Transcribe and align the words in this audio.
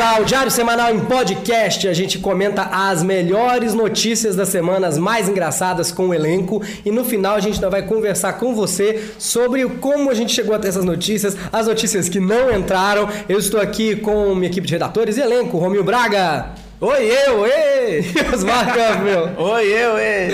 Ao 0.00 0.24
Diário 0.24 0.50
Semanal 0.50 0.94
em 0.94 1.00
Podcast. 1.00 1.88
A 1.88 1.92
gente 1.92 2.20
comenta 2.20 2.62
as 2.62 3.02
melhores 3.02 3.74
notícias 3.74 4.36
das 4.36 4.48
semanas 4.48 4.96
mais 4.96 5.28
engraçadas 5.28 5.90
com 5.90 6.08
o 6.08 6.14
elenco 6.14 6.62
e 6.84 6.90
no 6.92 7.04
final 7.04 7.34
a 7.34 7.40
gente 7.40 7.54
ainda 7.54 7.68
vai 7.68 7.82
conversar 7.82 8.34
com 8.34 8.54
você 8.54 9.10
sobre 9.18 9.64
como 9.66 10.08
a 10.08 10.14
gente 10.14 10.32
chegou 10.32 10.54
até 10.54 10.68
essas 10.68 10.84
notícias, 10.84 11.36
as 11.52 11.66
notícias 11.66 12.08
que 12.08 12.20
não 12.20 12.56
entraram. 12.56 13.08
Eu 13.28 13.40
estou 13.40 13.60
aqui 13.60 13.96
com 13.96 14.34
minha 14.36 14.48
equipe 14.48 14.68
de 14.68 14.72
redatores 14.74 15.16
e 15.16 15.20
elenco, 15.20 15.58
Romil 15.58 15.82
Braga. 15.82 16.50
Oi, 16.80 17.10
eu, 17.26 17.44
ei! 17.44 18.04
Osmar 18.32 18.66
Campbell. 18.72 19.30
Oi, 19.36 19.66
eu, 19.66 19.98
ei! 19.98 20.28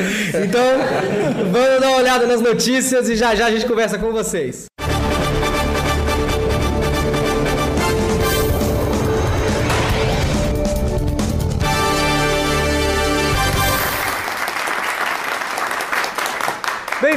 Então, 0.45 1.43
vamos 1.51 1.81
dar 1.81 1.89
uma 1.89 1.97
olhada 1.97 2.27
nas 2.27 2.43
notícias 2.43 3.09
e 3.09 3.17
já 3.17 3.35
já 3.35 3.47
a 3.47 3.51
gente 3.51 3.65
conversa 3.65 3.99
com 3.99 4.13
vocês. 4.13 4.67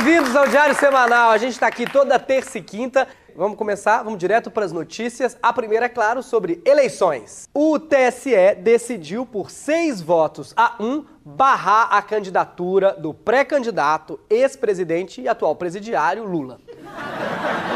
Bem-vindos 0.08 0.38
ao 0.38 0.48
Diário 0.48 0.74
Semanal. 0.74 1.32
A 1.32 1.38
gente 1.38 1.52
está 1.52 1.68
aqui 1.68 1.86
toda 1.86 2.18
terça 2.18 2.58
e 2.58 2.62
quinta. 2.62 3.06
Vamos 3.36 3.58
começar, 3.58 4.04
vamos 4.04 4.18
direto 4.18 4.50
para 4.50 4.64
as 4.64 4.72
notícias. 4.72 5.38
A 5.44 5.52
primeira, 5.52 5.88
é 5.88 5.90
claro, 5.90 6.24
sobre 6.24 6.62
eleições. 6.64 7.50
O 7.54 7.78
TSE 7.78 8.56
decidiu 8.58 9.26
por 9.26 9.52
seis 9.52 10.02
votos 10.02 10.54
a 10.56 10.76
um 10.80 11.04
barrar 11.26 11.90
a 11.94 12.02
candidatura 12.02 12.94
do 12.94 13.14
pré-candidato, 13.14 14.18
ex-presidente 14.30 15.20
e 15.20 15.28
atual 15.28 15.58
presidiário 15.58 16.24
Lula. 16.24 16.62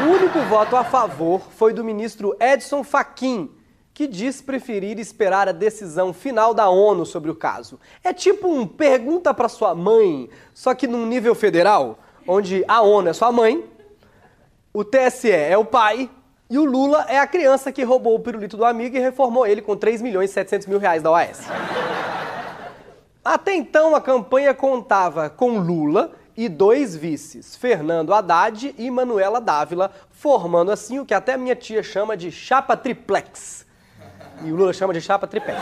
O 0.06 0.10
único 0.10 0.40
voto 0.48 0.74
a 0.74 0.84
favor 0.84 1.42
foi 1.54 1.74
do 1.74 1.84
ministro 1.84 2.34
Edson 2.40 2.82
Fachin, 2.82 3.50
que 3.92 4.06
diz 4.06 4.40
preferir 4.40 4.98
esperar 4.98 5.50
a 5.50 5.52
decisão 5.52 6.14
final 6.14 6.54
da 6.54 6.70
ONU 6.70 7.04
sobre 7.04 7.30
o 7.30 7.34
caso. 7.34 7.78
É 8.02 8.10
tipo 8.10 8.48
um 8.48 8.66
pergunta 8.66 9.34
para 9.34 9.50
sua 9.50 9.74
mãe, 9.74 10.30
só 10.54 10.74
que 10.74 10.86
num 10.86 11.04
nível 11.04 11.34
federal, 11.34 11.98
onde 12.26 12.64
a 12.66 12.80
ONU 12.80 13.08
é 13.08 13.12
sua 13.12 13.32
mãe, 13.32 13.64
o 14.72 14.84
TSE 14.84 15.30
é 15.30 15.56
o 15.56 15.64
pai 15.64 16.10
e 16.48 16.58
o 16.58 16.64
Lula 16.64 17.06
é 17.08 17.18
a 17.18 17.26
criança 17.26 17.72
que 17.72 17.82
roubou 17.82 18.14
o 18.14 18.20
pirulito 18.20 18.56
do 18.56 18.64
amigo 18.64 18.96
e 18.96 19.00
reformou 19.00 19.46
ele 19.46 19.62
com 19.62 19.76
3 19.76 20.02
milhões 20.02 20.30
e 20.30 20.34
700 20.34 20.66
mil 20.66 20.78
reais 20.78 21.02
da 21.02 21.10
OAS. 21.10 21.40
Até 23.24 23.54
então, 23.54 23.94
a 23.94 24.00
campanha 24.00 24.52
contava 24.52 25.30
com 25.30 25.58
Lula 25.58 26.12
e 26.36 26.48
dois 26.48 26.96
vices, 26.96 27.56
Fernando 27.56 28.12
Haddad 28.12 28.74
e 28.76 28.90
Manuela 28.90 29.40
Dávila, 29.40 29.90
formando 30.10 30.72
assim 30.72 30.98
o 30.98 31.06
que 31.06 31.14
até 31.14 31.36
minha 31.36 31.54
tia 31.54 31.82
chama 31.82 32.16
de 32.16 32.30
chapa 32.30 32.76
triplex. 32.76 33.61
E 34.44 34.52
o 34.52 34.56
Lula 34.56 34.72
chama 34.72 34.92
de 34.92 35.00
chapa 35.00 35.26
triplex. 35.26 35.60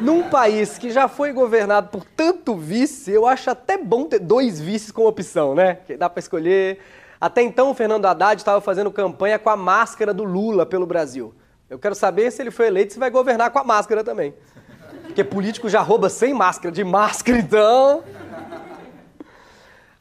Num 0.00 0.28
país 0.28 0.78
que 0.78 0.90
já 0.90 1.08
foi 1.08 1.32
governado 1.32 1.88
por 1.88 2.04
tanto 2.04 2.56
vice, 2.56 3.10
eu 3.10 3.26
acho 3.26 3.50
até 3.50 3.76
bom 3.76 4.06
ter 4.06 4.18
dois 4.18 4.60
vices 4.60 4.90
como 4.90 5.06
opção, 5.06 5.54
né? 5.54 5.78
Que 5.86 5.96
dá 5.96 6.08
para 6.08 6.20
escolher. 6.20 6.80
Até 7.20 7.42
então, 7.42 7.70
o 7.70 7.74
Fernando 7.74 8.06
Haddad 8.06 8.40
estava 8.40 8.60
fazendo 8.60 8.90
campanha 8.90 9.38
com 9.38 9.50
a 9.50 9.56
máscara 9.56 10.14
do 10.14 10.24
Lula 10.24 10.64
pelo 10.64 10.86
Brasil. 10.86 11.34
Eu 11.68 11.78
quero 11.78 11.94
saber 11.94 12.30
se 12.30 12.42
ele 12.42 12.50
foi 12.50 12.66
eleito 12.66 12.94
se 12.94 12.98
vai 12.98 13.10
governar 13.10 13.50
com 13.50 13.58
a 13.58 13.64
máscara 13.64 14.02
também. 14.02 14.34
Porque 15.04 15.22
político 15.22 15.68
já 15.68 15.80
rouba 15.80 16.08
sem 16.08 16.32
máscara, 16.32 16.72
de 16.72 16.82
máscara 16.82 17.38
então. 17.38 18.02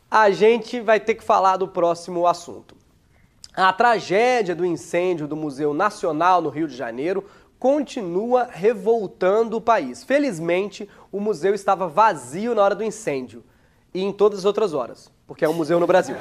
A 0.09 0.31
gente 0.31 0.79
vai 0.79 0.99
ter 0.99 1.15
que 1.15 1.23
falar 1.23 1.57
do 1.57 1.67
próximo 1.67 2.25
assunto. 2.25 2.75
A 3.53 3.73
tragédia 3.73 4.55
do 4.55 4.65
incêndio 4.65 5.27
do 5.27 5.35
Museu 5.35 5.73
Nacional 5.73 6.41
no 6.41 6.49
Rio 6.49 6.67
de 6.67 6.75
Janeiro 6.75 7.25
continua 7.59 8.47
revoltando 8.49 9.57
o 9.57 9.61
país. 9.61 10.03
Felizmente, 10.03 10.89
o 11.11 11.19
museu 11.19 11.53
estava 11.53 11.87
vazio 11.87 12.55
na 12.55 12.63
hora 12.63 12.73
do 12.73 12.83
incêndio 12.83 13.43
e 13.93 14.01
em 14.01 14.13
todas 14.13 14.39
as 14.39 14.45
outras 14.45 14.73
horas, 14.73 15.11
porque 15.27 15.43
é 15.43 15.49
um 15.49 15.53
museu 15.53 15.79
no 15.79 15.85
Brasil. 15.85 16.15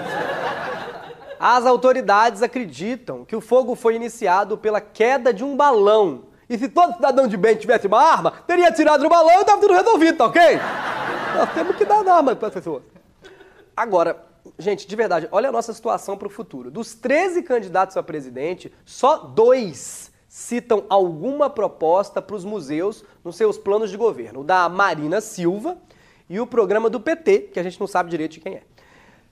As 1.38 1.64
autoridades 1.64 2.42
acreditam 2.42 3.24
que 3.24 3.36
o 3.36 3.40
fogo 3.40 3.76
foi 3.76 3.94
iniciado 3.94 4.58
pela 4.58 4.80
queda 4.80 5.32
de 5.32 5.44
um 5.44 5.56
balão. 5.56 6.24
E 6.50 6.58
se 6.58 6.68
todo 6.68 6.94
cidadão 6.94 7.28
de 7.28 7.36
bem 7.36 7.54
tivesse 7.54 7.86
uma 7.86 8.02
arma, 8.02 8.32
teria 8.46 8.72
tirado 8.72 9.06
o 9.06 9.08
balão 9.08 9.38
e 9.38 9.40
estava 9.42 9.60
tudo 9.60 9.74
resolvido, 9.74 10.18
tá 10.18 10.24
ok? 10.24 10.42
Nós 11.36 11.52
temos 11.52 11.76
que 11.76 11.84
dar 11.84 12.08
arma 12.08 12.34
para 12.34 12.48
as 12.48 12.54
pessoas. 12.54 12.82
Agora, 13.76 14.24
gente, 14.58 14.88
de 14.88 14.96
verdade, 14.96 15.28
olha 15.30 15.50
a 15.50 15.52
nossa 15.52 15.72
situação 15.72 16.16
para 16.16 16.26
o 16.26 16.30
futuro. 16.30 16.70
Dos 16.70 16.94
13 16.94 17.42
candidatos 17.42 17.96
a 17.96 18.02
presidente, 18.02 18.72
só 18.84 19.18
dois 19.18 20.07
citam 20.38 20.84
alguma 20.88 21.50
proposta 21.50 22.22
para 22.22 22.36
os 22.36 22.44
museus 22.44 23.04
nos 23.24 23.34
seus 23.34 23.58
planos 23.58 23.90
de 23.90 23.96
governo. 23.96 24.40
O 24.40 24.44
da 24.44 24.68
Marina 24.68 25.20
Silva 25.20 25.76
e 26.30 26.38
o 26.38 26.46
programa 26.46 26.88
do 26.88 27.00
PT, 27.00 27.50
que 27.52 27.58
a 27.58 27.62
gente 27.64 27.80
não 27.80 27.88
sabe 27.88 28.08
direito 28.08 28.34
de 28.34 28.40
quem 28.40 28.54
é. 28.54 28.62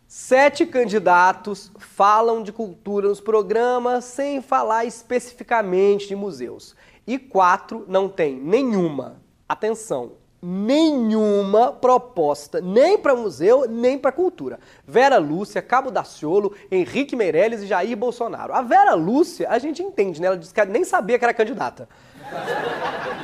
Sete 0.09 0.67
candidatos 0.67 1.71
falam 1.79 2.43
de 2.43 2.51
cultura 2.51 3.09
nos 3.09 3.21
programas 3.21 4.05
sem 4.05 4.43
falar 4.43 4.85
especificamente 4.85 6.09
de 6.09 6.17
museus. 6.17 6.75
E 7.07 7.21
quatro 7.21 7.85
não 7.87 8.09
têm 8.09 8.35
nenhuma, 8.41 9.23
atenção, 9.49 10.15
nenhuma 10.43 11.73
proposta, 11.73 12.61
nem 12.61 12.99
para 12.99 13.15
museu, 13.15 13.67
nem 13.69 13.99
para 13.99 14.13
cultura. 14.13 14.59
Vera 14.87 15.19
Lúcia, 15.19 15.63
Cabo 15.63 15.91
Daciolo, 15.91 16.55
Henrique 16.71 17.17
Meirelles 17.17 17.63
e 17.63 17.67
Jair 17.67 17.97
Bolsonaro. 17.97 18.53
A 18.53 18.63
Vera 18.63 18.95
Lúcia, 18.95 19.49
a 19.51 19.59
gente 19.59 19.83
entende, 19.83 20.21
né? 20.21 20.29
Ela 20.29 20.37
disse 20.37 20.53
que 20.55 20.65
nem 20.67 20.85
sabia 20.85 21.19
que 21.19 21.25
era 21.25 21.35
candidata. 21.35 21.89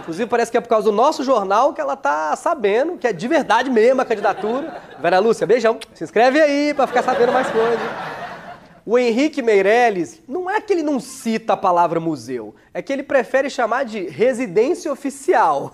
Inclusive, 0.00 0.28
parece 0.28 0.50
que 0.50 0.56
é 0.56 0.60
por 0.60 0.68
causa 0.68 0.90
do 0.90 0.92
nosso 0.96 1.22
jornal 1.22 1.72
que 1.72 1.80
ela 1.80 1.96
tá 1.96 2.34
sabendo 2.34 2.96
que 2.96 3.06
é 3.06 3.12
de 3.12 3.28
verdade 3.28 3.70
mesmo 3.70 4.00
a 4.00 4.04
candidatura. 4.04 4.80
Vera 5.00 5.18
Lúcia, 5.18 5.46
beijão. 5.46 5.78
Se 5.94 6.04
inscreve 6.04 6.40
aí 6.40 6.74
para 6.74 6.86
ficar 6.86 7.02
sabendo 7.02 7.32
mais 7.32 7.48
coisas. 7.50 7.80
O 8.84 8.98
Henrique 8.98 9.40
Meirelles, 9.42 10.20
não 10.26 10.50
é 10.50 10.60
que 10.60 10.72
ele 10.72 10.82
não 10.82 10.98
cita 10.98 11.52
a 11.52 11.56
palavra 11.56 12.00
museu, 12.00 12.52
é 12.74 12.82
que 12.82 12.92
ele 12.92 13.04
prefere 13.04 13.48
chamar 13.48 13.84
de 13.84 14.08
residência 14.08 14.90
oficial. 14.90 15.72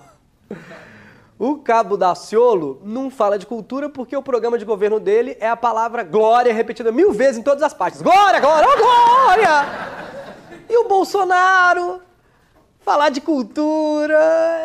O 1.39 1.59
Cabo 1.59 1.97
Daciolo 1.97 2.81
não 2.85 3.11
fala 3.11 3.39
de 3.39 3.47
cultura 3.47 3.89
porque 3.89 4.17
o 4.17 4.23
programa 4.23 4.59
de 4.59 4.65
governo 4.65 4.99
dele 4.99 5.37
é 5.39 5.49
a 5.49 5.57
palavra 5.57 6.03
glória 6.03 6.53
repetida 6.53 6.91
mil 6.91 7.13
vezes 7.13 7.39
em 7.39 7.43
todas 7.43 7.63
as 7.63 7.73
partes. 7.73 8.03
Glória, 8.03 8.41
glória, 8.41 8.69
oh, 8.69 8.77
glória! 8.77 9.49
E 10.69 10.77
o 10.77 10.89
Bolsonaro 10.89 12.03
Falar 12.89 13.11
de 13.11 13.21
cultura 13.21 14.19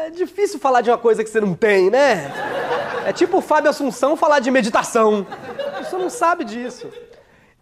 é 0.06 0.10
difícil 0.10 0.58
falar 0.58 0.80
de 0.80 0.90
uma 0.90 0.98
coisa 0.98 1.26
que 1.26 1.30
você 1.30 1.42
não 1.42 1.54
tem, 1.54 1.90
né? 1.90 2.32
É 3.06 3.12
tipo 3.12 3.40
o 3.40 3.42
Fábio 3.42 3.70
Assunção 3.70 4.16
falar 4.16 4.40
de 4.40 4.50
meditação. 4.50 5.28
Você 5.80 5.98
não 5.98 6.10
sabe 6.10 6.46
disso. 6.46 6.88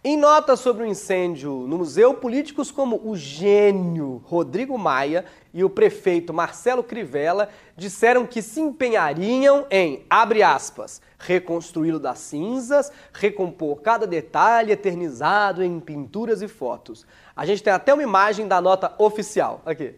Em 0.04 0.18
nota 0.18 0.56
sobre 0.56 0.82
o 0.82 0.88
incêndio 0.88 1.52
no 1.68 1.78
museu, 1.78 2.16
políticos 2.16 2.72
como 2.72 3.00
o 3.06 3.16
gênio 3.16 4.20
Rodrigo 4.26 4.76
Maia 4.76 5.26
e 5.54 5.64
o 5.64 5.70
prefeito 5.70 6.34
Marcelo 6.34 6.82
Crivella 6.82 7.50
disseram 7.78 8.26
que 8.26 8.42
se 8.42 8.60
empenhariam 8.60 9.68
em, 9.70 10.04
abre 10.10 10.42
aspas, 10.42 11.04
reconstruí-lo 11.20 12.00
das 12.00 12.18
cinzas, 12.18 12.92
recompor 13.14 13.82
cada 13.82 14.08
detalhe 14.08 14.72
eternizado 14.72 15.64
em 15.64 15.80
pinturas 15.80 16.42
e 16.42 16.48
fotos. 16.48 17.06
A 17.36 17.46
gente 17.46 17.62
tem 17.62 17.72
até 17.72 17.94
uma 17.94 18.02
imagem 18.02 18.48
da 18.48 18.60
nota 18.60 18.96
oficial. 18.98 19.62
Aqui. 19.64 19.94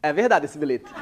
É 0.00 0.12
verdade 0.12 0.46
esse 0.46 0.56
bilhete. 0.56 0.92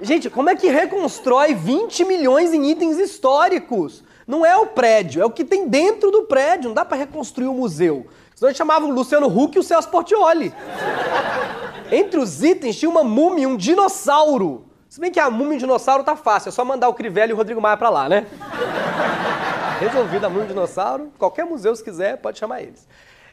Gente, 0.00 0.28
como 0.28 0.50
é 0.50 0.56
que 0.56 0.66
reconstrói 0.66 1.54
20 1.54 2.04
milhões 2.04 2.52
em 2.52 2.68
itens 2.68 2.98
históricos? 2.98 4.02
Não 4.26 4.44
é 4.46 4.56
o 4.56 4.66
prédio, 4.66 5.22
é 5.22 5.24
o 5.24 5.30
que 5.30 5.44
tem 5.44 5.68
dentro 5.68 6.10
do 6.10 6.22
prédio. 6.22 6.68
Não 6.68 6.74
dá 6.74 6.84
para 6.84 6.96
reconstruir 6.96 7.46
o 7.46 7.52
um 7.52 7.56
museu. 7.58 8.06
Senão 8.34 8.48
eles 8.48 8.56
chamavam 8.56 8.90
o 8.90 8.92
Luciano 8.92 9.26
Huck 9.26 9.56
e 9.56 9.60
o 9.60 9.62
Celso 9.62 9.88
Portioli. 9.88 10.52
Entre 11.90 12.18
os 12.18 12.42
itens 12.42 12.76
tinha 12.76 12.90
uma 12.90 13.04
múmia, 13.04 13.48
um 13.48 13.56
dinossauro. 13.56 14.66
Se 14.88 15.00
bem 15.00 15.10
que 15.10 15.20
a 15.20 15.30
múmia 15.30 15.54
e 15.54 15.56
o 15.56 15.60
dinossauro 15.60 16.04
tá 16.04 16.16
fácil, 16.16 16.48
é 16.48 16.52
só 16.52 16.64
mandar 16.64 16.88
o 16.88 16.94
Crivelli 16.94 17.30
e 17.30 17.34
o 17.34 17.36
Rodrigo 17.36 17.60
Maia 17.60 17.76
pra 17.76 17.88
lá, 17.88 18.08
né? 18.08 18.26
Resolvido 19.80 20.26
a 20.26 20.28
múmia 20.28 20.42
e 20.42 20.46
o 20.46 20.48
dinossauro, 20.48 21.12
qualquer 21.18 21.44
museu 21.44 21.74
se 21.74 21.82
quiser, 21.82 22.16
pode 22.18 22.38
chamar 22.38 22.62
eles. 22.62 22.86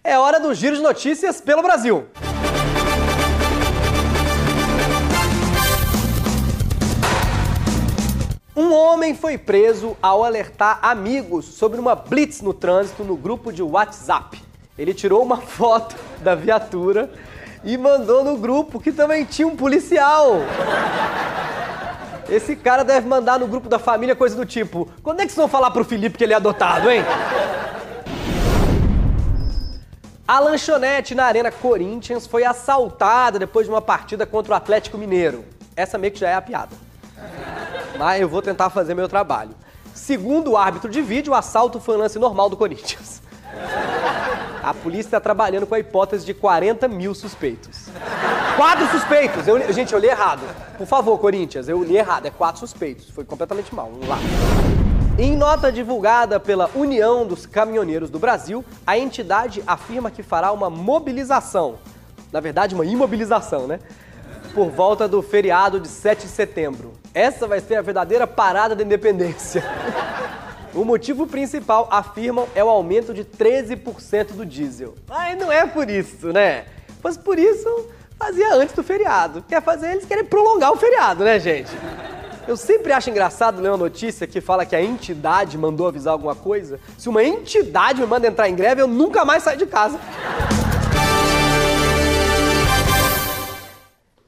É 0.03 0.17
hora 0.17 0.39
do 0.39 0.53
giro 0.53 0.75
de 0.75 0.81
notícias 0.81 1.41
pelo 1.41 1.61
Brasil. 1.61 2.05
Um 8.59 8.73
homem 8.73 9.15
foi 9.15 9.37
preso 9.37 9.95
ao 10.01 10.21
alertar 10.21 10.79
amigos 10.81 11.45
sobre 11.45 11.79
uma 11.79 11.95
blitz 11.95 12.41
no 12.41 12.53
trânsito 12.53 13.05
no 13.05 13.15
grupo 13.15 13.53
de 13.53 13.63
WhatsApp. 13.63 14.43
Ele 14.77 14.93
tirou 14.93 15.23
uma 15.23 15.37
foto 15.47 15.95
da 16.21 16.35
viatura 16.35 17.09
e 17.63 17.77
mandou 17.77 18.21
no 18.21 18.35
grupo 18.35 18.77
que 18.77 18.91
também 18.91 19.23
tinha 19.23 19.47
um 19.47 19.55
policial. 19.55 20.41
Esse 22.29 22.53
cara 22.53 22.83
deve 22.83 23.07
mandar 23.07 23.39
no 23.39 23.47
grupo 23.47 23.69
da 23.69 23.79
família 23.79 24.13
coisa 24.13 24.35
do 24.35 24.45
tipo: 24.45 24.89
quando 25.01 25.21
é 25.21 25.25
que 25.25 25.31
vocês 25.31 25.37
vão 25.37 25.47
falar 25.47 25.71
pro 25.71 25.85
Felipe 25.85 26.17
que 26.17 26.25
ele 26.25 26.33
é 26.33 26.35
adotado, 26.35 26.91
hein? 26.91 27.01
A 30.27 30.37
lanchonete 30.37 31.15
na 31.15 31.23
Arena 31.23 31.49
Corinthians 31.49 32.27
foi 32.27 32.43
assaltada 32.43 33.39
depois 33.39 33.67
de 33.67 33.71
uma 33.71 33.81
partida 33.81 34.25
contra 34.25 34.51
o 34.51 34.57
Atlético 34.57 34.97
Mineiro. 34.97 35.45
Essa 35.77 35.97
meio 35.97 36.11
que 36.11 36.19
já 36.19 36.27
é 36.27 36.33
a 36.33 36.41
piada. 36.41 36.88
Mas 37.97 38.21
eu 38.21 38.29
vou 38.29 38.41
tentar 38.41 38.69
fazer 38.69 38.93
meu 38.93 39.07
trabalho. 39.07 39.51
Segundo 39.93 40.51
o 40.51 40.57
árbitro 40.57 40.89
de 40.89 41.01
vídeo, 41.01 41.33
o 41.33 41.35
assalto 41.35 41.79
foi 41.79 41.95
um 41.95 41.99
lance 41.99 42.17
normal 42.17 42.49
do 42.49 42.55
Corinthians. 42.55 43.21
A 44.63 44.73
polícia 44.73 45.07
está 45.07 45.19
trabalhando 45.19 45.65
com 45.65 45.75
a 45.75 45.79
hipótese 45.79 46.25
de 46.25 46.33
40 46.33 46.87
mil 46.87 47.15
suspeitos. 47.15 47.87
Quatro 48.55 48.87
suspeitos! 48.87 49.47
Eu, 49.47 49.73
gente, 49.73 49.93
eu 49.93 49.99
li 49.99 50.07
errado. 50.07 50.41
Por 50.77 50.85
favor, 50.85 51.17
Corinthians, 51.17 51.67
eu 51.67 51.83
li 51.83 51.97
errado. 51.97 52.25
É 52.25 52.29
quatro 52.29 52.59
suspeitos. 52.59 53.09
Foi 53.09 53.23
completamente 53.23 53.73
mal. 53.73 53.89
Vamos 53.91 54.07
lá. 54.07 54.17
Em 55.17 55.35
nota 55.35 55.71
divulgada 55.71 56.39
pela 56.39 56.69
União 56.75 57.25
dos 57.25 57.45
Caminhoneiros 57.45 58.09
do 58.09 58.19
Brasil, 58.19 58.63
a 58.85 58.97
entidade 58.97 59.63
afirma 59.67 60.11
que 60.11 60.23
fará 60.23 60.51
uma 60.51 60.69
mobilização. 60.69 61.75
Na 62.31 62.39
verdade, 62.39 62.75
uma 62.75 62.85
imobilização, 62.85 63.65
né? 63.67 63.79
Por 64.59 64.71
volta 64.71 65.07
do 65.07 65.21
feriado 65.21 65.79
de 65.79 65.87
7 65.87 66.23
de 66.23 66.27
setembro. 66.27 66.91
Essa 67.13 67.47
vai 67.47 67.61
ser 67.61 67.75
a 67.75 67.81
verdadeira 67.81 68.27
parada 68.27 68.75
da 68.75 68.83
independência. 68.83 69.63
O 70.75 70.83
motivo 70.85 71.25
principal, 71.25 71.87
afirmam, 71.89 72.47
é 72.53 72.63
o 72.63 72.69
aumento 72.69 73.11
de 73.11 73.25
13% 73.25 74.33
do 74.33 74.45
diesel. 74.45 74.93
Mas 75.07 75.35
não 75.35 75.51
é 75.51 75.65
por 75.65 75.89
isso, 75.89 76.27
né? 76.31 76.65
Mas 77.01 77.17
por 77.17 77.39
isso, 77.39 77.87
fazia 78.19 78.53
antes 78.53 78.75
do 78.75 78.83
feriado. 78.83 79.43
Quer 79.47 79.63
fazer, 79.63 79.93
eles 79.93 80.05
querem 80.05 80.23
prolongar 80.23 80.71
o 80.71 80.77
feriado, 80.77 81.23
né, 81.23 81.39
gente? 81.39 81.71
Eu 82.47 82.55
sempre 82.55 82.93
acho 82.93 83.09
engraçado 83.09 83.61
ler 83.61 83.69
uma 83.69 83.77
notícia 83.77 84.27
que 84.27 84.39
fala 84.39 84.63
que 84.63 84.75
a 84.75 84.81
entidade 84.81 85.57
mandou 85.57 85.87
avisar 85.87 86.13
alguma 86.13 86.35
coisa. 86.35 86.79
Se 86.99 87.09
uma 87.09 87.23
entidade 87.23 87.99
me 87.99 88.05
manda 88.05 88.27
entrar 88.27 88.47
em 88.47 88.55
greve, 88.55 88.81
eu 88.81 88.87
nunca 88.87 89.25
mais 89.25 89.41
saio 89.41 89.57
de 89.57 89.65
casa. 89.65 89.99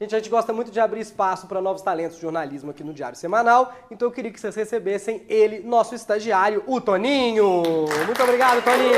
Gente, 0.01 0.15
a 0.15 0.17
gente 0.17 0.31
gosta 0.31 0.51
muito 0.51 0.71
de 0.71 0.79
abrir 0.79 0.99
espaço 0.99 1.45
para 1.45 1.61
novos 1.61 1.83
talentos 1.83 2.15
de 2.15 2.23
jornalismo 2.23 2.71
aqui 2.71 2.83
no 2.83 2.91
Diário 2.91 3.15
Semanal, 3.15 3.71
então 3.91 4.07
eu 4.07 4.11
queria 4.11 4.31
que 4.31 4.39
vocês 4.39 4.55
recebessem 4.55 5.23
ele, 5.29 5.59
nosso 5.59 5.93
estagiário, 5.93 6.63
o 6.65 6.81
Toninho. 6.81 7.61
Muito 8.07 8.23
obrigado, 8.23 8.63
Toninho. 8.63 8.89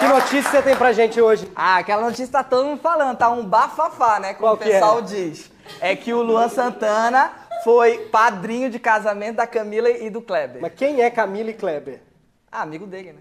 Que 0.00 0.08
notícia 0.08 0.50
você 0.50 0.60
tem 0.60 0.74
pra 0.74 0.92
gente 0.92 1.20
hoje? 1.20 1.48
Ah, 1.54 1.76
aquela 1.76 2.02
notícia 2.02 2.26
tá 2.26 2.42
todo 2.42 2.66
mundo 2.66 2.80
falando, 2.80 3.16
tá 3.16 3.30
um 3.30 3.46
bafafá, 3.46 4.18
né? 4.18 4.34
Como 4.34 4.48
Qual 4.48 4.56
o 4.56 4.68
é? 4.68 4.72
pessoal 4.72 5.00
diz. 5.00 5.52
É 5.80 5.94
que 5.94 6.12
o 6.12 6.20
Luan 6.20 6.48
Santana 6.48 7.30
foi 7.62 8.08
padrinho 8.08 8.68
de 8.68 8.80
casamento 8.80 9.36
da 9.36 9.46
Camila 9.46 9.88
e 9.88 10.10
do 10.10 10.20
Kleber. 10.20 10.60
Mas 10.60 10.72
quem 10.74 11.00
é 11.00 11.08
Camila 11.10 11.50
e 11.50 11.54
Kleber? 11.54 12.02
Ah, 12.50 12.62
amigo 12.62 12.88
dele, 12.88 13.12
né? 13.12 13.20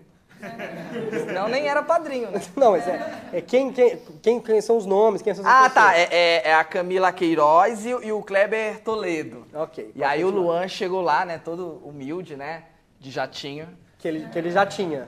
Senão 1.25 1.48
nem 1.48 1.68
era 1.68 1.81
padrinho, 1.84 2.30
né? 2.31 2.42
Não, 2.56 2.72
mas 2.72 2.88
é, 2.88 3.30
é 3.34 3.42
quem, 3.42 3.72
quem, 3.72 3.98
quem, 4.22 4.40
quem 4.40 4.62
são 4.62 4.78
os 4.78 4.86
nomes, 4.86 5.22
quem 5.22 5.34
são 5.34 5.45
as 5.45 5.51
Ah, 5.51 5.69
pessoas? 5.69 5.74
tá. 5.86 5.98
É, 5.98 6.04
é- 6.12 6.42
é 6.50 6.54
a 6.54 6.63
Camila 6.63 7.12
Queiroz 7.12 7.86
e, 7.86 7.94
o- 7.94 8.04
e 8.04 8.12
o 8.12 8.22
Kleber 8.22 8.81
Toledo. 8.81 9.45
Ok. 9.54 9.92
E 9.95 10.04
aí 10.04 10.24
o. 10.24 10.30
Luan 10.30 10.68
chegou 10.68 11.01
lá, 11.01 11.25
né? 11.25 11.40
Todo 11.44 11.81
humilde, 11.86 12.36
né? 12.36 12.63
De 13.00 13.10
jatinho. 13.12 13.68
Que 14.00 14.07
ele, 14.07 14.28
que 14.30 14.38
ele 14.38 14.51
já 14.51 14.66
tinha. 14.66 15.07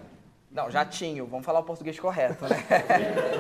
Não, 0.52 0.72
jatinho. 0.72 1.26
Vamos 1.28 1.46
falar 1.46 1.60
o 1.60 1.64
português 1.64 2.00
correto, 2.00 2.46
né? 2.46 2.64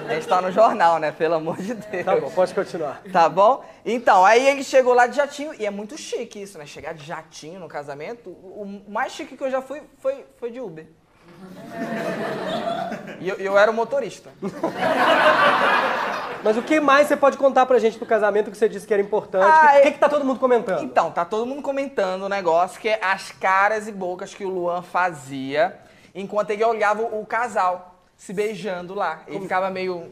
A 0.09 0.13
gente 0.15 0.27
tá 0.27 0.42
no 0.42 0.51
jornal, 0.51 1.00
né? 1.00 1.13
Pelo 1.13 1.36
amor 1.36 1.56
de 1.56 1.74
Deus. 1.74 2.03
Tá 2.03 2.18
bom, 2.18 2.30
pode 2.30 2.53
continuar. 2.53 3.01
Tá 3.09 3.30
bom? 3.30 3.63
Então, 3.86 4.25
aí 4.25 4.45
ele 4.45 4.65
chegou 4.65 4.94
lá 4.94 5.07
de 5.07 5.15
jatinho, 5.15 5.53
e 5.57 5.65
é 5.65 5.69
muito 5.71 5.97
chique 5.97 6.42
isso, 6.42 6.57
né? 6.57 6.65
Chegar 6.65 6.94
de 6.94 7.06
jatinho 7.06 7.57
no 7.59 7.69
casamento. 7.69 8.30
O 8.31 8.83
o 8.86 8.92
mais 8.92 9.13
chique 9.13 9.38
que 9.38 9.44
eu 9.45 9.50
já 9.50 9.62
fui 9.62 9.81
foi, 10.00 10.25
foi 10.38 10.51
de 10.51 10.59
Uber. 10.59 10.88
E 13.21 13.29
eu, 13.29 13.35
eu 13.37 13.57
era 13.57 13.71
o 13.71 13.73
motorista. 13.73 14.29
Mas 16.43 16.57
o 16.57 16.61
que 16.61 16.79
mais 16.79 17.07
você 17.07 17.17
pode 17.17 17.37
contar 17.37 17.65
pra 17.65 17.79
gente 17.79 17.97
do 17.97 18.05
casamento 18.05 18.51
que 18.51 18.57
você 18.57 18.69
disse 18.69 18.85
que 18.85 18.93
era 18.93 19.01
importante? 19.01 19.45
Ah, 19.49 19.65
O 19.65 19.69
que, 19.71 19.77
é- 19.77 19.81
que, 19.81 19.91
que 19.93 19.97
tá 19.99 20.07
todo 20.09 20.23
mundo 20.23 20.39
comentando? 20.39 20.83
Então, 20.83 21.09
tá 21.11 21.25
todo 21.25 21.43
mundo 21.45 21.61
comentando 21.63 22.23
o 22.23 22.29
negócio 22.29 22.79
que 22.79 22.89
é 22.89 22.99
as 23.03 23.31
caras 23.31 23.87
e 23.87 23.91
bocas 23.91 24.35
que 24.35 24.45
o 24.45 24.49
Luan 24.49 24.83
fazia 24.83 25.79
enquanto 26.13 26.51
ele 26.51 26.63
olhava 26.63 27.01
o 27.01 27.25
casal 27.25 27.95
se 28.15 28.31
beijando 28.31 28.93
lá. 28.93 29.21
Ele 29.27 29.41
ficava 29.41 29.69
meio. 29.71 30.11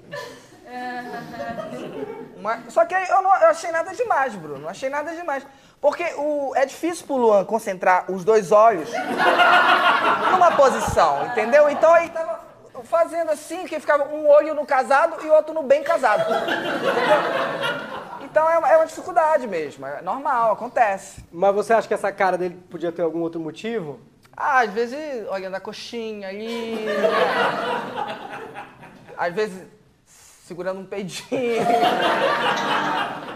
Uma- 2.35 2.63
Só 2.69 2.83
que 2.85 2.95
aí 2.95 3.07
eu 3.07 3.21
não 3.21 3.35
eu 3.41 3.49
achei 3.49 3.71
nada 3.71 3.93
demais, 3.93 4.33
Bruno. 4.33 4.59
Não 4.59 4.69
achei 4.69 4.89
nada 4.89 5.13
demais. 5.13 5.45
Porque 5.83 6.05
o... 6.15 6.53
é 6.55 6.65
difícil 6.65 7.05
pro 7.05 7.17
Luan 7.17 7.43
concentrar 7.43 8.09
os 8.09 8.23
dois 8.23 8.53
olhos 8.53 8.89
numa 10.31 10.53
posição, 10.53 11.25
entendeu? 11.25 11.69
Então 11.69 11.97
ele 11.97 12.07
tava 12.07 12.39
fazendo 12.85 13.31
assim, 13.31 13.65
que 13.65 13.77
ficava 13.81 14.05
um 14.05 14.25
olho 14.29 14.55
no 14.55 14.65
casado 14.65 15.17
e 15.25 15.29
outro 15.29 15.53
no 15.53 15.61
bem 15.61 15.83
casado. 15.83 16.23
Então 18.21 18.49
é 18.49 18.57
uma, 18.57 18.69
é 18.69 18.77
uma 18.77 18.85
dificuldade 18.85 19.45
mesmo, 19.45 19.85
é 19.85 20.01
normal, 20.01 20.53
acontece. 20.53 21.21
Mas 21.29 21.53
você 21.53 21.73
acha 21.73 21.85
que 21.85 21.93
essa 21.93 22.13
cara 22.13 22.37
dele 22.37 22.57
podia 22.71 22.89
ter 22.89 23.01
algum 23.01 23.19
outro 23.19 23.41
motivo? 23.41 23.99
Ah, 24.37 24.61
às 24.61 24.71
vezes 24.71 24.97
olhando 25.29 25.55
a 25.55 25.59
coxinha 25.59 26.29
ali, 26.29 26.77
né? 26.77 26.93
Às 29.17 29.33
vezes 29.33 29.67
segurando 30.47 30.79
um 30.79 30.85
peidinho. 30.85 31.61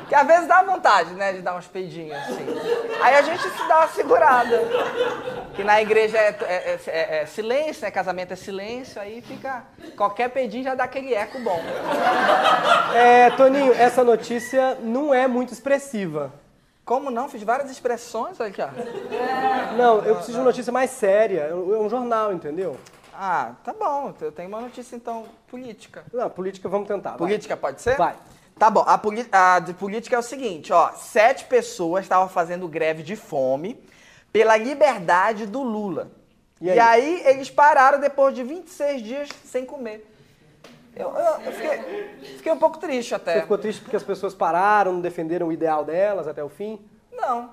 Que 0.08 0.16
às 0.16 0.26
vezes 0.26 0.48
dá 0.48 0.64
vontade, 0.64 1.14
né, 1.14 1.34
de 1.34 1.42
dar 1.42 1.56
uns 1.56 1.68
peidinhos 1.68 2.18
assim. 2.18 2.46
Aí 3.02 3.16
a 3.16 3.22
gente 3.22 3.42
se 3.42 3.68
dá 3.68 3.80
uma 3.80 3.88
segurada. 3.90 4.62
Que 5.56 5.64
na 5.64 5.82
igreja 5.82 6.18
é, 6.18 6.30
é- 6.42 6.80
é- 6.88 7.22
é 7.22 7.26
silêncio, 7.26 7.84
né? 7.84 7.92
Casamento 7.92 8.32
é 8.32 8.36
silêncio, 8.36 9.02
aí 9.02 9.22
fica. 9.22 9.64
Qualquer 9.98 10.30
peidinho 10.30 10.64
já 10.64 10.76
dá 10.76 10.86
aquele 10.86 11.14
eco 11.14 11.40
bom. 11.40 11.60
É, 12.96 13.30
Toninho, 13.32 13.74
essa 13.74 14.04
notícia 14.04 14.76
não 14.82 15.14
é 15.14 15.28
muito 15.28 15.54
expressiva. 15.54 16.32
Como 16.86 17.12
não? 17.12 17.28
Fiz 17.28 17.44
várias 17.44 17.70
expressões, 17.70 18.40
aqui, 18.40 18.62
ó. 18.62 18.70
Não, 19.76 19.98
eu 20.06 20.16
preciso 20.16 20.34
de 20.34 20.38
uma 20.40 20.46
notícia 20.46 20.72
mais 20.72 20.90
séria. 20.92 21.42
É 21.42 21.54
um 21.54 21.76
é 21.76 21.80
um 21.80 21.90
jornal, 21.90 22.32
entendeu? 22.32 22.78
Ah, 23.14 23.52
tá 23.64 23.74
bom. 23.74 24.14
Eu 24.22 24.32
tenho 24.32 24.48
uma 24.48 24.62
notícia 24.62 24.96
então 24.96 25.26
política. 25.50 26.06
Não, 26.14 26.30
política 26.30 26.70
vamos 26.70 26.88
tentar. 26.88 27.10
vai. 27.10 27.18
Política 27.18 27.58
pode 27.58 27.82
ser? 27.82 27.98
Vai. 27.98 28.14
Tá 28.58 28.70
bom. 28.70 28.84
A, 28.86 29.56
a 29.56 29.60
de 29.60 29.74
política 29.74 30.16
é 30.16 30.20
o 30.20 30.24
seguinte, 30.24 30.72
ó. 30.74 30.92
Sete 30.94 31.46
pessoas 31.46 32.06
estavam 32.06 32.28
fazendo 32.30 32.68
greve 32.68 33.04
de 33.04 33.16
fome 33.16 33.80
pela 34.32 34.58
liberdade 34.58 35.46
do 35.46 35.62
Lula. 35.62 36.12
E 36.60 36.66
E 36.68 36.72
aí? 36.72 36.80
aí, 36.80 37.22
eles 37.28 37.50
pararam 37.50 38.00
depois 38.00 38.34
de 38.34 38.44
26 38.44 39.02
dias 39.02 39.30
sem 39.46 39.66
comer. 39.66 40.12
Eu, 40.96 41.10
eu- 41.14 41.42
eu 41.46 41.52
fiquei, 41.52 42.10
fiquei 42.38 42.52
um 42.52 42.58
pouco 42.58 42.80
triste 42.80 43.10
Você 43.10 43.16
até. 43.16 43.42
ficou 43.42 43.58
triste 43.60 43.82
porque 43.82 43.96
as 43.96 44.02
pessoas 44.04 44.34
pararam, 44.34 44.94
não 44.94 45.02
defenderam 45.02 45.48
o 45.50 45.52
ideal 45.52 45.86
delas 45.86 46.28
até 46.28 46.44
o 46.44 46.50
fim? 46.50 46.80
Não. 47.14 47.52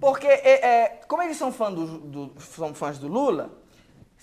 Porque, 0.00 0.26
é, 0.26 0.66
é, 0.66 1.00
como 1.06 1.22
eles 1.22 1.36
são, 1.36 1.52
fã 1.52 1.72
do, 1.72 1.86
do- 1.98 2.40
são 2.40 2.74
fãs 2.74 2.98
do 2.98 3.06
Lula, 3.06 3.50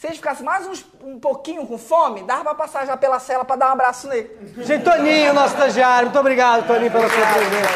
se 0.03 0.07
eles 0.07 0.17
ficassem 0.17 0.43
mais 0.45 0.67
uns- 0.67 0.85
um 1.01 1.17
pouquinho 1.17 1.65
com 1.65 1.77
fome, 1.77 2.23
dava 2.23 2.43
pra 2.43 2.55
passar 2.55 2.85
já 2.85 2.97
pela 2.97 3.19
cela 3.21 3.45
pra 3.45 3.55
dar 3.55 3.69
um 3.69 3.71
abraço 3.71 4.05
nele. 4.09 4.29
Gente, 4.57 4.83
Toninho, 4.83 5.33
nosso 5.33 5.53
estagiário, 5.53 6.07
muito 6.07 6.19
obrigado, 6.19 6.67
Toninho, 6.67 6.91
pela 6.91 7.07
sua 7.09 7.25
presença. 7.25 7.69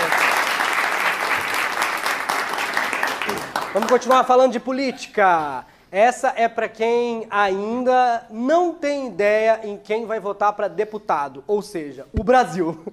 Vamos 3.73 3.89
continuar 3.89 4.25
falando 4.25 4.51
de 4.51 4.59
política. 4.59 5.65
Essa 5.89 6.33
é 6.35 6.49
para 6.49 6.67
quem 6.67 7.25
ainda 7.29 8.25
não 8.29 8.73
tem 8.73 9.07
ideia 9.07 9.61
em 9.63 9.77
quem 9.77 10.05
vai 10.05 10.19
votar 10.19 10.51
para 10.51 10.67
deputado, 10.67 11.45
ou 11.47 11.61
seja, 11.61 12.07
o 12.11 12.25
Brasil. 12.25 12.83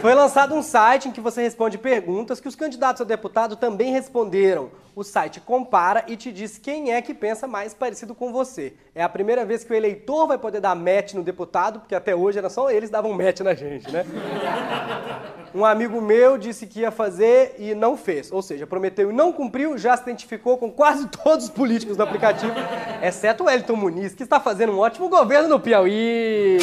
Foi 0.00 0.14
lançado 0.14 0.54
um 0.54 0.62
site 0.62 1.08
em 1.08 1.12
que 1.12 1.20
você 1.20 1.42
responde 1.42 1.76
perguntas 1.76 2.40
que 2.40 2.48
os 2.48 2.56
candidatos 2.56 3.02
a 3.02 3.04
deputado 3.04 3.54
também 3.54 3.92
responderam. 3.92 4.70
O 4.96 5.04
site 5.04 5.40
compara 5.40 6.04
e 6.08 6.16
te 6.16 6.32
diz 6.32 6.56
quem 6.56 6.92
é 6.92 7.02
que 7.02 7.12
pensa 7.12 7.46
mais 7.46 7.74
parecido 7.74 8.14
com 8.14 8.32
você. 8.32 8.72
É 8.94 9.02
a 9.02 9.08
primeira 9.10 9.44
vez 9.44 9.62
que 9.62 9.70
o 9.70 9.76
eleitor 9.76 10.26
vai 10.26 10.38
poder 10.38 10.60
dar 10.60 10.74
match 10.74 11.12
no 11.12 11.22
deputado, 11.22 11.80
porque 11.80 11.94
até 11.94 12.16
hoje 12.16 12.38
era 12.38 12.48
só 12.48 12.70
eles 12.70 12.88
que 12.88 12.92
davam 12.92 13.12
match 13.12 13.40
na 13.40 13.54
gente, 13.54 13.90
né? 13.90 14.04
Um 15.52 15.64
amigo 15.64 16.00
meu 16.00 16.38
disse 16.38 16.64
que 16.64 16.78
ia 16.80 16.92
fazer 16.92 17.56
e 17.58 17.74
não 17.74 17.96
fez. 17.96 18.30
Ou 18.30 18.40
seja, 18.40 18.68
prometeu 18.68 19.10
e 19.10 19.12
não 19.12 19.32
cumpriu, 19.32 19.76
já 19.76 19.96
se 19.96 20.04
identificou 20.04 20.56
com 20.56 20.70
quase 20.70 21.08
todos 21.24 21.46
os 21.46 21.50
políticos 21.50 21.96
do 21.96 22.04
aplicativo, 22.04 22.54
exceto 23.02 23.42
o 23.42 23.50
Elton 23.50 23.74
Muniz, 23.74 24.14
que 24.14 24.22
está 24.22 24.38
fazendo 24.38 24.72
um 24.72 24.78
ótimo 24.78 25.08
governo 25.08 25.48
no 25.48 25.58
Piauí. 25.58 26.58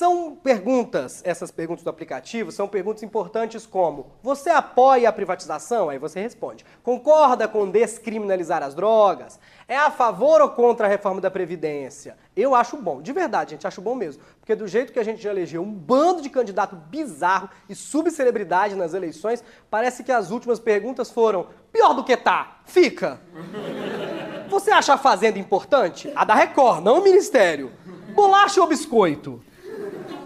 São 0.00 0.34
perguntas, 0.34 1.20
essas 1.26 1.50
perguntas 1.50 1.84
do 1.84 1.90
aplicativo, 1.90 2.50
são 2.50 2.66
perguntas 2.66 3.02
importantes 3.02 3.66
como: 3.66 4.06
você 4.22 4.48
apoia 4.48 5.06
a 5.06 5.12
privatização? 5.12 5.90
Aí 5.90 5.98
você 5.98 6.18
responde. 6.18 6.64
Concorda 6.82 7.46
com 7.46 7.70
descriminalizar 7.70 8.62
as 8.62 8.74
drogas? 8.74 9.38
É 9.68 9.76
a 9.76 9.90
favor 9.90 10.40
ou 10.40 10.48
contra 10.48 10.86
a 10.86 10.88
reforma 10.88 11.20
da 11.20 11.30
Previdência? 11.30 12.16
Eu 12.34 12.54
acho 12.54 12.78
bom, 12.78 13.02
de 13.02 13.12
verdade, 13.12 13.50
gente, 13.50 13.66
acho 13.66 13.82
bom 13.82 13.94
mesmo. 13.94 14.22
Porque 14.40 14.54
do 14.54 14.66
jeito 14.66 14.90
que 14.90 14.98
a 14.98 15.04
gente 15.04 15.20
já 15.20 15.32
elegeu 15.32 15.60
um 15.60 15.70
bando 15.70 16.22
de 16.22 16.30
candidato 16.30 16.76
bizarro 16.76 17.50
e 17.68 17.74
subcelebridade 17.74 18.74
nas 18.74 18.94
eleições, 18.94 19.44
parece 19.68 20.02
que 20.02 20.10
as 20.10 20.30
últimas 20.30 20.58
perguntas 20.58 21.10
foram: 21.10 21.48
pior 21.70 21.92
do 21.92 22.04
que 22.04 22.16
tá, 22.16 22.62
fica. 22.64 23.20
Você 24.48 24.70
acha 24.70 24.94
a 24.94 24.98
Fazenda 24.98 25.38
importante? 25.38 26.10
A 26.16 26.24
da 26.24 26.34
Record, 26.34 26.82
não 26.82 27.00
o 27.00 27.04
Ministério. 27.04 27.70
Bolacha 28.14 28.62
ou 28.62 28.66
biscoito? 28.66 29.42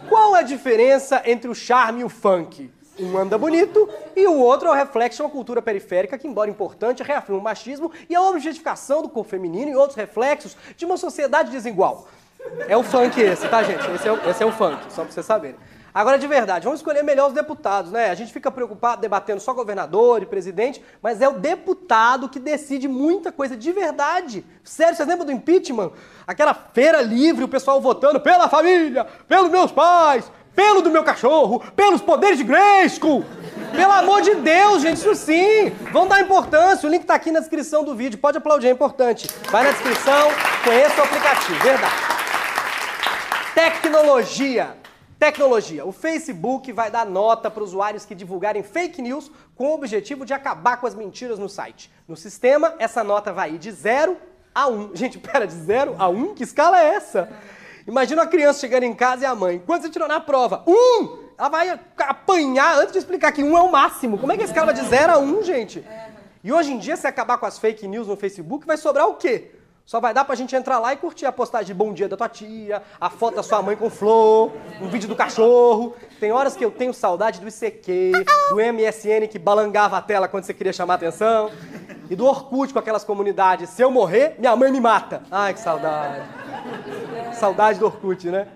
Qual 0.09 0.35
a 0.35 0.43
diferença 0.43 1.23
entre 1.25 1.49
o 1.49 1.55
charme 1.55 2.01
e 2.01 2.05
o 2.05 2.09
funk? 2.09 2.71
Um 2.99 3.17
anda 3.19 3.37
bonito 3.37 3.89
e 4.15 4.27
o 4.27 4.39
outro 4.39 4.69
é 4.69 4.71
o 4.71 4.75
reflexo 4.75 5.17
de 5.17 5.23
uma 5.23 5.31
cultura 5.31 5.61
periférica 5.61 6.17
que, 6.17 6.29
embora 6.29 6.49
importante, 6.49 7.03
reafirma 7.03 7.41
o 7.41 7.43
machismo 7.43 7.91
e 8.09 8.15
a 8.15 8.23
objetificação 8.23 9.03
do 9.03 9.09
corpo 9.09 9.29
feminino 9.29 9.71
e 9.71 9.75
outros 9.75 9.97
reflexos 9.97 10.57
de 10.77 10.85
uma 10.85 10.97
sociedade 10.97 11.51
desigual. 11.51 12.07
É 12.69 12.77
o 12.77 12.83
funk 12.83 13.21
esse, 13.21 13.49
tá, 13.49 13.63
gente? 13.63 13.91
Esse 13.93 14.07
é 14.07 14.13
o, 14.13 14.31
esse 14.31 14.43
é 14.43 14.47
o 14.47 14.53
funk, 14.53 14.79
só 14.91 15.03
pra 15.03 15.13
vocês 15.13 15.27
saberem. 15.27 15.57
Agora, 15.95 16.19
de 16.19 16.27
verdade, 16.27 16.65
vamos 16.65 16.81
escolher 16.81 17.05
melhor 17.05 17.29
os 17.29 17.35
deputados, 17.35 17.93
né? 17.93 18.11
A 18.11 18.17
gente 18.17 18.33
fica 18.33 18.51
preocupado 18.51 19.01
debatendo 19.01 19.41
só 19.41 19.55
governador 19.55 20.21
e 20.21 20.27
presidente, 20.27 20.85
mas 21.01 21.23
é 21.23 21.29
o 21.29 21.39
deputado 21.39 22.29
que 22.29 22.41
decide 22.41 22.89
muita 22.89 23.31
coisa 23.31 23.57
de 23.57 23.71
verdade. 23.71 24.45
Sério, 24.65 24.97
vocês 24.97 25.09
lembram 25.09 25.25
do 25.25 25.31
impeachment? 25.31 25.93
Aquela 26.27 26.53
feira 26.53 27.01
livre, 27.01 27.45
o 27.45 27.49
pessoal 27.49 27.81
votando 27.81 28.19
pela 28.19 28.49
família, 28.49 29.07
pelos 29.29 29.49
meus 29.49 29.71
pais, 29.71 30.29
pelo 30.53 30.83
do 30.83 30.91
meu 30.91 31.05
cachorro, 31.05 31.63
pelos 31.77 32.01
poderes 32.01 32.39
de 32.39 32.45
Grayskull. 32.45 33.25
Pelo 33.71 33.93
amor 33.93 34.21
de 34.21 34.35
Deus, 34.35 34.83
gente, 34.83 34.97
isso 34.97 35.15
sim. 35.15 35.71
Vão 35.93 36.09
dar 36.09 36.21
importância, 36.21 36.89
o 36.89 36.91
link 36.91 37.05
tá 37.05 37.15
aqui 37.15 37.31
na 37.31 37.39
descrição 37.39 37.85
do 37.85 37.95
vídeo. 37.95 38.19
Pode 38.19 38.39
aplaudir, 38.39 38.67
é 38.67 38.71
importante. 38.71 39.29
Vai 39.49 39.63
na 39.63 39.71
descrição, 39.71 40.29
conheça 40.65 41.01
o 41.01 41.05
aplicativo, 41.05 41.59
verdade. 41.63 41.95
Tecnologia. 43.55 44.84
Tecnologia. 45.19 45.85
O 45.85 45.93
Facebook 45.93 46.73
vai 46.73 46.91
dar 46.91 47.07
nota 47.07 47.51
para 47.51 47.63
usuários 47.63 48.05
que 48.05 48.15
divulgarem 48.15 48.63
fake 48.63 49.01
news 49.01 49.31
com 49.55 49.69
o 49.69 49.75
objetivo 49.75 50.27
de 50.27 50.35
acabar 50.35 50.77
com 50.79 50.87
as 50.87 50.95
mentiras 50.95 51.39
no 51.39 51.49
site. 51.49 51.91
No 52.07 52.17
sistema, 52.17 52.75
essa 52.79 53.05
nota 53.05 53.33
vai 53.33 53.55
ir 53.55 53.59
de 53.59 53.71
0 53.71 54.17
a 54.55 54.69
1. 54.69 54.73
Um. 54.73 54.91
Gente, 54.97 55.19
pera, 55.19 55.47
de 55.47 55.55
0 55.55 55.97
a 55.99 56.09
1? 56.09 56.17
Um? 56.17 56.35
Que 56.35 56.45
escala 56.45 56.81
é 56.81 56.95
essa? 56.95 57.31
Imagina 57.87 58.23
uma 58.23 58.29
criança 58.29 58.61
chegando 58.61 58.85
em 58.85 58.95
casa 58.95 59.25
e 59.25 59.27
a 59.27 59.35
mãe, 59.35 59.63
quando 59.65 59.83
você 59.83 59.91
tirou 59.91 60.09
na 60.09 60.21
prova? 60.21 60.65
Um! 60.67 61.25
Ela 61.37 61.49
vai 61.49 61.81
apanhar 61.99 62.79
antes 62.79 62.93
de 62.93 62.99
explicar 62.99 63.33
que 63.33 63.43
um 63.43 63.59
é 63.59 63.61
o 63.61 63.71
máximo. 63.71 64.19
Como 64.19 64.33
é 64.33 64.37
que 64.37 64.43
a 64.43 64.47
escala 64.47 64.73
de 64.73 64.83
0 64.83 65.13
a 65.13 65.19
1, 65.19 65.23
um, 65.23 65.43
gente? 65.43 65.85
E 66.43 66.53
hoje 66.53 66.73
em 66.73 66.79
dia, 66.79 66.97
se 66.97 67.07
acabar 67.07 67.39
com 67.39 67.47
as 67.47 67.59
fake 67.59 67.89
news 67.89 68.07
no 68.07 68.17
Facebook, 68.17 68.67
vai 68.67 68.77
sobrar 68.77 69.09
o 69.09 69.15
quê? 69.15 69.51
Só 69.87 70.01
vai 70.01 70.15
dar 70.15 70.25
pra 70.25 70.35
gente 70.35 70.57
entrar 70.57 70.79
lá 70.79 70.95
e 70.95 70.97
curtir 70.97 71.27
a 71.27 71.33
postagem 71.33 71.67
de 71.67 71.75
bom 71.75 71.93
dia 71.93 72.09
da 72.09 72.17
tua 72.17 72.29
tia, 72.29 72.83
a 72.99 73.11
foto 73.11 73.35
da 73.35 73.43
sua 73.43 73.61
mãe 73.61 73.77
com 73.77 73.91
flor, 73.91 74.51
um 74.81 74.89
vídeo 74.89 75.07
do 75.07 75.15
cachorro. 75.15 75.95
Tem 76.19 76.33
horas 76.33 76.57
que 76.57 76.65
eu 76.65 76.71
tenho 76.71 76.95
saudade 76.95 77.39
do 77.39 77.47
ICQ, 77.47 78.13
do 78.49 78.57
MSN 78.57 79.29
que 79.29 79.39
balangava 79.39 79.99
a 79.99 80.01
tela 80.01 80.27
quando 80.27 80.45
você 80.45 80.55
queria 80.55 80.73
chamar 80.73 80.95
atenção, 80.95 81.51
e 82.09 82.17
do 82.17 82.25
Orkut 82.25 82.73
com 82.73 82.79
aquelas 82.79 83.05
comunidades. 83.05 83.69
Se 83.69 83.83
eu 83.83 83.91
morrer, 83.91 84.37
minha 84.39 84.57
mãe 84.57 84.73
me 84.73 84.81
mata. 84.81 85.23
Ai, 85.31 85.53
que 85.53 85.61
saudade. 85.61 86.27
Saudade 87.39 87.79
do 87.79 87.85
Orkut, 87.85 88.31
né? 88.31 88.49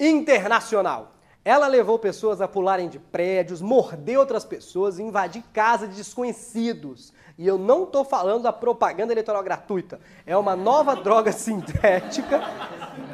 Internacional. 0.00 1.12
Ela 1.44 1.66
levou 1.66 1.98
pessoas 1.98 2.40
a 2.40 2.48
pularem 2.48 2.88
de 2.88 2.98
prédios, 2.98 3.60
morder 3.60 4.18
outras 4.18 4.44
pessoas 4.44 4.98
e 4.98 5.02
invadir 5.02 5.44
casa 5.52 5.86
de 5.86 5.96
desconhecidos. 5.96 7.12
E 7.38 7.46
eu 7.46 7.58
não 7.58 7.84
estou 7.84 8.04
falando 8.04 8.44
da 8.44 8.52
propaganda 8.52 9.12
eleitoral 9.12 9.42
gratuita. 9.42 10.00
É 10.26 10.36
uma 10.36 10.56
nova 10.56 10.96
droga 10.96 11.32
sintética, 11.32 12.40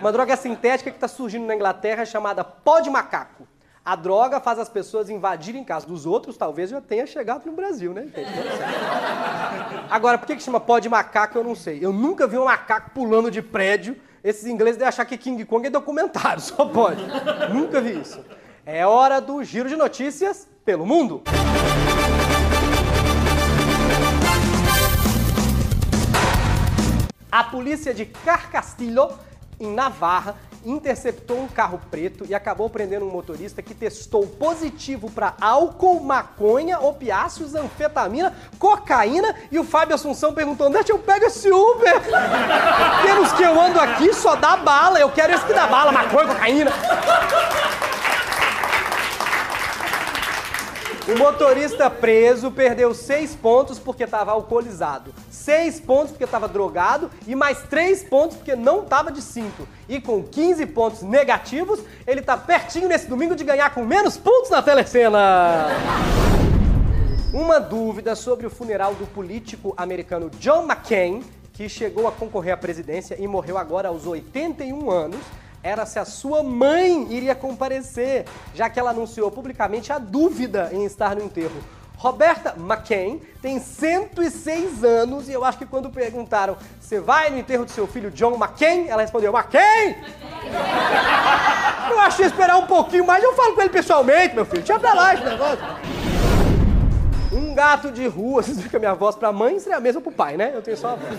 uma 0.00 0.12
droga 0.12 0.37
sintética 0.37 0.91
que 0.91 0.97
está 0.97 1.09
surgindo 1.09 1.45
na 1.45 1.55
Inglaterra 1.57 2.05
chamada 2.05 2.45
pó 2.45 2.81
de 2.81 2.88
macaco. 2.88 3.49
A 3.85 3.97
droga 3.97 4.38
faz 4.38 4.61
as 4.61 4.69
pessoas 4.69 5.11
invadirem 5.11 5.64
casa 5.64 5.85
dos 5.85 6.07
outros, 6.07 6.37
talvez 6.37 6.71
já 6.71 6.81
tenha 6.81 7.05
chegado 7.05 7.47
no 7.47 7.52
Brasil, 7.52 7.93
né? 7.93 8.07
Agora, 9.91 10.17
por 10.19 10.26
que, 10.26 10.37
que 10.37 10.43
chama 10.43 10.61
pó 10.61 10.79
de 10.79 10.88
macaco, 10.88 11.37
eu 11.37 11.43
não 11.43 11.57
sei. 11.57 11.81
Eu 11.85 11.93
nunca 11.93 12.29
vi 12.29 12.38
um 12.38 12.45
macaco 12.45 12.91
pulando 12.91 13.29
de 13.29 13.43
prédio. 13.43 13.97
Esses 14.23 14.47
ingleses 14.47 14.76
devem 14.76 14.88
achar 14.88 15.05
que 15.05 15.19
King 15.19 15.45
Kong 15.45 15.67
é 15.67 15.71
documentário, 15.71 16.38
só 16.41 16.64
pode. 16.64 17.02
nunca 17.52 17.81
vi 17.81 18.00
isso. 18.00 18.25
É 18.64 18.87
hora 18.87 19.21
do 19.21 19.43
giro 19.43 19.69
de 19.69 19.75
notícias 19.75 20.49
pelo 20.64 20.87
mundo. 20.87 21.23
A 27.33 27.43
polícia 27.43 27.95
de 27.95 28.05
Carcastillo, 28.05 29.11
em 29.59 29.73
Navarra, 29.73 30.37
interceptou 30.67 31.41
um 31.41 31.49
carro 31.49 31.81
preto 31.91 32.27
e 32.29 32.35
acabou 32.35 32.69
prendendo 32.69 33.07
um 33.07 33.11
motorista 33.11 33.62
que 33.62 33.73
testou 33.73 34.27
positivo 34.27 35.11
para 35.11 35.33
álcool, 35.41 36.01
maconha, 36.01 36.79
opiáceos, 36.79 37.55
anfetamina, 37.55 38.37
cocaína 38.59 39.35
e 39.51 39.59
o 39.59 39.65
Fábio 39.65 39.95
Assunção 39.95 40.35
perguntou: 40.35 40.69
onde 40.69 40.77
é 40.77 40.85
que 40.85 40.93
eu 40.93 40.99
pego 40.99 41.25
esse 41.25 41.51
Uber? 41.51 42.03
Pelos 43.03 43.33
que 43.33 43.43
eu 43.43 43.59
ando 43.59 43.81
aqui 43.81 44.12
só 44.12 44.37
dá 44.37 44.59
bala, 44.59 45.01
eu 45.01 45.11
quero 45.11 45.33
esse 45.33 45.47
que 45.47 45.55
dá 45.55 45.67
bala, 45.67 45.91
maconha, 45.91 46.29
cocaína. 46.29 46.71
O 51.09 51.18
motorista 51.18 51.90
preso 51.90 52.49
perdeu 52.52 52.94
seis 52.94 53.35
pontos 53.35 53.76
porque 53.76 54.04
estava 54.04 54.30
alcoolizado, 54.30 55.12
seis 55.28 55.80
pontos 55.80 56.12
porque 56.12 56.23
estava 56.23 56.47
drogado 56.47 57.11
e 57.26 57.35
mais 57.35 57.59
três 57.62 58.04
pontos 58.04 58.37
porque 58.37 58.54
não 58.54 58.82
estava 58.82 59.11
de 59.11 59.21
cinto. 59.21 59.66
E 59.88 60.00
com 60.00 60.23
15 60.23 60.64
pontos 60.66 61.02
negativos, 61.02 61.80
ele 62.06 62.21
está 62.21 62.37
pertinho 62.37 62.87
nesse 62.87 63.09
domingo 63.09 63.35
de 63.35 63.42
ganhar 63.42 63.75
com 63.75 63.85
menos 63.85 64.16
pontos 64.16 64.49
na 64.49 64.62
telecena. 64.62 65.71
Uma 67.35 67.59
dúvida 67.59 68.14
sobre 68.14 68.47
o 68.47 68.50
funeral 68.50 68.94
do 68.94 69.06
político 69.09 69.75
americano 69.76 70.30
John 70.38 70.66
McCain, 70.66 71.25
que 71.52 71.68
chegou 71.68 72.06
a 72.06 72.12
concorrer 72.12 72.54
à 72.54 72.56
presidência 72.56 73.16
e 73.18 73.26
morreu 73.26 73.59
agora 73.59 73.88
aos 73.88 74.06
81 74.06 74.88
anos 74.88 75.21
era 75.62 75.87
se 75.87 75.99
a 75.99 76.04
sua 76.04 76.42
mãe 76.42 77.07
iria 77.11 77.35
comparecer, 77.35 78.26
já 78.54 78.69
que 78.69 78.78
ela 78.78 78.90
anunciou 78.90 79.31
publicamente 79.31 79.92
a 79.92 79.99
dúvida 79.99 80.71
em 80.73 80.85
estar 80.85 81.14
no 81.14 81.23
enterro. 81.23 81.62
Roberta 81.97 82.57
McCain 82.59 83.23
tem 83.40 83.61
106 83.61 84.83
anos 84.83 85.28
e 85.28 85.33
eu 85.33 85.45
acho 85.45 85.59
que 85.59 85.66
quando 85.66 85.88
perguntaram 85.88 86.57
você 86.81 86.99
vai 86.99 87.31
no 87.31 87.38
enterro 87.38 87.64
do 87.64 87.71
seu 87.71 87.87
filho 87.87 88.11
John 88.11 88.35
McCain, 88.35 88.88
ela 88.88 89.02
respondeu 89.02 89.33
McCain! 89.33 89.95
eu 91.90 92.00
achei 92.00 92.26
esperar 92.26 92.57
um 92.57 92.66
pouquinho 92.66 93.07
mais, 93.07 93.23
eu 93.23 93.33
falo 93.35 93.54
com 93.54 93.61
ele 93.61 93.71
pessoalmente, 93.71 94.35
meu 94.35 94.45
filho, 94.45 94.64
tinha 94.64 94.81
pra 94.81 94.95
lá 94.95 95.14
esse 95.14 95.23
negócio. 95.23 96.01
Um 97.33 97.55
gato 97.55 97.91
de 97.91 98.07
rua, 98.07 98.43
vocês 98.43 98.57
viram 98.57 98.71
que 98.71 98.77
a 98.77 98.79
minha 98.79 98.95
voz 98.95 99.17
pra 99.17 99.33
mãe 99.33 99.59
seria 99.59 99.79
a 99.79 99.81
mesma 99.81 100.01
pro 100.01 100.12
pai, 100.12 100.37
né? 100.37 100.53
Eu 100.55 100.62
tenho 100.62 100.77
só 100.77 100.91
a 100.91 100.95
voz. 100.97 101.19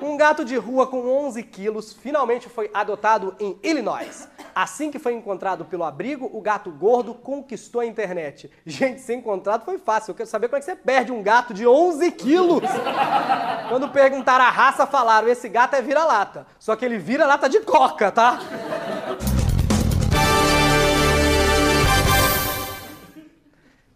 Um 0.00 0.16
gato 0.16 0.44
de 0.44 0.56
rua 0.56 0.86
com 0.86 1.06
11 1.26 1.42
quilos 1.42 1.92
finalmente 1.92 2.48
foi 2.48 2.70
adotado 2.72 3.34
em 3.38 3.58
Illinois. 3.62 4.28
Assim 4.54 4.90
que 4.90 4.98
foi 4.98 5.12
encontrado 5.12 5.64
pelo 5.64 5.84
abrigo, 5.84 6.30
o 6.32 6.40
gato 6.40 6.70
gordo 6.70 7.14
conquistou 7.14 7.80
a 7.80 7.86
internet. 7.86 8.50
Gente, 8.64 9.00
ser 9.00 9.14
encontrado 9.14 9.64
foi 9.64 9.78
fácil. 9.78 10.12
Eu 10.12 10.14
quero 10.14 10.28
saber 10.28 10.48
como 10.48 10.56
é 10.56 10.60
que 10.60 10.66
você 10.66 10.74
perde 10.74 11.12
um 11.12 11.22
gato 11.22 11.52
de 11.52 11.66
11 11.66 12.10
quilos. 12.12 12.62
Quando 13.68 13.88
perguntaram 13.90 14.44
a 14.44 14.50
raça, 14.50 14.86
falaram: 14.86 15.28
esse 15.28 15.48
gato 15.48 15.74
é 15.74 15.82
vira-lata. 15.82 16.46
Só 16.58 16.74
que 16.74 16.84
ele 16.84 16.98
vira 16.98 17.26
lata 17.26 17.48
de 17.48 17.60
coca, 17.60 18.10
tá? 18.10 18.40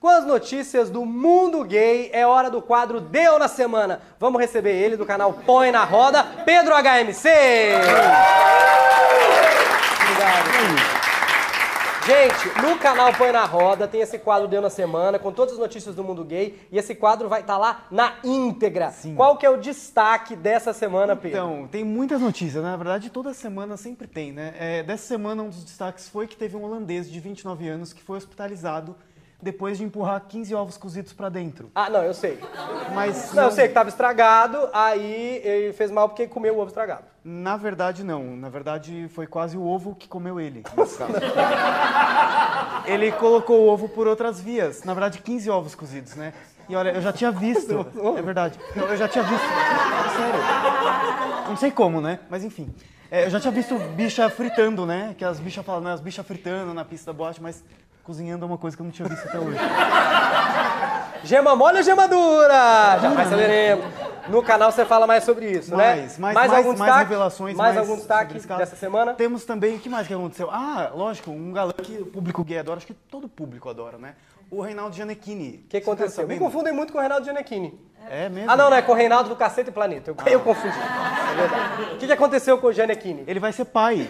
Com 0.02 0.08
as 0.08 0.26
notícias 0.26 0.90
do 0.90 1.06
mundo 1.06 1.62
gay, 1.62 2.10
é 2.12 2.26
hora 2.26 2.50
do 2.50 2.60
quadro 2.60 3.00
Deu 3.00 3.38
na 3.38 3.46
Semana. 3.46 4.00
Vamos 4.18 4.40
receber 4.40 4.72
ele 4.72 4.96
do 4.96 5.06
canal 5.06 5.32
Põe 5.46 5.70
na 5.70 5.84
Roda, 5.84 6.24
Pedro 6.44 6.74
HMC! 6.74 7.28
Obrigado. 10.02 10.92
Gente, 12.04 12.66
no 12.66 12.76
canal 12.78 13.14
Põe 13.14 13.30
na 13.30 13.44
Roda 13.44 13.86
tem 13.86 14.00
esse 14.00 14.18
quadro 14.18 14.48
Deu 14.48 14.60
na 14.60 14.70
Semana, 14.70 15.20
com 15.20 15.30
todas 15.30 15.52
as 15.54 15.60
notícias 15.60 15.94
do 15.94 16.02
mundo 16.02 16.24
gay, 16.24 16.58
e 16.72 16.76
esse 16.76 16.96
quadro 16.96 17.28
vai 17.28 17.42
estar 17.42 17.52
tá 17.52 17.58
lá 17.60 17.84
na 17.88 18.14
íntegra. 18.24 18.90
Sim. 18.90 19.14
Qual 19.14 19.36
que 19.36 19.46
é 19.46 19.50
o 19.50 19.56
destaque 19.56 20.34
dessa 20.34 20.72
semana, 20.72 21.14
Pedro? 21.14 21.38
Então, 21.38 21.68
tem 21.70 21.84
muitas 21.84 22.20
notícias, 22.20 22.60
né? 22.60 22.70
na 22.70 22.76
verdade 22.76 23.08
toda 23.08 23.32
semana 23.32 23.76
sempre 23.76 24.08
tem, 24.08 24.32
né? 24.32 24.52
É, 24.58 24.82
dessa 24.82 25.06
semana 25.06 25.44
um 25.44 25.48
dos 25.48 25.62
destaques 25.62 26.08
foi 26.08 26.26
que 26.26 26.34
teve 26.34 26.56
um 26.56 26.64
holandês 26.64 27.08
de 27.08 27.20
29 27.20 27.68
anos 27.68 27.92
que 27.92 28.02
foi 28.02 28.16
hospitalizado 28.16 28.96
depois 29.42 29.76
de 29.76 29.84
empurrar 29.84 30.24
15 30.28 30.54
ovos 30.54 30.76
cozidos 30.76 31.12
para 31.12 31.28
dentro. 31.28 31.70
Ah, 31.74 31.90
não, 31.90 32.02
eu 32.04 32.14
sei. 32.14 32.38
Mas 32.94 33.28
não, 33.30 33.34
não, 33.34 33.42
eu 33.44 33.50
sei 33.50 33.66
que 33.66 33.74
tava 33.74 33.88
estragado, 33.88 34.68
aí 34.72 35.40
ele 35.44 35.72
fez 35.72 35.90
mal 35.90 36.08
porque 36.08 36.28
comeu 36.28 36.54
o 36.54 36.58
ovo 36.58 36.68
estragado. 36.68 37.02
Na 37.24 37.56
verdade, 37.56 38.04
não. 38.04 38.36
Na 38.36 38.48
verdade, 38.48 39.08
foi 39.08 39.26
quase 39.26 39.56
o 39.56 39.66
ovo 39.66 39.96
que 39.96 40.06
comeu 40.06 40.40
ele. 40.40 40.62
ele 42.86 43.10
colocou 43.12 43.60
o 43.60 43.68
ovo 43.68 43.88
por 43.88 44.06
outras 44.06 44.40
vias. 44.40 44.84
Na 44.84 44.94
verdade, 44.94 45.18
15 45.18 45.50
ovos 45.50 45.74
cozidos, 45.74 46.14
né? 46.14 46.32
E 46.68 46.76
olha, 46.76 46.90
eu 46.90 47.02
já 47.02 47.12
tinha 47.12 47.32
visto. 47.32 47.86
É 48.16 48.22
verdade. 48.22 48.58
Eu 48.76 48.96
já 48.96 49.08
tinha 49.08 49.24
visto. 49.24 49.44
Sério. 50.16 51.48
Não 51.48 51.56
sei 51.56 51.70
como, 51.70 52.00
né? 52.00 52.20
Mas 52.30 52.44
enfim. 52.44 52.72
É, 53.12 53.26
eu 53.26 53.30
já 53.30 53.38
tinha 53.38 53.52
visto 53.52 53.78
bicha 53.94 54.26
fritando, 54.30 54.86
né? 54.86 55.14
Que 55.18 55.22
as 55.22 55.38
bichas 55.38 55.62
falam, 55.66 55.82
né? 55.82 55.92
As 55.92 56.00
bichas 56.00 56.26
fritando 56.26 56.72
na 56.72 56.82
pista 56.82 57.12
da 57.12 57.18
boate, 57.18 57.42
mas 57.42 57.62
cozinhando 58.02 58.42
é 58.42 58.48
uma 58.48 58.56
coisa 58.56 58.74
que 58.74 58.82
eu 58.82 58.84
não 58.84 58.90
tinha 58.90 59.06
visto 59.06 59.28
até 59.28 59.38
hoje. 59.38 59.58
Gema 61.22 61.54
mole 61.54 61.76
ou 61.76 61.82
gema 61.82 62.08
dura? 62.08 62.98
Já 63.02 63.10
vai 63.10 63.26
saberemos. 63.26 63.84
No 64.28 64.42
canal 64.42 64.72
você 64.72 64.86
fala 64.86 65.06
mais 65.06 65.24
sobre 65.24 65.50
isso, 65.50 65.76
né? 65.76 65.76
Mais, 65.76 66.18
mais, 66.18 66.34
mais, 66.34 66.52
algum 66.54 66.74
mais 66.74 66.96
revelações. 66.96 67.54
Mais, 67.54 67.74
mais 67.74 67.86
algum 67.86 67.98
destaque 67.98 68.34
dessa 68.56 68.76
semana? 68.76 69.12
Temos 69.12 69.44
também, 69.44 69.76
o 69.76 69.78
que 69.78 69.90
mais 69.90 70.06
que 70.06 70.14
aconteceu? 70.14 70.48
Ah, 70.50 70.90
lógico, 70.94 71.30
um 71.30 71.52
galã 71.52 71.72
que 71.72 71.98
o 71.98 72.06
público 72.06 72.42
gay 72.42 72.60
adora, 72.60 72.78
acho 72.78 72.86
que 72.86 72.94
todo 72.94 73.28
público 73.28 73.68
adora, 73.68 73.98
né? 73.98 74.14
O 74.52 74.60
Reinaldo 74.60 74.94
Gianecchini. 74.94 75.64
O 75.64 75.68
que 75.68 75.78
aconteceu? 75.78 76.28
Me 76.28 76.38
confundem 76.38 76.74
muito 76.74 76.92
com 76.92 76.98
o 76.98 77.00
Reinaldo 77.00 77.24
Gianecchini. 77.24 77.80
É 78.10 78.28
mesmo? 78.28 78.50
Ah, 78.50 78.54
não, 78.54 78.68
não, 78.68 78.76
é 78.76 78.82
com 78.82 78.92
o 78.92 78.94
Reinaldo 78.94 79.30
do 79.30 79.36
Cacete 79.36 79.70
e 79.70 79.72
Planeta. 79.72 80.10
Eu, 80.10 80.16
eu 80.30 80.40
confundi. 80.40 80.76
É 80.76 81.34
verdade. 81.34 81.82
O 81.94 81.96
que, 81.96 82.06
que 82.06 82.12
aconteceu 82.12 82.58
com 82.58 82.66
o 82.66 82.72
Gianecchini? 82.72 83.24
Ele 83.26 83.40
vai 83.40 83.50
ser 83.50 83.64
pai. 83.64 84.06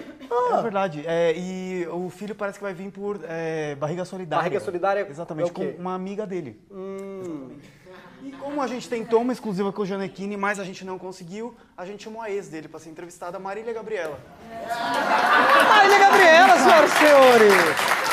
É 0.53 0.61
verdade. 0.61 1.05
É, 1.07 1.33
e 1.37 1.87
o 1.93 2.11
filho 2.11 2.35
parece 2.35 2.59
que 2.59 2.65
vai 2.65 2.75
vir 2.75 2.91
por 2.91 3.21
é, 3.23 3.77
barriga 3.77 4.05
solidária. 4.05 4.43
Barriga 4.43 4.59
solidária 4.65 5.07
Exatamente, 5.09 5.51
é 5.51 5.55
com 5.55 5.81
uma 5.81 5.95
amiga 5.95 6.27
dele. 6.27 6.61
Hum. 6.73 7.51
E 8.25 8.33
como 8.33 8.61
a 8.61 8.67
gente 8.67 8.89
tentou 8.89 9.21
uma 9.21 9.33
exclusiva 9.33 9.73
com 9.73 9.83
o 9.83 9.87
Gianecchini, 9.87 10.37
mas 10.37 10.59
a 10.59 10.65
gente 10.65 10.85
não 10.85 10.99
conseguiu, 10.99 11.55
a 11.77 11.87
gente 11.87 12.03
chamou 12.03 12.21
a 12.21 12.29
ex 12.29 12.49
dele 12.49 12.67
pra 12.67 12.81
ser 12.81 12.91
entrevistada, 12.91 13.37
a 13.37 13.41
Marília 13.41 13.73
Gabriela. 13.73 14.19
Marília 15.69 15.99
Gabriela, 15.99 16.59
senhoras 16.59 16.93
e 16.93 16.99
senhores! 16.99 18.12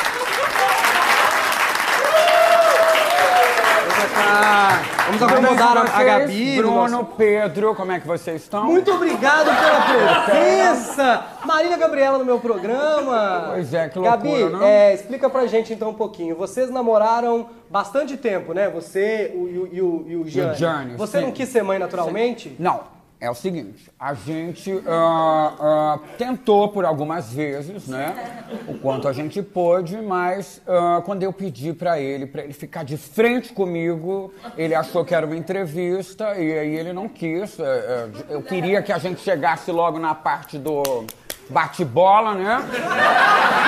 Vamos 5.06 5.22
acomodar 5.22 5.76
a, 5.76 5.98
a 5.98 6.04
Gabi. 6.04 6.56
no 6.56 6.62
Bruno, 6.62 7.04
Pedro, 7.16 7.74
como 7.74 7.92
é 7.92 7.98
que 8.00 8.06
vocês 8.06 8.42
estão? 8.42 8.64
Muito 8.64 8.90
obrigado 8.92 9.46
pela 9.46 10.22
presença! 10.22 11.24
Marília 11.44 11.76
Gabriela 11.76 12.18
no 12.18 12.24
meu 12.24 12.38
programa. 12.38 13.48
Pois 13.54 13.74
é, 13.74 13.88
que 13.88 14.00
Gabi, 14.00 14.28
loucura, 14.28 14.50
não? 14.50 14.62
é, 14.64 14.94
explica 14.94 15.28
pra 15.28 15.46
gente 15.46 15.72
então 15.72 15.90
um 15.90 15.94
pouquinho. 15.94 16.36
Vocês 16.36 16.70
namoraram 16.70 17.48
bastante 17.68 18.16
tempo, 18.16 18.52
né? 18.52 18.68
Você 18.68 19.32
o, 19.34 19.48
e 19.48 19.58
o, 19.58 19.68
e 19.72 19.82
o, 19.82 20.04
e 20.06 20.16
o 20.16 20.98
Você 20.98 21.18
sim. 21.18 21.24
não 21.24 21.32
quis 21.32 21.48
ser 21.48 21.62
mãe 21.62 21.78
naturalmente? 21.78 22.54
Não, 22.58 22.80
é 23.20 23.30
o 23.30 23.34
seguinte, 23.34 23.92
a 23.98 24.14
gente 24.14 24.82
ah, 24.86 25.54
ah, 25.60 25.98
tentou 26.16 26.68
por 26.68 26.86
algumas 26.86 27.30
vezes, 27.32 27.86
né? 27.86 28.46
O 28.66 28.78
quanto 28.78 29.06
a 29.06 29.12
gente 29.12 29.42
pôde, 29.42 29.98
mas 29.98 30.62
ah, 30.66 31.02
quando 31.04 31.22
eu 31.22 31.32
pedi 31.32 31.74
pra 31.74 32.00
ele, 32.00 32.26
pra 32.26 32.42
ele 32.42 32.54
ficar 32.54 32.82
de 32.82 32.96
frente 32.96 33.52
comigo, 33.52 34.32
ele 34.56 34.74
achou 34.74 35.04
que 35.04 35.14
era 35.14 35.26
uma 35.26 35.36
entrevista 35.36 36.34
e 36.38 36.58
aí 36.58 36.74
ele 36.74 36.94
não 36.94 37.08
quis. 37.08 37.58
Eh, 37.58 37.62
eh, 37.62 38.24
eu 38.30 38.42
queria 38.42 38.80
que 38.80 38.92
a 38.92 38.98
gente 38.98 39.20
chegasse 39.20 39.70
logo 39.70 39.98
na 39.98 40.14
parte 40.14 40.56
do 40.56 41.04
bate-bola, 41.50 42.34
né? 42.34 42.58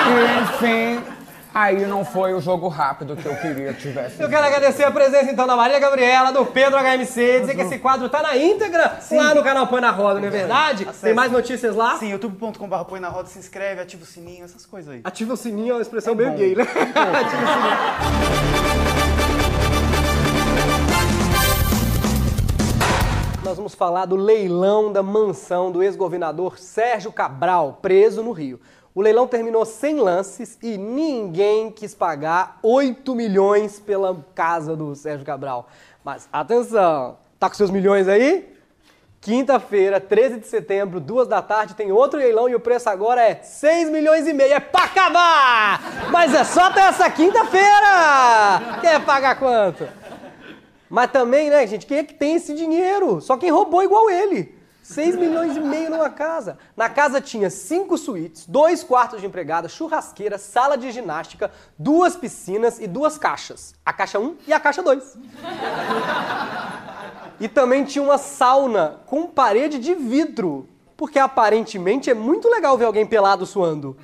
E, 0.09 0.41
enfim, 0.41 1.22
aí 1.53 1.85
não 1.85 2.03
foi 2.03 2.33
o 2.33 2.41
jogo 2.41 2.67
rápido 2.67 3.15
que 3.15 3.25
eu 3.25 3.35
queria 3.35 3.73
que 3.73 3.81
tivesse. 3.81 4.21
Eu 4.21 4.29
quero 4.29 4.45
agradecer 4.45 4.83
a 4.83 4.91
presença 4.91 5.31
então 5.31 5.45
da 5.45 5.55
Marília 5.55 5.79
Gabriela, 5.79 6.31
do 6.31 6.45
Pedro 6.45 6.79
HMC, 6.79 7.41
dizer 7.41 7.55
que 7.55 7.61
esse 7.61 7.79
quadro 7.79 8.09
tá 8.09 8.21
na 8.21 8.35
íntegra 8.35 8.99
lá 9.11 9.35
no 9.35 9.43
canal 9.43 9.67
Põe 9.67 9.81
na 9.81 9.91
Roda, 9.91 10.19
não 10.19 10.27
é 10.27 10.31
verdade? 10.31 10.85
Tem 11.01 11.13
mais 11.13 11.31
notícias 11.31 11.75
lá? 11.75 11.97
Sim, 11.97 12.09
youtube.com.br 12.09 12.83
põe 12.87 12.99
na 12.99 13.09
roda, 13.09 13.27
se 13.27 13.39
inscreve, 13.39 13.81
ativa 13.81 14.03
o 14.03 14.05
sininho, 14.05 14.43
essas 14.43 14.65
coisas 14.65 14.93
aí. 14.93 15.01
Ativa 15.03 15.33
o 15.33 15.37
sininho 15.37 15.71
é 15.71 15.75
uma 15.75 15.81
expressão 15.81 16.15
meio 16.15 16.33
gay, 16.33 16.55
né? 16.55 16.63
Ativa 16.65 17.43
o 17.43 17.47
sininho. 17.47 19.03
Nós 23.43 23.57
vamos 23.57 23.75
falar 23.75 24.05
do 24.05 24.15
leilão 24.15 24.91
da 24.91 25.03
mansão 25.03 25.71
do 25.71 25.83
ex-governador 25.83 26.57
Sérgio 26.57 27.11
Cabral, 27.11 27.77
preso 27.81 28.23
no 28.23 28.31
Rio. 28.31 28.59
O 28.95 29.01
leilão 29.01 29.27
terminou 29.27 29.65
sem 29.65 29.95
lances 29.95 30.55
e 30.61 30.77
ninguém 30.77 31.71
quis 31.71 31.95
pagar 31.95 32.59
8 32.61 33.15
milhões 33.15 33.79
pela 33.79 34.23
casa 34.35 34.75
do 34.75 34.95
Sérgio 34.95 35.25
Cabral. 35.25 35.67
Mas 36.03 36.29
atenção, 36.31 37.17
tá 37.39 37.49
com 37.49 37.55
seus 37.55 37.71
milhões 37.71 38.07
aí? 38.07 38.53
Quinta-feira, 39.19 39.99
13 39.99 40.41
de 40.41 40.47
setembro, 40.47 40.99
duas 40.99 41.27
da 41.27 41.41
tarde, 41.41 41.73
tem 41.73 41.91
outro 41.91 42.19
leilão 42.19 42.47
e 42.47 42.53
o 42.53 42.59
preço 42.59 42.87
agora 42.87 43.21
é 43.23 43.41
6 43.41 43.89
milhões 43.89 44.27
e 44.27 44.33
meio. 44.33 44.53
É 44.53 44.59
pra 44.59 44.83
acabar! 44.83 46.09
Mas 46.11 46.31
é 46.35 46.43
só 46.43 46.65
até 46.65 46.81
essa 46.81 47.09
quinta-feira! 47.09 48.79
Quer 48.79 49.03
pagar 49.03 49.39
quanto? 49.39 49.87
Mas 50.87 51.09
também, 51.09 51.49
né, 51.49 51.65
gente, 51.65 51.87
quem 51.87 51.97
é 51.97 52.03
que 52.03 52.13
tem 52.13 52.35
esse 52.35 52.53
dinheiro? 52.53 53.19
Só 53.21 53.37
quem 53.37 53.49
roubou 53.49 53.81
igual 53.81 54.07
ele. 54.11 54.55
6 54.83 55.15
milhões 55.15 55.55
e 55.55 55.61
meio 55.61 55.89
numa 55.89 56.09
casa. 56.09 56.57
Na 56.75 56.89
casa 56.89 57.21
tinha 57.21 57.49
cinco 57.49 57.97
suítes, 57.97 58.45
dois 58.45 58.83
quartos 58.83 59.21
de 59.21 59.25
empregada, 59.25 59.69
churrasqueira, 59.69 60.37
sala 60.37 60.77
de 60.77 60.91
ginástica, 60.91 61.49
duas 61.79 62.17
piscinas 62.17 62.79
e 62.79 62.85
duas 62.85 63.17
caixas. 63.17 63.73
A 63.85 63.93
caixa 63.93 64.19
1 64.19 64.35
e 64.45 64.53
a 64.53 64.59
caixa 64.59 64.83
2. 64.83 65.17
E 67.39 67.47
também 67.47 67.83
tinha 67.85 68.03
uma 68.03 68.17
sauna 68.17 68.99
com 69.05 69.25
parede 69.25 69.79
de 69.79 69.95
vidro. 69.95 70.67
Porque 70.95 71.17
aparentemente 71.17 72.09
é 72.09 72.13
muito 72.13 72.47
legal 72.49 72.77
ver 72.77 72.85
alguém 72.85 73.05
pelado 73.05 73.45
suando. 73.45 73.97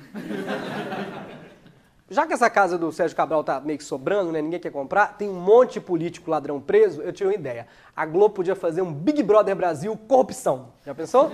Já 2.12 2.26
que 2.26 2.32
essa 2.32 2.50
casa 2.50 2.76
do 2.76 2.90
Sérgio 2.90 3.16
Cabral 3.16 3.44
tá 3.44 3.60
meio 3.60 3.78
que 3.78 3.84
sobrando, 3.84 4.32
né? 4.32 4.42
Ninguém 4.42 4.58
quer 4.58 4.72
comprar, 4.72 5.16
tem 5.16 5.28
um 5.28 5.40
monte 5.40 5.74
de 5.74 5.80
político 5.80 6.28
ladrão 6.28 6.60
preso, 6.60 7.00
eu 7.02 7.12
tive 7.12 7.30
uma 7.30 7.36
ideia. 7.36 7.68
A 7.94 8.04
Globo 8.04 8.34
podia 8.34 8.56
fazer 8.56 8.82
um 8.82 8.92
Big 8.92 9.22
Brother 9.22 9.54
Brasil 9.54 9.96
corrupção. 10.08 10.70
Já 10.84 10.92
pensou? 10.92 11.30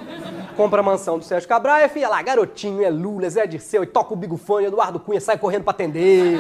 Compra 0.55 0.81
a 0.81 0.83
mansão 0.83 1.19
do 1.19 1.25
Sérgio 1.25 1.49
Cabral 1.49 1.79
e 1.79 1.89
fica 1.89 2.07
lá, 2.11 2.21
garotinho, 2.21 2.85
é 2.85 2.91
Lula, 2.91 3.31
Zé 3.31 3.47
Dirceu, 3.47 3.85
e 3.85 3.87
toca 3.87 4.13
o 4.13 4.17
bigofone, 4.19 4.67
Eduardo 4.67 5.01
Cunha 5.01 5.19
sai 5.19 5.39
correndo 5.39 5.65
pra 5.65 5.71
atender. 5.71 6.39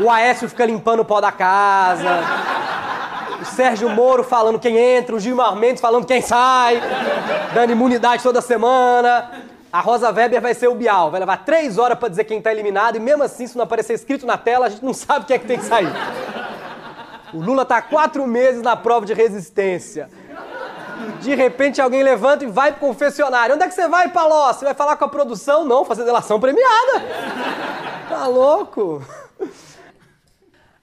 O 0.00 0.08
Aécio 0.08 0.48
fica 0.48 0.64
limpando 0.64 1.00
o 1.00 1.04
pó 1.04 1.20
da 1.20 1.30
casa. 1.30 2.22
O 3.42 3.44
Sérgio 3.44 3.90
Moro 3.90 4.24
falando 4.24 4.58
quem 4.58 4.78
entra, 4.78 5.14
o 5.14 5.20
Gilmar 5.20 5.54
Mendes 5.54 5.82
falando 5.82 6.06
quem 6.06 6.22
sai, 6.22 6.80
dando 7.52 7.72
imunidade 7.72 8.22
toda 8.22 8.40
semana. 8.40 9.51
A 9.72 9.80
Rosa 9.80 10.12
Weber 10.12 10.42
vai 10.42 10.52
ser 10.52 10.68
o 10.68 10.74
Bial, 10.74 11.10
vai 11.10 11.18
levar 11.18 11.46
três 11.46 11.78
horas 11.78 11.98
pra 11.98 12.10
dizer 12.10 12.24
quem 12.24 12.42
tá 12.42 12.52
eliminado 12.52 12.96
e 12.96 13.00
mesmo 13.00 13.22
assim, 13.22 13.46
se 13.46 13.56
não 13.56 13.64
aparecer 13.64 13.94
escrito 13.94 14.26
na 14.26 14.36
tela, 14.36 14.66
a 14.66 14.68
gente 14.68 14.84
não 14.84 14.92
sabe 14.92 15.24
quem 15.24 15.34
é 15.34 15.38
que 15.38 15.46
tem 15.46 15.58
que 15.58 15.64
sair. 15.64 15.88
O 17.32 17.40
Lula 17.40 17.64
tá 17.64 17.78
há 17.78 17.82
quatro 17.82 18.26
meses 18.26 18.60
na 18.60 18.76
prova 18.76 19.06
de 19.06 19.14
resistência. 19.14 20.10
De 21.22 21.34
repente 21.34 21.80
alguém 21.80 22.02
levanta 22.02 22.44
e 22.44 22.48
vai 22.48 22.72
pro 22.72 22.86
confessionário. 22.86 23.54
Onde 23.54 23.64
é 23.64 23.68
que 23.68 23.74
você 23.74 23.88
vai, 23.88 24.10
Paló? 24.10 24.52
Você 24.52 24.62
vai 24.62 24.74
falar 24.74 24.96
com 24.96 25.06
a 25.06 25.08
produção? 25.08 25.64
Não, 25.64 25.86
fazer 25.86 26.04
delação 26.04 26.38
premiada. 26.38 27.02
Tá 28.10 28.26
louco? 28.26 29.02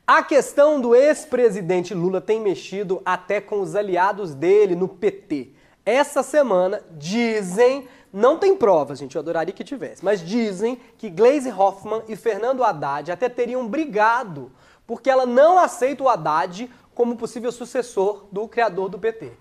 A 0.08 0.24
questão 0.24 0.82
do 0.82 0.96
ex-presidente 0.96 1.94
Lula 1.94 2.20
tem 2.20 2.42
mexido 2.42 3.00
até 3.06 3.40
com 3.40 3.62
os 3.62 3.76
aliados 3.76 4.34
dele 4.34 4.76
no 4.76 4.88
PT. 4.88 5.52
Essa 5.86 6.24
semana 6.24 6.82
dizem, 6.92 7.88
não 8.12 8.38
tem 8.38 8.56
provas, 8.56 9.00
gente, 9.00 9.16
eu 9.16 9.22
adoraria 9.22 9.54
que 9.54 9.64
tivesse, 9.64 10.04
mas 10.04 10.20
dizem 10.20 10.80
que 10.98 11.10
Gleisi 11.10 11.52
Hoffmann 11.52 12.04
e 12.08 12.16
Fernando 12.16 12.64
Haddad 12.64 13.12
até 13.12 13.30
teriam 13.30 13.68
brigado 13.68 14.52
porque 14.90 15.08
ela 15.08 15.28
não 15.28 15.60
aceita 15.60 16.02
o 16.02 16.10
Haddad 16.10 16.68
como 16.96 17.16
possível 17.16 17.52
sucessor 17.52 18.26
do 18.32 18.48
criador 18.48 18.90
do 18.90 18.98
PT. 18.98 19.32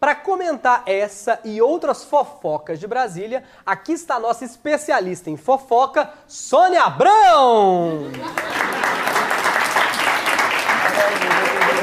Para 0.00 0.16
comentar 0.16 0.82
essa 0.84 1.38
e 1.44 1.62
outras 1.62 2.02
fofocas 2.02 2.80
de 2.80 2.88
Brasília, 2.88 3.44
aqui 3.64 3.92
está 3.92 4.16
a 4.16 4.20
nossa 4.20 4.44
especialista 4.44 5.30
em 5.30 5.36
fofoca, 5.36 6.10
Sônia 6.26 6.82
Abrão! 6.82 8.10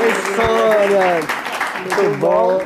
Oi, 0.01 0.13
Sônia! 0.35 1.42
Tudo 1.89 2.17
bom? 2.17 2.59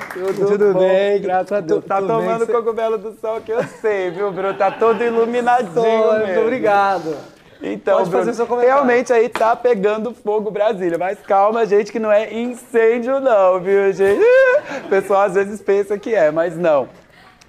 Tudo, 0.48 0.74
bem, 0.80 1.22
graças 1.22 1.52
a 1.52 1.60
Deus. 1.60 1.84
Tá 1.86 1.98
Tudo 1.98 2.08
bem, 2.08 2.18
tomando 2.18 2.46
cê- 2.46 2.52
cogumelo 2.52 2.98
do 2.98 3.14
sol 3.20 3.42
que 3.42 3.52
eu 3.52 3.64
sei, 3.64 4.12
viu, 4.12 4.32
Bruno? 4.32 4.54
Tá 4.54 4.72
todo 4.72 5.04
iluminadinho 5.04 5.74
Sônia, 5.74 6.28
mesmo. 6.28 6.44
Muito 6.44 6.58
obrado. 6.58 7.16
Então, 7.62 7.98
Pode 7.98 8.10
Bruno, 8.12 8.34
seu 8.34 8.46
realmente 8.46 9.12
aí 9.12 9.30
tá 9.30 9.56
pegando 9.56 10.14
fogo 10.14 10.52
Brasília. 10.52 10.98
Mas 10.98 11.18
calma, 11.20 11.66
gente, 11.66 11.92
que 11.92 12.00
não 12.00 12.12
é 12.12 12.32
incêndio 12.32 13.20
não, 13.20 13.60
viu, 13.60 13.92
gente? 13.92 14.22
O 14.86 14.90
pessoal 14.90 15.22
às 15.22 15.34
vezes 15.34 15.62
pensa 15.62 15.98
que 15.98 16.14
é, 16.14 16.30
mas 16.32 16.56
não. 16.56 16.88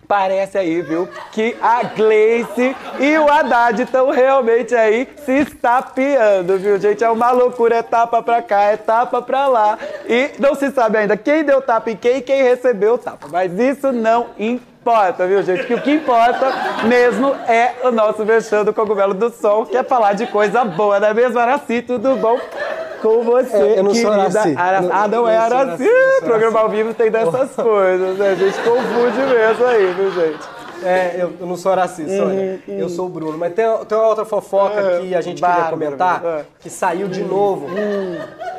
Parece 0.09 0.57
aí, 0.57 0.81
viu, 0.81 1.07
que 1.31 1.55
a 1.61 1.83
Gleice 1.83 2.75
e 2.99 3.19
o 3.19 3.31
Haddad 3.31 3.83
estão 3.83 4.09
realmente 4.11 4.75
aí 4.75 5.07
se 5.23 5.41
estapeando, 5.41 6.57
viu, 6.57 6.81
gente? 6.81 7.05
É 7.05 7.11
uma 7.11 7.31
loucura, 7.31 7.77
é 7.77 7.83
tapa 7.83 8.23
pra 8.23 8.41
cá, 8.41 8.63
é 8.63 8.79
tapa 8.79 9.21
pra 9.21 9.47
lá. 9.47 9.79
E 10.09 10.31
não 10.39 10.55
se 10.55 10.71
sabe 10.71 10.97
ainda 10.97 11.15
quem 11.15 11.45
deu 11.45 11.61
tapa 11.61 11.91
em 11.91 11.97
quem 11.97 12.17
e 12.17 12.23
quem 12.23 12.43
recebeu 12.43 12.95
o 12.95 12.99
tapa. 12.99 13.29
Mas 13.31 13.53
isso 13.59 13.93
não 13.93 14.29
importa, 14.39 14.78
viu, 15.27 15.43
gente? 15.43 15.65
Que 15.67 15.75
o 15.75 15.81
que 15.83 15.91
importa 15.93 16.53
mesmo 16.87 17.35
é 17.47 17.73
o 17.85 17.91
nosso 17.91 18.25
Mexendo 18.25 18.73
Cogumelo 18.73 19.13
do 19.15 19.31
Sol, 19.31 19.67
que 19.67 19.77
é 19.77 19.83
falar 19.83 20.15
de 20.15 20.27
coisa 20.27 20.65
boa, 20.65 20.99
não 20.99 21.09
é 21.09 21.15
mesmo, 21.15 21.39
Araci? 21.39 21.83
Tudo 21.83 22.17
bom 22.17 22.39
com 23.03 23.23
você, 23.23 23.57
É, 23.57 23.79
eu 23.79 23.83
não 23.85 23.95
sou 23.95 24.11
querida 24.11 24.41
Araci. 24.41 24.55
Ara- 24.57 24.81
Não- 24.81 24.91
Ah, 24.93 25.07
não, 25.09 25.23
não 25.23 25.29
é 25.29 25.35
sou 25.37 25.45
Araci. 25.45 25.63
Araci, 25.83 25.85
não 25.85 26.13
sou 26.13 26.23
Programa 26.23 26.61
ao 26.61 26.69
vivo 26.69 26.95
tem 26.95 27.11
dessas 27.11 27.51
coisas, 27.55 28.19
né? 28.19 28.31
A 28.31 28.35
gente 28.35 28.59
confunde 28.59 29.19
mesmo 29.35 29.67
aí, 29.67 29.93
viu, 29.95 30.11
gente? 30.11 30.49
É, 30.83 31.17
eu, 31.19 31.33
eu 31.41 31.47
não 31.47 31.57
sou 31.57 31.75
racista, 31.75 32.17
Sônia. 32.17 32.61
Eu 32.69 32.89
sou 32.89 33.07
o 33.07 33.09
Bruno. 33.09 33.37
Mas 33.37 33.53
tem, 33.53 33.65
tem 33.89 33.99
uma 33.99 34.07
outra 34.07 34.25
fofoca 34.25 34.81
É, 34.81 35.01
que 35.01 35.15
a 35.15 35.21
gente 35.21 35.41
queria 35.41 35.55
bárbaro, 35.57 35.71
comentar, 35.77 36.25
é. 36.25 36.45
que 36.61 36.71
saiu 36.71 37.09
de 37.09 37.23
novo. 37.25 37.67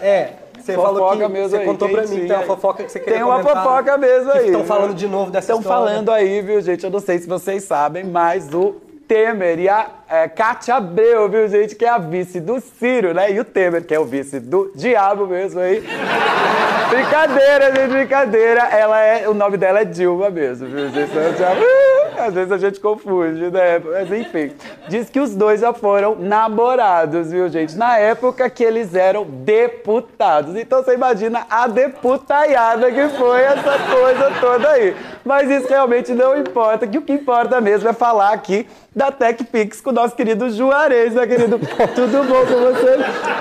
É, 0.02 0.30
Você 0.60 0.74
falou 0.74 1.12
que 1.12 1.28
mesmo 1.28 1.50
você 1.50 1.58
aí, 1.58 1.66
contou 1.66 1.90
pra 1.90 2.02
mim 2.04 2.28
tem 2.28 2.36
uma 2.36 2.44
fofoca 2.44 2.84
que 2.84 2.92
você 2.92 3.00
queria 3.00 3.16
Tem 3.16 3.24
uma 3.24 3.42
comentar. 3.42 3.64
fofoca 3.64 3.98
mesmo 3.98 4.32
aí. 4.32 4.46
estão 4.48 4.66
falando 4.66 4.94
de 4.94 5.08
novo 5.08 5.32
dessa 5.32 5.52
Estão 5.52 5.62
falando 5.62 6.12
aí, 6.12 6.42
viu, 6.42 6.62
gente? 6.62 6.84
Eu 6.84 6.90
não 6.92 7.00
sei 7.00 7.20
se 7.20 7.28
vocês 7.28 7.64
sabem, 7.64 8.04
mas 8.04 8.54
o 8.54 8.76
Temer 9.08 9.60
e 9.60 9.68
a 9.68 9.88
é, 10.08 10.28
Cátia 10.28 10.76
Abreu, 10.76 11.28
viu, 11.28 11.48
gente? 11.48 11.76
Que 11.76 11.84
é 11.84 11.90
a 11.90 11.98
vice 11.98 12.40
do 12.40 12.62
Ciro, 12.62 13.12
né? 13.14 13.32
E 13.32 13.40
o 13.40 13.44
Temer, 13.44 13.84
que 13.84 13.96
é 13.96 14.00
o 14.00 14.06
vice 14.06 14.40
do 14.40 14.72
diabo 14.76 15.26
mesmo 15.26 15.60
aí. 15.60 15.84
brincadeira, 16.90 17.76
gente, 17.76 17.90
brincadeira. 17.90 18.62
Ela 18.62 19.02
é, 19.02 19.28
o 19.28 19.34
nome 19.34 19.58
dela 19.58 19.80
é 19.80 19.86
Dilma 19.86 20.30
mesmo, 20.30 20.68
viu, 20.68 20.90
gente? 20.90 21.12
Às 22.28 22.34
vezes 22.34 22.52
a 22.52 22.58
gente 22.58 22.80
confunde, 22.80 23.50
né? 23.50 23.80
Mas 23.80 24.12
enfim. 24.12 24.52
Diz 24.88 25.10
que 25.10 25.20
os 25.20 25.36
dois 25.36 25.62
já 25.62 25.74
foram 25.74 26.16
namorados, 26.16 27.32
viu, 27.32 27.48
gente? 27.50 27.78
Na 27.78 27.98
época 27.98 28.50
que 28.50 28.64
eles 28.64 28.94
eram 28.94 29.24
deputados. 29.26 30.56
Então 30.56 30.84
você 30.84 30.94
imagina 30.94 31.46
a 31.50 31.68
deputaiada 31.68 32.92
que 32.92 33.10
foi 33.10 33.42
essa 33.42 33.80
coisa 33.92 34.32
toda 34.40 34.70
aí. 34.70 34.96
Mas 35.24 35.50
isso 35.50 35.68
realmente 35.68 36.12
não 36.14 36.38
importa, 36.38 36.88
que 36.88 36.98
o 36.98 37.02
que 37.02 37.14
importa 37.14 37.62
mesmo 37.62 37.88
é 37.90 37.94
falar 37.94 38.34
aqui 38.34 38.68
da 39.00 39.12
TechPix 39.14 39.80
com 39.80 39.92
o 39.92 39.94
nosso 39.94 40.14
querido 40.14 40.50
Juarez, 40.52 41.14
né, 41.14 41.26
querido? 41.26 41.58
Tudo 41.58 42.24
bom 42.28 42.46
com 42.46 42.60
você? 42.60 42.98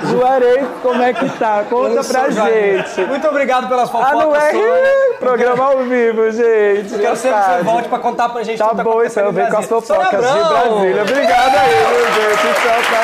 Juarez, 0.09 0.65
como 0.81 1.03
é 1.03 1.13
que 1.13 1.29
tá? 1.31 1.65
Conta 1.69 2.01
sou 2.05 2.13
pra 2.15 2.31
gente. 2.31 3.01
Muito 3.07 3.27
obrigado 3.27 3.69
pelas 3.69 3.91
fofocas 3.91 4.13
Ah, 4.13 4.25
não 4.25 4.37
é? 4.37 4.53
Programa 5.19 5.65
ao 5.65 5.79
vivo, 5.79 6.31
gente. 6.31 6.95
Eu 6.95 7.01
quero 7.01 7.17
sempre 7.17 7.41
que 7.41 7.51
você 7.57 7.63
volte 7.65 7.89
pra 7.89 7.99
contar 7.99 8.29
pra 8.29 8.45
gente 8.45 8.57
Tá 8.57 8.69
tudo 8.69 8.77
que 8.77 8.85
bom, 8.85 9.03
então 9.03 9.25
eu 9.25 9.33
venho 9.33 9.51
com 9.51 9.57
as 9.57 9.67
fofocas 9.67 10.11
de. 10.11 10.39
Brasília. 10.39 11.03
Obrigado 11.03 11.57
aí, 11.57 11.75
viu, 11.75 12.07
gente? 12.15 12.55
Tchau 12.63 12.81
pra 12.89 13.01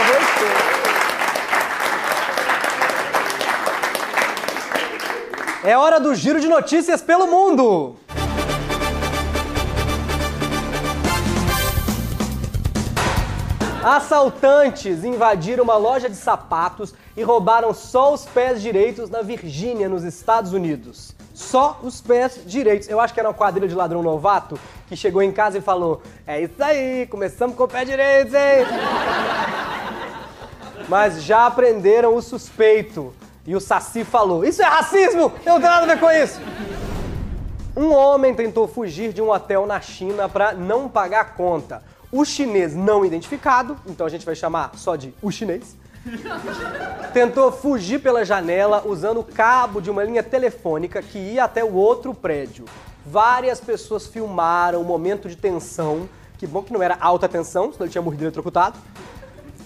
você. 5.65 5.69
É 5.69 5.77
hora 5.77 5.99
do 5.99 6.15
giro 6.15 6.39
de 6.39 6.47
notícias 6.47 7.03
pelo 7.03 7.27
mundo. 7.27 7.97
Assaltantes 13.85 15.05
invadiram 15.05 15.63
uma 15.63 15.77
loja 15.77 16.09
de 16.09 16.17
sapatos 16.17 16.95
e 17.15 17.23
roubaram 17.23 17.75
só 17.75 18.15
os 18.15 18.25
pés 18.25 18.63
direitos 18.63 19.11
na 19.11 19.21
Virgínia, 19.21 19.91
nos 19.91 20.05
Estados 20.05 20.55
Unidos. 20.55 21.15
Só 21.35 21.79
os 21.83 22.01
pés 22.01 22.41
direitos. 22.47 22.89
Eu 22.89 22.99
acho 22.99 23.13
que 23.13 23.21
era 23.21 23.29
uma 23.29 23.35
quadrilha 23.35 23.69
de 23.69 23.75
ladrão 23.75 24.03
novato 24.03 24.59
que 24.87 24.97
chegou 24.97 25.23
em 25.23 25.31
casa 25.31 25.59
e 25.59 25.61
falou: 25.61 26.01
É 26.27 26.41
isso 26.41 26.55
aí, 26.65 27.07
começamos 27.09 27.55
com 27.57 27.65
o 27.65 27.69
pé 27.69 27.85
direito, 27.85 28.35
hein? 28.35 28.65
Mas 30.89 31.23
já 31.23 31.45
aprenderam 31.45 32.17
o 32.17 32.23
suspeito. 32.23 33.13
E 33.47 33.55
o 33.55 33.61
Saci 33.61 34.03
falou: 34.03 34.47
Isso 34.47 34.63
é 34.63 34.65
racismo! 34.65 35.31
Eu 35.45 35.53
não 35.53 35.61
tenho 35.61 35.73
nada 35.73 35.83
a 35.83 35.95
ver 35.95 36.01
com 36.01 36.11
isso! 36.11 36.41
Um 37.77 37.93
homem 37.93 38.35
tentou 38.35 38.67
fugir 38.67 39.13
de 39.13 39.21
um 39.21 39.31
hotel 39.31 39.67
na 39.67 39.79
China 39.79 40.27
para 40.27 40.55
não 40.55 40.89
pagar 40.89 41.35
conta. 41.35 41.83
O 42.15 42.25
chinês 42.25 42.77
não 42.77 43.05
identificado, 43.05 43.77
então 43.87 44.07
a 44.07 44.09
gente 44.09 44.25
vai 44.25 44.37
chamar 44.37 44.71
só 44.77 44.95
de 44.95 45.13
o 45.21 45.33
chinês, 45.33 45.77
tentou 47.13 47.51
fugir 47.51 48.01
pela 48.01 48.25
janela 48.25 48.85
usando 48.87 49.19
o 49.19 49.25
cabo 49.25 49.81
de 49.81 49.91
uma 49.91 50.05
linha 50.05 50.23
telefônica 50.23 51.03
que 51.03 51.19
ia 51.19 51.43
até 51.43 51.65
o 51.65 51.75
outro 51.75 52.15
prédio. 52.15 52.67
Várias 53.05 53.61
pessoas 53.61 54.07
filmaram 54.07 54.81
o 54.81 54.85
momento 54.85 55.29
de 55.29 55.35
tensão. 55.35 56.09
Que 56.39 56.47
bom 56.47 56.63
que 56.63 56.73
não 56.73 56.81
era 56.81 56.97
alta 57.01 57.29
tensão, 57.29 57.73
senão 57.73 57.85
ele 57.85 57.91
tinha 57.91 58.03
morrido 58.03 58.23
eletrocutado. 58.23 58.79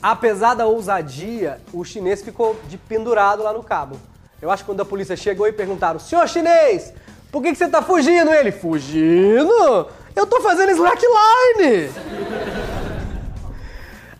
Apesar 0.02 0.54
da 0.54 0.64
ousadia, 0.64 1.61
o 1.70 1.84
chinês 1.84 2.22
ficou 2.22 2.58
de 2.66 2.78
pendurado 2.78 3.42
lá 3.42 3.52
no 3.52 3.62
cabo. 3.62 4.00
Eu 4.40 4.50
acho 4.50 4.62
que 4.62 4.70
quando 4.70 4.80
a 4.80 4.87
polícia 4.87 5.16
chegou 5.18 5.46
e 5.46 5.52
perguntaram: 5.52 6.00
Senhor 6.00 6.26
chinês, 6.26 6.94
por 7.30 7.42
que, 7.42 7.52
que 7.52 7.58
você 7.58 7.68
tá 7.68 7.82
fugindo? 7.82 8.32
Ele: 8.32 8.50
Fugindo? 8.50 9.87
Eu 10.16 10.26
tô 10.26 10.40
fazendo 10.40 10.72
slackline! 10.72 11.92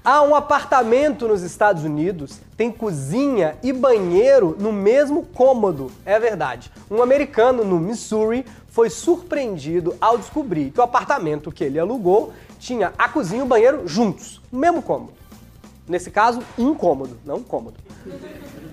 Há 0.05 0.23
um 0.23 0.35
apartamento 0.35 1.29
nos 1.29 1.43
Estados 1.43 1.85
Unidos, 1.85 2.41
tem 2.57 2.71
cozinha 2.71 3.57
e 3.63 3.73
banheiro 3.73 4.57
no 4.59 4.73
mesmo 4.73 5.25
cômodo. 5.25 5.91
É 6.07 6.19
verdade. 6.19 6.71
Um 6.91 7.03
americano 7.03 7.65
no 7.65 7.79
Missouri 7.79 8.47
foi 8.69 8.89
surpreendido 8.89 9.97
ao 10.01 10.17
descobrir 10.17 10.71
que 10.71 10.81
o 10.81 10.83
apartamento 10.85 11.51
que 11.51 11.65
ele 11.65 11.79
alugou 11.79 12.33
tinha 12.59 12.93
a 12.97 13.09
cozinha 13.09 13.41
e 13.41 13.43
o 13.43 13.47
banheiro 13.47 13.87
juntos, 13.87 14.41
no 14.51 14.59
mesmo 14.59 14.83
cômodo. 14.83 15.13
Nesse 15.87 16.11
caso, 16.11 16.43
um 16.59 16.75
cômodo, 16.75 17.19
não 17.25 17.43
cômodo. 17.43 17.77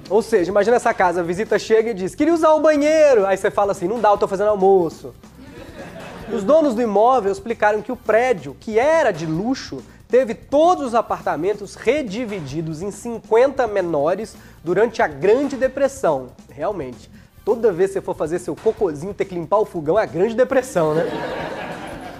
Ou 0.09 0.21
seja, 0.21 0.51
imagina 0.51 0.75
essa 0.75 0.93
casa, 0.93 1.21
a 1.21 1.23
visita 1.23 1.57
chega 1.57 1.91
e 1.91 1.93
diz: 1.93 2.13
queria 2.13 2.33
usar 2.33 2.53
o 2.53 2.59
banheiro. 2.59 3.25
Aí 3.25 3.37
você 3.37 3.49
fala 3.49 3.71
assim: 3.71 3.87
não 3.87 3.99
dá, 3.99 4.09
eu 4.09 4.17
tô 4.17 4.27
fazendo 4.27 4.49
almoço. 4.49 5.13
Os 6.31 6.43
donos 6.43 6.75
do 6.75 6.81
imóvel 6.81 7.31
explicaram 7.31 7.81
que 7.81 7.91
o 7.91 7.95
prédio, 7.95 8.55
que 8.59 8.77
era 8.79 9.11
de 9.11 9.25
luxo, 9.25 9.81
teve 10.07 10.33
todos 10.33 10.87
os 10.87 10.95
apartamentos 10.95 11.75
redivididos 11.75 12.81
em 12.81 12.91
50 12.91 13.67
menores 13.67 14.35
durante 14.63 15.01
a 15.01 15.07
Grande 15.07 15.55
Depressão. 15.55 16.27
Realmente, 16.49 17.09
toda 17.43 17.71
vez 17.71 17.89
que 17.89 17.93
você 17.95 18.01
for 18.01 18.15
fazer 18.15 18.39
seu 18.39 18.55
cocôzinho 18.55 19.13
ter 19.13 19.25
que 19.25 19.35
limpar 19.35 19.57
o 19.57 19.65
fogão 19.65 19.99
é 19.99 20.03
a 20.03 20.05
Grande 20.05 20.35
Depressão, 20.35 20.93
né? 20.93 21.05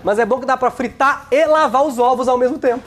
Mas 0.04 0.20
é 0.20 0.26
bom 0.26 0.40
que 0.40 0.46
dá 0.46 0.56
pra 0.56 0.70
fritar 0.70 1.28
e 1.32 1.46
lavar 1.46 1.86
os 1.86 1.98
ovos 1.98 2.28
ao 2.28 2.38
mesmo 2.38 2.60
tempo. 2.60 2.84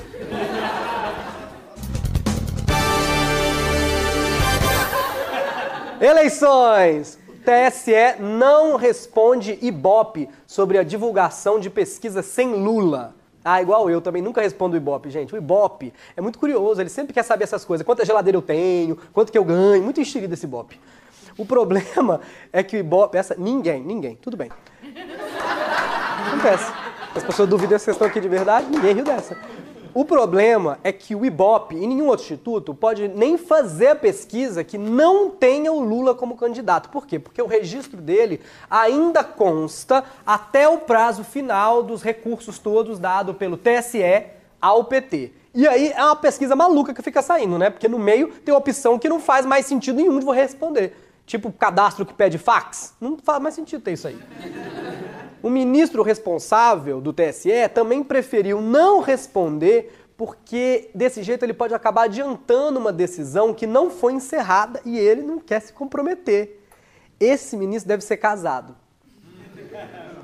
Eleições! 6.01 7.19
TSE 7.49 8.21
não 8.21 8.77
responde 8.77 9.59
Ibope 9.63 10.29
sobre 10.47 10.77
a 10.79 10.85
divulgação 10.85 11.59
de 11.59 11.71
pesquisa 11.71 12.23
sem 12.23 12.53
Lula. 12.53 13.18
Ah, 13.51 13.63
igual 13.63 13.89
eu 13.89 14.03
também 14.03 14.21
nunca 14.21 14.43
respondo 14.43 14.75
o 14.75 14.77
Ibope, 14.77 15.09
gente. 15.09 15.35
O 15.35 15.39
Ibope 15.39 15.91
é 16.15 16.21
muito 16.21 16.39
curioso, 16.39 16.83
ele 16.83 16.91
sempre 16.91 17.15
quer 17.15 17.23
saber 17.23 17.45
essas 17.45 17.65
coisas. 17.65 17.83
Quanta 17.83 18.05
geladeira 18.05 18.37
eu 18.37 18.43
tenho, 18.43 18.99
quanto 19.11 19.33
que 19.33 19.39
eu 19.39 19.45
ganho, 19.45 19.83
muito 19.83 19.99
enxerido 19.99 20.35
esse 20.35 20.45
Ibope. 20.45 20.79
O 21.39 21.47
problema 21.47 22.21
é 22.53 22.63
que 22.63 22.77
o 22.77 22.79
Ibope, 22.79 23.17
essa, 23.17 23.35
ninguém, 23.39 23.83
ninguém, 23.83 24.17
tudo 24.17 24.37
bem. 24.37 24.51
Acontece. 26.27 26.71
As 27.15 27.25
pessoas 27.25 27.49
duvidam 27.49 27.79
se 27.79 27.87
vocês 27.87 27.95
estão 27.95 28.07
aqui 28.07 28.21
de 28.21 28.29
verdade, 28.29 28.67
ninguém 28.71 28.93
riu 28.93 29.05
dessa. 29.05 29.35
O 29.95 30.05
problema 30.05 30.79
é 30.85 30.93
que 30.93 31.15
o 31.15 31.25
Ibope 31.25 31.75
e 31.75 31.87
nenhum 31.87 32.09
outro 32.09 32.25
instituto 32.25 32.75
pode 32.75 33.09
nem 33.09 33.39
fazer 33.39 33.89
a 33.89 33.97
pesquisa 33.97 34.63
que 34.63 34.77
não 34.77 35.31
tenha 35.31 35.73
o 35.73 35.81
Lula 35.81 36.15
como 36.15 36.37
candidato. 36.37 36.91
Por 36.91 37.07
quê? 37.07 37.19
Porque 37.19 37.41
o 37.41 37.47
registro 37.47 38.01
dele 38.01 38.41
ainda 38.71 39.25
consta 39.25 40.05
até 40.27 40.69
o 40.69 40.79
prazo 40.79 41.25
final 41.25 41.83
dos 41.83 42.03
recursos 42.03 42.59
todos 42.59 42.99
dado 42.99 43.35
pelo 43.35 43.57
TSE 43.57 44.25
ao 44.61 44.85
PT. 44.85 45.33
E 45.55 45.67
aí 45.67 45.91
é 45.91 46.05
uma 46.05 46.17
pesquisa 46.17 46.55
maluca 46.55 46.93
que 46.93 47.03
fica 47.03 47.23
saindo, 47.23 47.59
né? 47.59 47.71
Porque 47.71 47.89
no 47.89 47.99
meio 47.99 48.29
tem 48.45 48.53
uma 48.53 48.61
opção 48.61 48.99
que 48.99 49.09
não 49.09 49.19
faz 49.19 49.47
mais 49.47 49.67
sentido 49.67 49.97
nenhum 49.97 50.19
de 50.19 50.25
você 50.25 50.41
responder. 50.41 50.97
Tipo 51.27 51.51
cadastro 51.51 52.07
que 52.07 52.15
pede 52.15 52.39
fax. 52.39 52.95
Não 53.01 53.17
faz 53.17 53.43
mais 53.43 53.55
sentido 53.55 53.83
ter 53.83 53.93
isso 53.93 54.07
aí. 54.07 54.19
O 55.43 55.49
ministro 55.49 56.03
responsável 56.03 57.01
do 57.01 57.13
TSE 57.13 57.69
também 57.73 58.03
preferiu 58.03 58.61
não 58.61 59.01
responder 59.01 59.93
porque 60.17 60.91
desse 60.93 61.23
jeito 61.23 61.45
ele 61.45 61.55
pode 61.55 61.73
acabar 61.73 62.03
adiantando 62.03 62.81
uma 62.81 62.93
decisão 62.93 63.55
que 63.55 63.69
não 63.69 63.89
foi 63.89 64.15
encerrada 64.15 64.81
e 64.85 64.99
ele 64.99 65.23
não 65.23 65.39
quer 65.39 65.61
se 65.61 65.73
comprometer. 65.73 66.61
Esse 67.21 67.57
ministro 67.57 67.89
deve 67.89 68.03
ser 68.03 68.17
casado. 68.17 68.75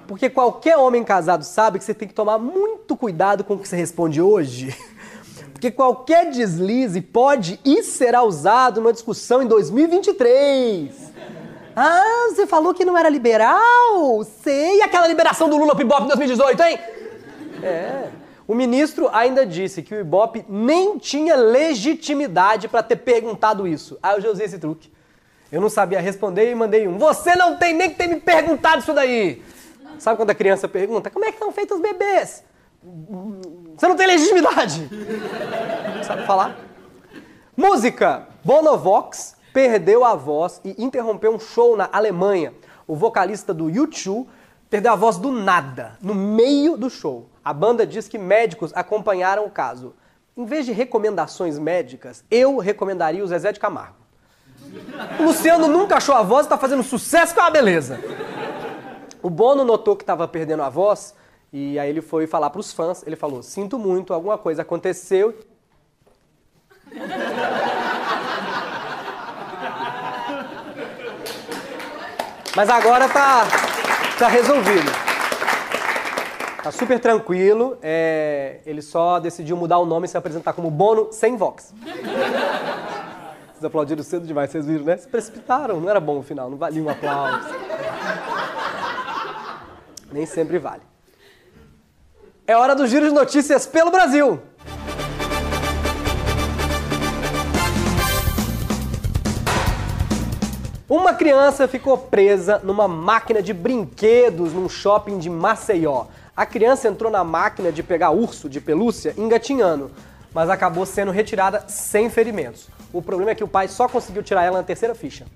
Porque 0.08 0.28
qualquer 0.28 0.76
homem 0.76 1.04
casado 1.04 1.44
sabe 1.44 1.78
que 1.78 1.84
você 1.84 1.94
tem 1.94 2.08
que 2.08 2.14
tomar 2.14 2.38
muito 2.38 2.96
cuidado 2.96 3.44
com 3.44 3.54
o 3.54 3.58
que 3.58 3.68
você 3.68 3.76
responde 3.76 4.20
hoje. 4.20 4.76
Porque 5.54 5.70
qualquer 5.70 6.30
deslize 6.30 7.00
pode 7.00 7.60
e 7.64 7.82
será 7.84 8.24
usado 8.24 8.80
numa 8.80 8.92
discussão 8.92 9.42
em 9.42 9.46
2023. 9.46 11.03
Ah, 11.76 12.28
você 12.30 12.46
falou 12.46 12.72
que 12.72 12.84
não 12.84 12.96
era 12.96 13.08
liberal? 13.08 14.22
Sei. 14.42 14.80
Aquela 14.82 15.08
liberação 15.08 15.48
do 15.48 15.56
Lula 15.56 15.74
pro 15.74 15.84
Ibope 15.84 16.04
em 16.04 16.08
2018, 16.08 16.62
hein? 16.62 16.78
É. 17.62 18.08
O 18.46 18.54
ministro 18.54 19.08
ainda 19.12 19.44
disse 19.46 19.82
que 19.82 19.94
o 19.94 20.00
Ibope 20.00 20.44
nem 20.48 20.98
tinha 20.98 21.34
legitimidade 21.34 22.68
para 22.68 22.82
ter 22.82 22.96
perguntado 22.96 23.66
isso. 23.66 23.98
Aí 24.02 24.16
eu 24.16 24.20
já 24.20 24.30
usei 24.30 24.46
esse 24.46 24.58
truque. 24.58 24.92
Eu 25.50 25.60
não 25.60 25.70
sabia 25.70 26.00
responder 26.00 26.50
e 26.50 26.54
mandei 26.54 26.86
um. 26.86 26.98
Você 26.98 27.34
não 27.34 27.56
tem 27.56 27.72
nem 27.74 27.90
que 27.90 27.96
ter 27.96 28.06
me 28.06 28.20
perguntado 28.20 28.80
isso 28.80 28.92
daí. 28.92 29.42
Sabe 29.98 30.16
quando 30.16 30.30
a 30.30 30.34
criança 30.34 30.68
pergunta, 30.68 31.10
como 31.10 31.24
é 31.24 31.28
que 31.28 31.34
estão 31.34 31.52
feitos 31.52 31.76
os 31.76 31.82
bebês? 31.82 32.44
Você 33.76 33.88
não 33.88 33.96
tem 33.96 34.06
legitimidade. 34.06 34.88
Sabe 36.04 36.26
falar? 36.26 36.58
Música. 37.56 38.28
Bonovox 38.44 39.36
perdeu 39.54 40.04
a 40.04 40.16
voz 40.16 40.60
e 40.64 40.74
interrompeu 40.82 41.32
um 41.32 41.38
show 41.38 41.76
na 41.76 41.88
Alemanha. 41.92 42.52
O 42.88 42.96
vocalista 42.96 43.54
do 43.54 43.66
U2 43.66 44.26
perdeu 44.68 44.92
a 44.92 44.96
voz 44.96 45.16
do 45.16 45.30
nada, 45.30 45.96
no 46.02 46.12
meio 46.12 46.76
do 46.76 46.90
show. 46.90 47.30
A 47.42 47.52
banda 47.52 47.86
diz 47.86 48.08
que 48.08 48.18
médicos 48.18 48.72
acompanharam 48.74 49.46
o 49.46 49.50
caso. 49.50 49.94
Em 50.36 50.44
vez 50.44 50.66
de 50.66 50.72
recomendações 50.72 51.56
médicas, 51.56 52.24
eu 52.28 52.58
recomendaria 52.58 53.22
o 53.22 53.26
Zezé 53.28 53.52
de 53.52 53.60
Camargo. 53.60 53.94
O 55.20 55.22
Luciano 55.22 55.68
nunca 55.68 55.98
achou 55.98 56.16
a 56.16 56.22
voz 56.22 56.46
e 56.46 56.48
tá 56.48 56.58
fazendo 56.58 56.82
sucesso 56.82 57.32
com 57.32 57.40
a 57.40 57.48
beleza. 57.48 58.00
O 59.22 59.30
Bono 59.30 59.64
notou 59.64 59.94
que 59.94 60.02
estava 60.02 60.26
perdendo 60.26 60.64
a 60.64 60.68
voz 60.68 61.14
e 61.52 61.78
aí 61.78 61.88
ele 61.88 62.02
foi 62.02 62.26
falar 62.26 62.50
pros 62.50 62.72
fãs. 62.72 63.06
Ele 63.06 63.14
falou: 63.14 63.40
Sinto 63.40 63.78
muito, 63.78 64.12
alguma 64.12 64.36
coisa 64.36 64.62
aconteceu. 64.62 65.32
Mas 72.56 72.70
agora 72.70 73.08
tá, 73.08 73.46
tá 74.18 74.28
resolvido. 74.28 74.90
Tá 76.62 76.70
super 76.70 76.98
tranquilo. 76.98 77.76
é, 77.82 78.60
ele 78.64 78.80
só 78.80 79.18
decidiu 79.18 79.56
mudar 79.56 79.78
o 79.78 79.84
nome 79.84 80.06
e 80.06 80.08
se 80.08 80.16
apresentar 80.16 80.52
como 80.52 80.70
Bono 80.70 81.12
sem 81.12 81.36
Vox. 81.36 81.74
Vocês 83.52 83.64
aplaudiram 83.64 84.02
cedo 84.02 84.26
demais, 84.26 84.50
vocês 84.50 84.66
viram, 84.66 84.84
né? 84.84 84.96
Se 84.96 85.06
precipitaram, 85.06 85.80
não 85.80 85.90
era 85.90 86.00
bom 86.00 86.18
o 86.18 86.22
final, 86.22 86.48
não 86.48 86.56
valia 86.56 86.82
um 86.82 86.88
aplauso. 86.88 87.48
Nem 90.12 90.24
sempre 90.24 90.58
vale. 90.58 90.82
É 92.46 92.56
hora 92.56 92.74
do 92.74 92.86
giro 92.86 93.08
de 93.08 93.14
notícias 93.14 93.66
pelo 93.66 93.90
Brasil. 93.90 94.40
Uma 100.94 101.12
criança 101.12 101.66
ficou 101.66 101.98
presa 101.98 102.60
numa 102.62 102.86
máquina 102.86 103.42
de 103.42 103.52
brinquedos 103.52 104.52
num 104.52 104.68
shopping 104.68 105.18
de 105.18 105.28
Maceió. 105.28 106.04
A 106.36 106.46
criança 106.46 106.86
entrou 106.86 107.10
na 107.10 107.24
máquina 107.24 107.72
de 107.72 107.82
pegar 107.82 108.12
urso 108.12 108.48
de 108.48 108.60
pelúcia 108.60 109.12
engatinhando, 109.18 109.90
mas 110.32 110.48
acabou 110.48 110.86
sendo 110.86 111.10
retirada 111.10 111.64
sem 111.66 112.08
ferimentos. 112.08 112.68
O 112.92 113.02
problema 113.02 113.32
é 113.32 113.34
que 113.34 113.42
o 113.42 113.48
pai 113.48 113.66
só 113.66 113.88
conseguiu 113.88 114.22
tirar 114.22 114.44
ela 114.44 114.58
na 114.58 114.62
terceira 114.62 114.94
ficha. 114.94 115.26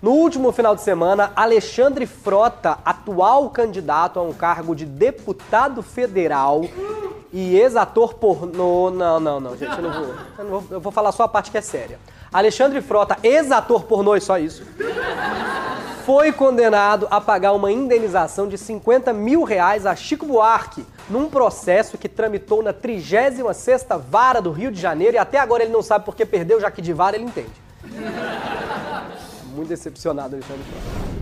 No 0.00 0.12
último 0.12 0.52
final 0.52 0.76
de 0.76 0.82
semana, 0.82 1.32
Alexandre 1.34 2.06
Frota, 2.06 2.78
atual 2.84 3.50
candidato 3.50 4.20
a 4.20 4.22
um 4.22 4.32
cargo 4.32 4.76
de 4.76 4.84
deputado 4.84 5.82
federal 5.82 6.64
e 7.32 7.56
ex-ator 7.56 8.14
pornô. 8.14 8.90
Não, 8.90 9.18
não, 9.18 9.40
não, 9.40 9.56
gente, 9.56 9.76
eu 9.76 9.82
não, 9.82 9.92
vou, 9.92 10.14
eu 10.38 10.44
não 10.44 10.50
vou. 10.50 10.64
Eu 10.70 10.80
vou 10.80 10.92
falar 10.92 11.10
só 11.10 11.24
a 11.24 11.28
parte 11.28 11.50
que 11.50 11.58
é 11.58 11.62
séria. 11.62 11.98
Alexandre 12.32 12.80
Frota, 12.80 13.18
ex-ator 13.22 13.84
pornô 13.84 14.16
e 14.16 14.20
só 14.20 14.38
isso, 14.38 14.64
foi 16.06 16.32
condenado 16.32 17.06
a 17.10 17.20
pagar 17.20 17.52
uma 17.52 17.70
indenização 17.70 18.48
de 18.48 18.56
50 18.56 19.12
mil 19.12 19.44
reais 19.44 19.84
a 19.84 19.94
Chico 19.94 20.24
Buarque 20.24 20.86
num 21.10 21.28
processo 21.28 21.98
que 21.98 22.08
tramitou 22.08 22.62
na 22.62 22.72
36ª 22.72 24.00
Vara 24.00 24.40
do 24.40 24.50
Rio 24.50 24.72
de 24.72 24.80
Janeiro 24.80 25.14
e 25.14 25.18
até 25.18 25.38
agora 25.38 25.62
ele 25.62 25.72
não 25.72 25.82
sabe 25.82 26.06
porque 26.06 26.24
perdeu, 26.24 26.58
já 26.58 26.70
que 26.70 26.80
de 26.80 26.94
vara 26.94 27.16
ele 27.16 27.26
entende. 27.26 27.52
Muito 29.54 29.68
decepcionado, 29.68 30.34
Alexandre 30.34 30.62
Frota. 30.64 31.12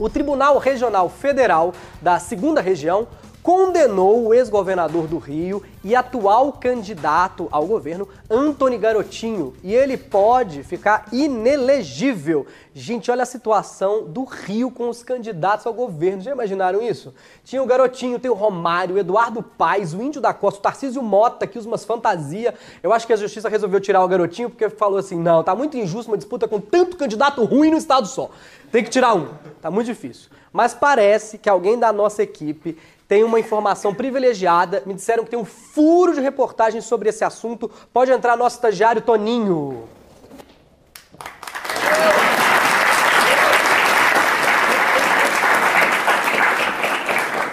O 0.00 0.08
Tribunal 0.08 0.58
Regional 0.58 1.08
Federal 1.08 1.72
da 2.02 2.18
Segunda 2.18 2.60
Região 2.60 3.06
condenou 3.42 4.26
o 4.26 4.34
ex-governador 4.34 5.06
do 5.06 5.18
Rio 5.18 5.62
e 5.82 5.96
atual 5.96 6.52
candidato 6.52 7.48
ao 7.50 7.66
governo, 7.66 8.06
Antony 8.28 8.76
Garotinho, 8.76 9.54
e 9.62 9.74
ele 9.74 9.96
pode 9.96 10.62
ficar 10.62 11.06
inelegível. 11.10 12.46
Gente, 12.74 13.10
olha 13.10 13.22
a 13.22 13.26
situação 13.26 14.04
do 14.04 14.24
Rio 14.24 14.70
com 14.70 14.88
os 14.88 15.02
candidatos 15.02 15.66
ao 15.66 15.72
governo. 15.72 16.22
Já 16.22 16.32
imaginaram 16.32 16.82
isso? 16.82 17.14
Tinha 17.42 17.62
o 17.62 17.66
Garotinho, 17.66 18.18
tem 18.18 18.30
o 18.30 18.34
Romário, 18.34 18.94
o 18.94 18.98
Eduardo 18.98 19.42
Paes, 19.42 19.94
o 19.94 20.02
Índio 20.02 20.20
da 20.20 20.34
Costa, 20.34 20.60
o 20.60 20.62
Tarcísio 20.62 21.02
Mota, 21.02 21.46
que 21.46 21.58
usa 21.58 21.66
umas 21.66 21.84
fantasias. 21.84 22.54
Eu 22.82 22.92
acho 22.92 23.06
que 23.06 23.12
a 23.12 23.16
justiça 23.16 23.48
resolveu 23.48 23.80
tirar 23.80 24.04
o 24.04 24.08
Garotinho 24.08 24.50
porque 24.50 24.68
falou 24.68 24.98
assim: 24.98 25.18
não, 25.18 25.42
tá 25.42 25.54
muito 25.54 25.76
injusto 25.76 26.10
uma 26.10 26.18
disputa 26.18 26.46
com 26.46 26.60
tanto 26.60 26.96
candidato 26.96 27.42
ruim 27.44 27.70
no 27.70 27.78
estado 27.78 28.06
só. 28.06 28.30
Tem 28.70 28.84
que 28.84 28.90
tirar 28.90 29.14
um. 29.14 29.28
Tá 29.60 29.70
muito 29.70 29.86
difícil. 29.86 30.30
Mas 30.52 30.74
parece 30.74 31.38
que 31.38 31.48
alguém 31.48 31.78
da 31.78 31.92
nossa 31.92 32.22
equipe 32.22 32.76
tem 33.10 33.24
uma 33.24 33.40
informação 33.40 33.92
privilegiada. 33.92 34.84
Me 34.86 34.94
disseram 34.94 35.24
que 35.24 35.30
tem 35.30 35.38
um 35.38 35.44
furo 35.44 36.14
de 36.14 36.20
reportagem 36.20 36.80
sobre 36.80 37.08
esse 37.08 37.24
assunto. 37.24 37.68
Pode 37.92 38.12
entrar 38.12 38.36
nosso 38.36 38.54
estagiário 38.54 39.02
Toninho. 39.02 39.82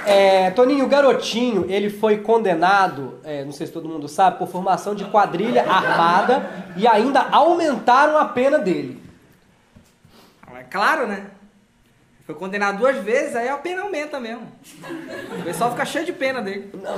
É, 0.05 0.51
Toninho, 0.51 0.85
o 0.85 0.87
garotinho, 0.87 1.65
ele 1.67 1.89
foi 1.89 2.19
condenado, 2.19 3.19
é, 3.23 3.43
não 3.43 3.51
sei 3.51 3.65
se 3.65 3.73
todo 3.73 3.89
mundo 3.89 4.07
sabe, 4.07 4.37
por 4.37 4.47
formação 4.47 4.93
de 4.93 5.05
quadrilha 5.05 5.67
armada 5.67 6.47
e 6.77 6.85
ainda 6.85 7.29
aumentaram 7.31 8.15
a 8.15 8.25
pena 8.25 8.59
dele. 8.59 9.01
É 10.55 10.61
claro, 10.61 11.07
né? 11.07 11.31
Foi 12.27 12.35
condenado 12.35 12.79
duas 12.79 12.97
vezes, 12.97 13.37
aí 13.37 13.47
a 13.47 13.55
pena 13.55 13.83
aumenta 13.83 14.19
mesmo. 14.19 14.51
O 15.39 15.43
pessoal 15.43 15.71
fica 15.71 15.85
cheio 15.85 16.05
de 16.05 16.11
pena 16.11 16.41
dele. 16.41 16.69
Não, 16.73 16.93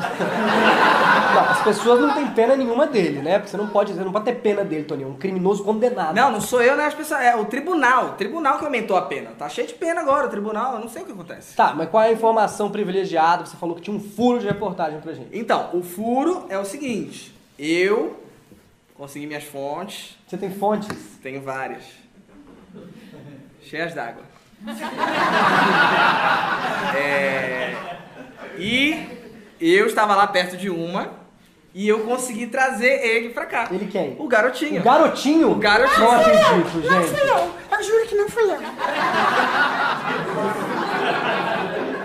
as 1.51 1.61
pessoas 1.61 2.01
não 2.01 2.15
têm 2.15 2.25
pena 2.31 2.55
nenhuma 2.55 2.87
dele, 2.87 3.21
né? 3.21 3.37
Porque 3.37 3.51
você 3.51 3.57
não 3.57 3.67
pode, 3.67 3.93
você 3.93 4.03
não 4.03 4.11
pode 4.11 4.25
ter 4.25 4.33
pena 4.37 4.63
dele, 4.65 4.85
Toninho. 4.85 5.09
É 5.09 5.11
um 5.11 5.17
criminoso 5.17 5.63
condenado. 5.63 6.15
Não, 6.15 6.31
não 6.31 6.41
sou 6.41 6.63
eu, 6.63 6.75
né? 6.75 6.87
As 6.87 6.95
pessoas, 6.95 7.21
é 7.21 7.35
o 7.35 7.45
tribunal. 7.45 8.05
O 8.05 8.11
tribunal 8.13 8.57
que 8.57 8.65
aumentou 8.65 8.97
a 8.97 9.03
pena. 9.03 9.29
Tá 9.37 9.47
cheio 9.47 9.67
de 9.67 9.75
pena 9.75 10.01
agora, 10.01 10.25
o 10.25 10.31
tribunal. 10.31 10.73
Eu 10.73 10.79
não 10.79 10.89
sei 10.89 11.03
o 11.03 11.05
que 11.05 11.11
acontece. 11.11 11.55
Tá, 11.55 11.75
mas 11.75 11.87
qual 11.89 12.01
é 12.01 12.07
a 12.07 12.11
informação 12.11 12.71
privilegiada? 12.71 13.45
Você 13.45 13.55
falou 13.55 13.75
que 13.75 13.83
tinha 13.83 13.95
um 13.95 13.99
furo 13.99 14.39
de 14.39 14.47
reportagem 14.47 14.99
pra 14.99 15.13
gente. 15.13 15.29
Então, 15.31 15.69
o 15.73 15.83
furo 15.83 16.47
é 16.49 16.57
o 16.57 16.65
seguinte. 16.65 17.35
Eu 17.59 18.19
consegui 18.95 19.27
minhas 19.27 19.43
fontes. 19.43 20.17
Você 20.27 20.37
tem 20.37 20.49
fontes? 20.49 20.89
Tenho 21.21 21.39
várias. 21.39 21.83
Cheias 23.61 23.93
d'água. 23.93 24.28
É, 26.95 27.75
E 28.57 29.07
eu 29.59 29.85
estava 29.87 30.15
lá 30.15 30.27
perto 30.27 30.57
de 30.57 30.69
uma 30.69 31.11
e 31.73 31.87
eu 31.87 31.99
consegui 32.01 32.47
trazer 32.47 33.05
ele 33.05 33.29
pra 33.29 33.45
cá. 33.45 33.67
Ele 33.71 33.85
quem? 33.87 34.15
O 34.19 34.27
garotinho. 34.27 34.81
O 34.81 34.83
garotinho? 34.83 35.51
O 35.51 35.55
garotinho. 35.55 35.99
Não 35.99 36.11
acredito, 36.19 36.51
Não 36.51 36.63
fui 36.65 36.81
gente. 36.81 37.27
eu. 37.27 37.53
Eu 37.71 37.83
juro 37.83 38.07
que 38.07 38.15
não 38.15 38.29
fui 38.29 38.43
eu. 38.43 38.57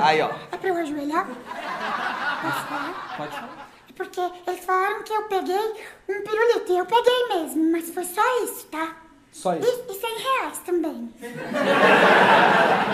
Aí, 0.01 0.21
ó. 0.21 0.31
É 0.53 0.57
pra 0.57 0.69
eu 0.69 0.77
ajoelhar? 0.77 1.27
Posso 1.27 2.67
falar? 2.67 3.15
Pode 3.17 3.33
falar. 3.35 3.69
É 3.89 3.93
porque 3.97 4.21
eles 4.47 4.65
falaram 4.65 5.03
que 5.03 5.13
eu 5.13 5.23
peguei 5.23 5.73
um 6.09 6.23
pirulito. 6.23 6.73
E 6.73 6.79
eu 6.79 6.87
peguei 6.87 7.29
mesmo, 7.31 7.73
mas 7.73 7.91
foi 7.91 8.05
só 8.05 8.23
isso, 8.45 8.67
tá? 8.67 8.89
Só 9.35 9.53
E, 9.55 9.59
isso. 9.59 9.85
e 9.91 9.95
100 9.95 10.19
reais 10.19 10.59
também. 10.65 11.11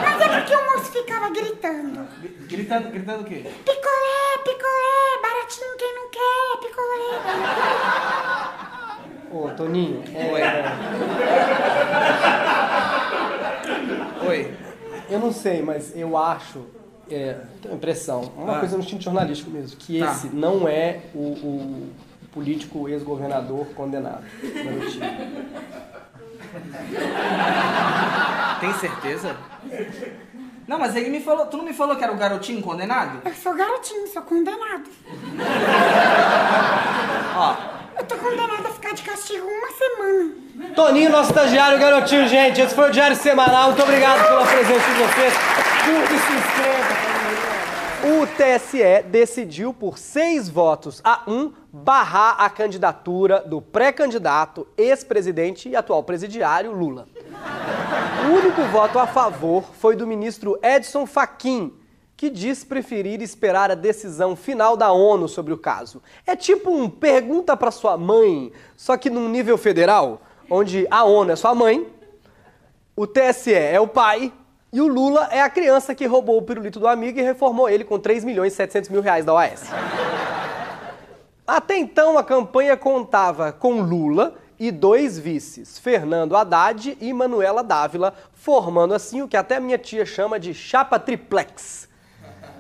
Mas 0.03 0.21
é 0.23 0.29
porque 0.41 0.55
o 0.57 0.65
moço 0.73 0.91
ficava 0.91 1.29
gritando. 1.29 2.09
Gritando, 2.49 2.89
gritando 2.91 3.21
o 3.21 3.25
quê? 3.25 3.45
Picolé, 3.45 4.39
picolé, 4.43 5.21
baratinho 5.23 5.77
quem 5.79 5.95
não 5.95 6.09
quer, 6.11 6.57
picolé. 6.63 7.11
Ô, 9.33 9.49
Toninho, 9.55 10.03
é, 10.15 10.33
Oi. 10.33 10.41
Oi. 14.29 14.55
eu 15.11 15.19
não 15.21 15.33
sei, 15.33 15.61
mas 15.63 15.93
eu 15.95 16.17
acho, 16.17 16.65
é, 17.11 17.37
impressão, 17.71 18.33
uma 18.37 18.57
Ah. 18.57 18.61
coisa 18.61 18.77
no 18.79 18.83
instinto 18.83 19.05
jornalístico 19.05 19.51
mesmo, 19.51 19.77
que 19.77 19.99
Tá. 20.01 20.11
esse 20.13 20.29
não 20.29 20.67
é 20.67 21.01
o, 21.15 21.19
o 21.19 21.89
político 22.33 22.89
ex-governador 22.89 23.67
condenado. 23.75 24.25
Tem 28.61 28.73
certeza? 28.75 29.37
Não, 30.67 30.79
mas 30.79 30.95
ele 30.95 31.11
me 31.11 31.21
falou. 31.21 31.47
Tu 31.47 31.57
não 31.57 31.65
me 31.65 31.73
falou 31.73 31.97
que 31.97 32.05
era 32.05 32.13
o 32.13 32.17
garotinho 32.17 32.63
condenado? 32.63 33.23
Eu 33.25 33.35
sou 33.35 33.55
garotinho, 33.55 34.07
sou 34.07 34.23
condenado. 34.23 34.85
Ó. 37.37 37.57
Eu 37.99 38.05
tô 38.07 38.17
condenada 38.17 38.69
a 38.69 38.73
ficar 38.73 38.95
de 38.95 39.03
castigo 39.03 39.47
uma 39.47 39.69
semana. 39.73 40.31
Toninho, 40.75 41.11
nosso 41.11 41.31
estagiário, 41.31 41.79
garotinho, 41.79 42.27
gente. 42.29 42.61
Esse 42.61 42.75
foi 42.75 42.89
o 42.89 42.93
Diário 42.93 43.17
Semanal. 43.17 43.69
Muito 43.69 43.83
obrigado 43.83 44.27
pela 44.27 44.47
presença 44.47 44.91
de 44.93 45.03
vocês. 45.03 45.35
Curta 45.85 46.15
e 46.15 46.19
se 46.19 46.33
inscreva. 46.33 47.10
O 48.03 48.27
TSE 48.27 49.03
decidiu 49.11 49.75
por 49.75 49.99
seis 49.99 50.49
votos 50.49 51.03
a 51.05 51.23
um 51.29 51.53
barrar 51.71 52.37
a 52.39 52.49
candidatura 52.49 53.41
do 53.41 53.61
pré-candidato, 53.61 54.67
ex-presidente 54.75 55.69
e 55.69 55.77
atual 55.77 56.03
presidiário 56.03 56.73
Lula. 56.73 57.07
O 58.27 58.33
único 58.33 58.63
voto 58.73 58.99
a 58.99 59.07
favor 59.07 59.65
foi 59.75 59.97
do 59.97 60.07
ministro 60.07 60.59
Edson 60.63 61.05
Fachin, 61.05 61.75
que 62.17 62.31
diz 62.31 62.65
preferir 62.65 63.21
esperar 63.21 63.71
a 63.71 63.75
decisão 63.75 64.35
final 64.35 64.79
da 64.79 64.91
ONU 64.91 65.29
sobre 65.29 65.53
o 65.53 65.59
caso. 65.59 66.03
É 66.27 66.35
tipo 66.35 66.71
um 66.71 66.89
pergunta 66.89 67.55
pra 67.55 67.71
sua 67.71 67.99
mãe, 67.99 68.51
só 68.79 68.97
que 68.97 69.11
num 69.11 69.29
nível 69.29 69.59
federal, 69.59 70.23
onde 70.49 70.87
a 70.91 71.05
ONU 71.05 71.33
é 71.33 71.37
sua 71.37 71.55
mãe, 71.55 71.87
o 72.97 73.07
TSE 73.07 73.53
é 73.53 73.79
o 73.79 73.87
pai 73.87 74.33
e 74.73 74.81
o 74.81 74.87
Lula 74.87 75.29
é 75.31 75.41
a 75.41 75.51
criança 75.51 75.95
que 75.95 76.07
roubou 76.07 76.39
o 76.39 76.43
pirulito 76.43 76.79
do 76.79 76.89
amigo 76.89 77.19
e 77.19 77.23
reformou 77.23 77.69
ele 77.69 77.85
com 77.85 77.99
3 77.99 78.25
milhões 78.25 78.53
e 78.53 78.57
700 78.57 78.91
mil 78.91 79.01
reais 79.01 79.25
da 79.25 79.35
OAS. 79.35 79.65
Até 81.47 81.77
então, 81.77 82.17
a 82.17 82.23
campanha 82.23 82.77
contava 82.77 83.51
com 83.51 83.81
Lula, 83.81 84.37
e 84.61 84.71
dois 84.71 85.19
vices, 85.19 85.79
Fernando 85.79 86.37
Haddad 86.37 86.95
e 87.01 87.13
Manuela 87.15 87.65
Dávila, 87.65 88.13
formando 88.35 88.93
assim 88.93 89.23
o 89.23 89.27
que 89.27 89.35
até 89.35 89.59
minha 89.59 89.79
tia 89.79 90.05
chama 90.05 90.39
de 90.39 90.53
chapa 90.53 90.99
triplex. 90.99 91.89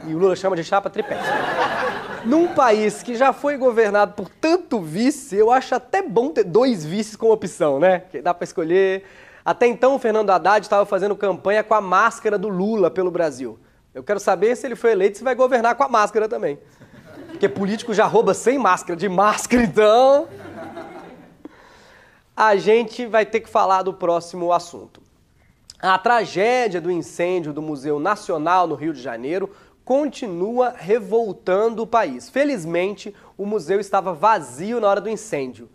E 0.06 0.14
o 0.14 0.18
Lula 0.18 0.34
chama 0.34 0.56
de 0.56 0.64
chapa 0.64 0.88
triplex. 0.88 1.22
Num 2.24 2.48
país 2.54 3.02
que 3.02 3.14
já 3.14 3.34
foi 3.34 3.58
governado 3.58 4.14
por 4.14 4.30
tanto 4.30 4.80
vice, 4.80 5.36
eu 5.36 5.50
acho 5.50 5.74
até 5.74 6.00
bom 6.00 6.30
ter 6.30 6.44
dois 6.44 6.86
vices 6.86 7.16
como 7.16 7.32
opção, 7.32 7.78
né? 7.78 8.04
Que 8.10 8.22
dá 8.22 8.32
para 8.32 8.44
escolher. 8.44 9.04
Até 9.50 9.66
então, 9.66 9.96
o 9.96 9.98
Fernando 9.98 10.30
Haddad 10.30 10.64
estava 10.64 10.86
fazendo 10.86 11.16
campanha 11.16 11.64
com 11.64 11.74
a 11.74 11.80
máscara 11.80 12.38
do 12.38 12.48
Lula 12.48 12.88
pelo 12.88 13.10
Brasil. 13.10 13.58
Eu 13.92 14.00
quero 14.00 14.20
saber 14.20 14.54
se 14.54 14.64
ele 14.64 14.76
foi 14.76 14.92
eleito 14.92 15.18
se 15.18 15.24
vai 15.24 15.34
governar 15.34 15.74
com 15.74 15.82
a 15.82 15.88
máscara 15.88 16.28
também. 16.28 16.56
Porque 17.26 17.48
político 17.48 17.92
já 17.92 18.06
rouba 18.06 18.32
sem 18.32 18.56
máscara, 18.56 18.96
de 18.96 19.08
máscara 19.08 19.64
então. 19.64 20.28
A 22.36 22.54
gente 22.54 23.06
vai 23.06 23.26
ter 23.26 23.40
que 23.40 23.48
falar 23.48 23.82
do 23.82 23.92
próximo 23.92 24.52
assunto. 24.52 25.02
A 25.82 25.98
tragédia 25.98 26.80
do 26.80 26.88
incêndio 26.88 27.52
do 27.52 27.60
Museu 27.60 27.98
Nacional 27.98 28.68
no 28.68 28.76
Rio 28.76 28.92
de 28.92 29.02
Janeiro 29.02 29.50
continua 29.84 30.76
revoltando 30.78 31.82
o 31.82 31.88
país. 31.88 32.30
Felizmente, 32.30 33.12
o 33.36 33.44
museu 33.44 33.80
estava 33.80 34.12
vazio 34.12 34.80
na 34.80 34.86
hora 34.86 35.00
do 35.00 35.10
incêndio 35.10 35.68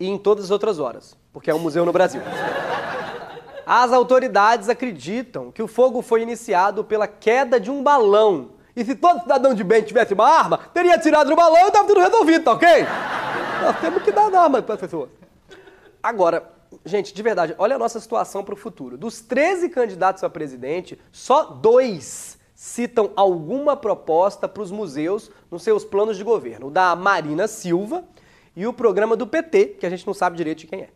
e 0.00 0.08
em 0.08 0.18
todas 0.18 0.46
as 0.46 0.50
outras 0.50 0.80
horas, 0.80 1.16
porque 1.32 1.48
é 1.48 1.54
um 1.54 1.60
museu 1.60 1.86
no 1.86 1.92
Brasil. 1.92 2.22
As 3.72 3.92
autoridades 3.92 4.68
acreditam 4.68 5.52
que 5.52 5.62
o 5.62 5.68
fogo 5.68 6.02
foi 6.02 6.22
iniciado 6.22 6.82
pela 6.82 7.06
queda 7.06 7.60
de 7.60 7.70
um 7.70 7.84
balão. 7.84 8.50
E 8.74 8.84
se 8.84 8.96
todo 8.96 9.20
cidadão 9.20 9.54
de 9.54 9.62
bem 9.62 9.80
tivesse 9.80 10.12
uma 10.12 10.28
arma, 10.28 10.58
teria 10.74 10.98
tirado 10.98 11.32
o 11.32 11.36
balão 11.36 11.66
e 11.66 11.68
estava 11.68 11.86
tudo 11.86 12.00
resolvido, 12.00 12.46
tá 12.46 12.52
ok? 12.54 12.68
Nós 13.62 13.78
temos 13.78 14.02
que 14.02 14.10
dar 14.10 14.34
arma 14.34 14.60
para 14.60 14.74
as 14.74 14.80
pessoas. 14.80 15.08
Agora, 16.02 16.50
gente, 16.84 17.14
de 17.14 17.22
verdade, 17.22 17.54
olha 17.58 17.76
a 17.76 17.78
nossa 17.78 18.00
situação 18.00 18.42
para 18.42 18.54
o 18.54 18.56
futuro. 18.56 18.98
Dos 18.98 19.20
13 19.20 19.68
candidatos 19.68 20.24
a 20.24 20.28
presidente, 20.28 21.00
só 21.12 21.44
dois 21.44 22.40
citam 22.52 23.12
alguma 23.14 23.76
proposta 23.76 24.48
para 24.48 24.64
os 24.64 24.72
museus 24.72 25.30
nos 25.48 25.62
seus 25.62 25.84
planos 25.84 26.16
de 26.16 26.24
governo. 26.24 26.66
O 26.66 26.70
da 26.72 26.96
Marina 26.96 27.46
Silva 27.46 28.02
e 28.56 28.66
o 28.66 28.72
programa 28.72 29.14
do 29.14 29.28
PT, 29.28 29.76
que 29.78 29.86
a 29.86 29.90
gente 29.90 30.04
não 30.04 30.12
sabe 30.12 30.36
direito 30.36 30.58
de 30.58 30.66
quem 30.66 30.80
é. 30.80 30.88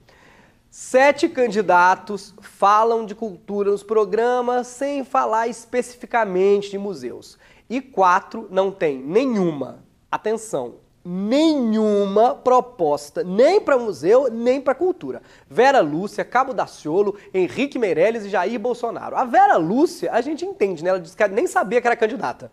Sete 0.76 1.28
candidatos 1.28 2.34
falam 2.40 3.06
de 3.06 3.14
cultura 3.14 3.70
nos 3.70 3.84
programas 3.84 4.66
sem 4.66 5.04
falar 5.04 5.46
especificamente 5.46 6.68
de 6.68 6.76
museus. 6.76 7.38
E 7.70 7.80
quatro 7.80 8.48
não 8.50 8.72
têm 8.72 8.98
nenhuma, 8.98 9.84
atenção, 10.10 10.74
nenhuma 11.04 12.34
proposta, 12.34 13.22
nem 13.22 13.60
para 13.60 13.78
museu, 13.78 14.28
nem 14.28 14.60
para 14.60 14.74
cultura. 14.74 15.22
Vera 15.48 15.80
Lúcia, 15.80 16.24
Cabo 16.24 16.52
Daciolo, 16.52 17.16
Henrique 17.32 17.78
Meirelles 17.78 18.24
e 18.24 18.28
Jair 18.28 18.58
Bolsonaro. 18.58 19.14
A 19.14 19.24
Vera 19.24 19.56
Lúcia, 19.56 20.10
a 20.10 20.20
gente 20.20 20.44
entende, 20.44 20.82
né? 20.82 20.90
Ela 20.90 20.98
disse 20.98 21.16
que 21.16 21.28
nem 21.28 21.46
sabia 21.46 21.80
que 21.80 21.87
era 21.87 21.94
candidata. 21.94 22.50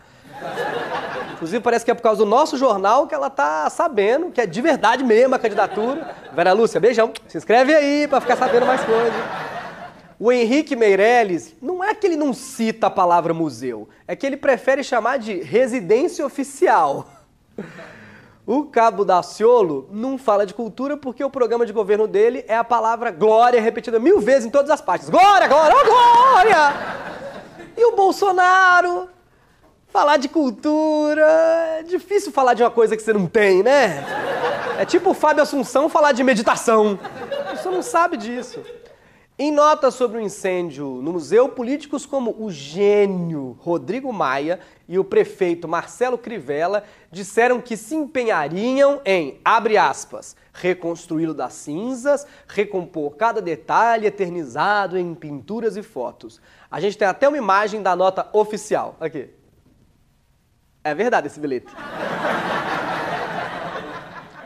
Inclusive, 1.34 1.64
parece 1.64 1.84
que 1.84 1.90
é 1.90 1.94
por 1.94 2.04
causa 2.04 2.24
do 2.24 2.30
nosso 2.30 2.56
jornal 2.56 3.08
que 3.08 3.16
ela 3.16 3.30
tá 3.30 3.68
sabendo 3.70 4.30
que 4.30 4.40
é 4.40 4.46
de 4.46 4.62
verdade 4.62 5.04
mesmo 5.04 5.34
a 5.34 5.40
candidatura. 5.40 6.16
Vera 6.34 6.54
Lúcia, 6.54 6.80
beijão. 6.80 7.12
Se 7.28 7.38
inscreve 7.38 7.74
aí 7.74 8.08
para 8.08 8.22
ficar 8.22 8.36
sabendo 8.36 8.66
mais 8.66 8.84
coisas. 8.84 9.14
O 10.20 10.32
Henrique 10.32 10.76
Meirelles, 10.76 11.56
não 11.60 11.84
é 11.84 11.96
que 11.96 12.06
ele 12.06 12.16
não 12.16 12.32
cita 12.32 12.86
a 12.86 12.90
palavra 12.92 13.34
museu, 13.34 13.90
é 14.08 14.16
que 14.16 14.24
ele 14.24 14.38
prefere 14.38 14.84
chamar 14.84 15.18
de 15.18 15.42
residência 15.42 16.24
oficial. 16.24 17.08
O 18.46 18.66
Cabo 18.66 19.04
Daciolo 19.04 19.90
não 19.92 20.20
fala 20.20 20.46
de 20.46 20.54
cultura 20.54 20.96
porque 20.96 21.24
o 21.24 21.30
programa 21.30 21.66
de 21.66 21.74
governo 21.74 22.08
dele 22.08 22.46
é 22.48 22.56
a 22.56 22.64
palavra 22.64 23.10
glória 23.10 23.60
repetida 23.60 24.00
mil 24.00 24.20
vezes 24.20 24.46
em 24.46 24.52
todas 24.52 24.70
as 24.70 24.80
partes. 24.80 25.10
Glória, 25.10 25.48
glória, 25.48 25.76
oh, 25.76 25.86
glória! 25.86 26.74
E 27.76 27.84
o 27.86 27.96
Bolsonaro 27.96 29.10
Falar 29.92 30.16
de 30.16 30.30
cultura 30.30 31.28
é 31.80 31.84
difícil 31.84 32.32
falar 32.32 32.54
de 32.54 32.64
uma 32.64 32.72
coisa 32.72 32.96
que 32.96 33.04
você 33.04 33.12
não 33.12 33.28
tem, 33.28 33.62
né? 33.62 34.02
É 34.80 34.86
tipo 34.86 35.10
o 35.10 35.14
Fábio 35.14 35.44
Assunção 35.44 35.90
falar 35.90 36.14
de 36.14 36.24
meditação. 36.24 36.98
Você 37.50 37.70
não 37.70 37.82
sabe 37.82 38.16
disso. 38.16 38.62
Em 39.38 39.52
nota 39.52 39.92
sobre 39.92 40.18
o 40.18 40.22
incêndio 40.22 40.86
no 41.02 41.12
museu, 41.12 41.50
políticos 41.50 42.06
como 42.06 42.34
o 42.40 42.50
gênio 42.50 43.58
Rodrigo 43.60 44.14
Maia 44.14 44.62
e 44.88 44.98
o 44.98 45.04
prefeito 45.04 45.68
Marcelo 45.68 46.18
Crivella 46.18 46.86
disseram 47.12 47.60
que 47.60 47.76
se 47.76 47.94
empenhariam 47.94 49.02
em, 49.04 49.42
abre 49.44 49.78
aspas, 49.78 50.38
reconstruí-lo 50.54 51.34
das 51.34 51.52
cinzas, 51.54 52.26
recompor 52.48 53.18
cada 53.18 53.42
detalhe 53.42 54.08
eternizado 54.08 54.98
em 54.98 55.14
pinturas 55.14 55.76
e 55.76 55.84
fotos. 55.84 56.40
A 56.70 56.80
gente 56.80 56.98
tem 56.98 57.08
até 57.08 57.28
uma 57.28 57.38
imagem 57.38 57.82
da 57.82 57.94
nota 57.94 58.30
oficial. 58.32 58.96
Aqui. 58.98 59.41
É 60.84 60.96
verdade 60.96 61.28
esse 61.28 61.40
bilhete. 61.40 61.68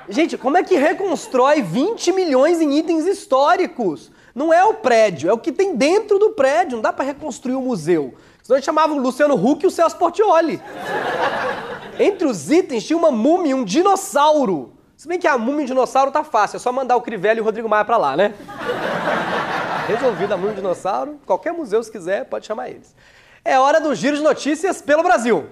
Gente, 0.09 0.37
como 0.37 0.57
é 0.57 0.63
que 0.63 0.75
reconstrói 0.75 1.61
20 1.61 2.11
milhões 2.11 2.61
em 2.61 2.77
itens 2.77 3.05
históricos? 3.05 4.11
Não 4.35 4.53
é 4.53 4.63
o 4.63 4.73
prédio, 4.73 5.29
é 5.29 5.33
o 5.33 5.37
que 5.37 5.51
tem 5.51 5.75
dentro 5.75 6.19
do 6.19 6.31
prédio. 6.31 6.75
Não 6.75 6.81
dá 6.81 6.91
para 6.91 7.05
reconstruir 7.05 7.55
o 7.55 7.61
museu. 7.61 8.13
Senão 8.43 8.57
gente 8.57 8.65
chamava 8.65 8.93
o 8.93 8.99
Luciano 8.99 9.33
Huck 9.33 9.63
e 9.63 9.67
o 9.67 9.71
Celso 9.71 9.95
Portioli. 9.95 10.61
Entre 11.97 12.27
os 12.27 12.51
itens 12.51 12.83
tinha 12.83 12.97
uma 12.97 13.11
múmia 13.11 13.55
um 13.55 13.63
dinossauro. 13.63 14.73
Se 14.97 15.07
bem 15.07 15.17
que 15.17 15.27
a 15.27 15.37
múmia 15.37 15.61
e 15.61 15.63
o 15.63 15.67
dinossauro 15.67 16.11
tá 16.11 16.23
fácil, 16.23 16.57
é 16.57 16.59
só 16.59 16.71
mandar 16.71 16.97
o 16.97 17.01
Crivelli 17.01 17.39
e 17.39 17.41
o 17.41 17.45
Rodrigo 17.45 17.69
Maia 17.69 17.85
pra 17.85 17.97
lá, 17.97 18.15
né? 18.15 18.33
Resolvido 19.87 20.33
a 20.33 20.37
múmia 20.37 20.51
e 20.51 20.53
o 20.53 20.55
dinossauro, 20.57 21.19
qualquer 21.25 21.53
museu 21.53 21.81
se 21.81 21.91
quiser, 21.91 22.25
pode 22.25 22.45
chamar 22.45 22.69
eles. 22.69 22.93
É 23.43 23.57
hora 23.57 23.79
do 23.79 23.95
giro 23.95 24.17
de 24.17 24.23
notícias 24.23 24.81
pelo 24.81 25.01
Brasil. 25.01 25.45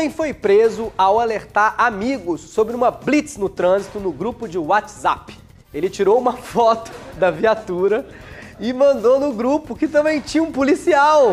Homem 0.00 0.08
foi 0.08 0.32
preso 0.32 0.90
ao 0.96 1.20
alertar 1.20 1.74
amigos 1.76 2.40
sobre 2.40 2.74
uma 2.74 2.90
blitz 2.90 3.36
no 3.36 3.50
trânsito 3.50 4.00
no 4.00 4.10
grupo 4.10 4.48
de 4.48 4.56
WhatsApp. 4.56 5.38
Ele 5.74 5.90
tirou 5.90 6.18
uma 6.18 6.32
foto 6.40 6.90
da 7.18 7.30
viatura 7.30 8.06
e 8.58 8.72
mandou 8.72 9.20
no 9.20 9.34
grupo 9.34 9.76
que 9.76 9.86
também 9.86 10.18
tinha 10.18 10.42
um 10.42 10.50
policial. 10.50 11.32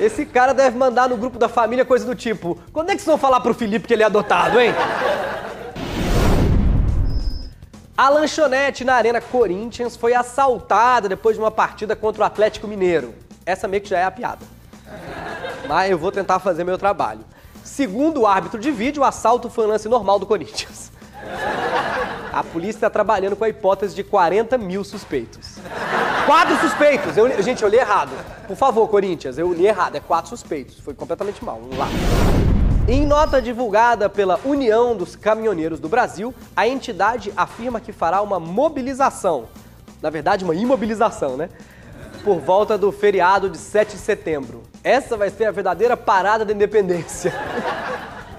Esse 0.00 0.26
cara 0.26 0.52
deve 0.52 0.76
mandar 0.76 1.08
no 1.08 1.16
grupo 1.16 1.38
da 1.38 1.48
família 1.48 1.84
coisa 1.84 2.04
do 2.04 2.14
tipo: 2.16 2.58
quando 2.72 2.90
é 2.90 2.96
que 2.96 3.02
vocês 3.02 3.06
vão 3.06 3.18
falar 3.18 3.38
pro 3.38 3.54
Felipe 3.54 3.86
que 3.86 3.94
ele 3.94 4.02
é 4.02 4.06
adotado, 4.06 4.60
hein? 4.60 4.74
A 7.96 8.08
lanchonete 8.08 8.84
na 8.84 8.94
Arena 8.94 9.20
Corinthians 9.20 9.94
foi 9.94 10.12
assaltada 10.12 11.08
depois 11.08 11.36
de 11.36 11.40
uma 11.40 11.52
partida 11.52 11.94
contra 11.94 12.22
o 12.22 12.26
Atlético 12.26 12.66
Mineiro. 12.66 13.14
Essa 13.46 13.68
meio 13.68 13.80
que 13.80 13.90
já 13.90 14.00
é 14.00 14.04
a 14.04 14.10
piada 14.10 14.44
mas 15.68 15.90
eu 15.90 15.98
vou 15.98 16.12
tentar 16.12 16.38
fazer 16.38 16.64
meu 16.64 16.78
trabalho. 16.78 17.20
Segundo 17.62 18.22
o 18.22 18.26
árbitro 18.26 18.60
de 18.60 18.70
vídeo, 18.70 19.02
o 19.02 19.04
assalto 19.04 19.48
foi 19.48 19.66
um 19.66 19.68
lance 19.68 19.88
normal 19.88 20.18
do 20.18 20.26
Corinthians. 20.26 20.92
A 22.32 22.42
polícia 22.42 22.78
está 22.78 22.90
trabalhando 22.90 23.36
com 23.36 23.44
a 23.44 23.48
hipótese 23.48 23.94
de 23.94 24.02
40 24.02 24.58
mil 24.58 24.82
suspeitos. 24.82 25.56
Quatro 26.26 26.56
suspeitos! 26.58 27.16
Eu, 27.16 27.42
gente, 27.42 27.62
eu 27.62 27.68
li 27.68 27.76
errado. 27.76 28.10
Por 28.46 28.56
favor, 28.56 28.88
Corinthians, 28.88 29.38
eu 29.38 29.52
li 29.52 29.66
errado. 29.66 29.96
É 29.96 30.00
quatro 30.00 30.30
suspeitos. 30.30 30.78
Foi 30.80 30.94
completamente 30.94 31.44
mal. 31.44 31.60
Vamos 31.60 31.78
lá. 31.78 31.86
Em 32.86 33.06
nota 33.06 33.40
divulgada 33.40 34.10
pela 34.10 34.38
União 34.44 34.96
dos 34.96 35.16
Caminhoneiros 35.16 35.80
do 35.80 35.88
Brasil, 35.88 36.34
a 36.54 36.68
entidade 36.68 37.32
afirma 37.36 37.80
que 37.80 37.92
fará 37.92 38.20
uma 38.20 38.38
mobilização. 38.38 39.44
Na 40.02 40.10
verdade, 40.10 40.44
uma 40.44 40.54
imobilização, 40.54 41.36
né? 41.36 41.48
Por 42.22 42.40
volta 42.40 42.76
do 42.76 42.92
feriado 42.92 43.48
de 43.48 43.56
7 43.56 43.92
de 43.92 44.02
setembro. 44.02 44.62
Essa 44.84 45.16
vai 45.16 45.30
ser 45.30 45.46
a 45.46 45.50
verdadeira 45.50 45.96
parada 45.96 46.44
da 46.44 46.52
independência. 46.52 47.32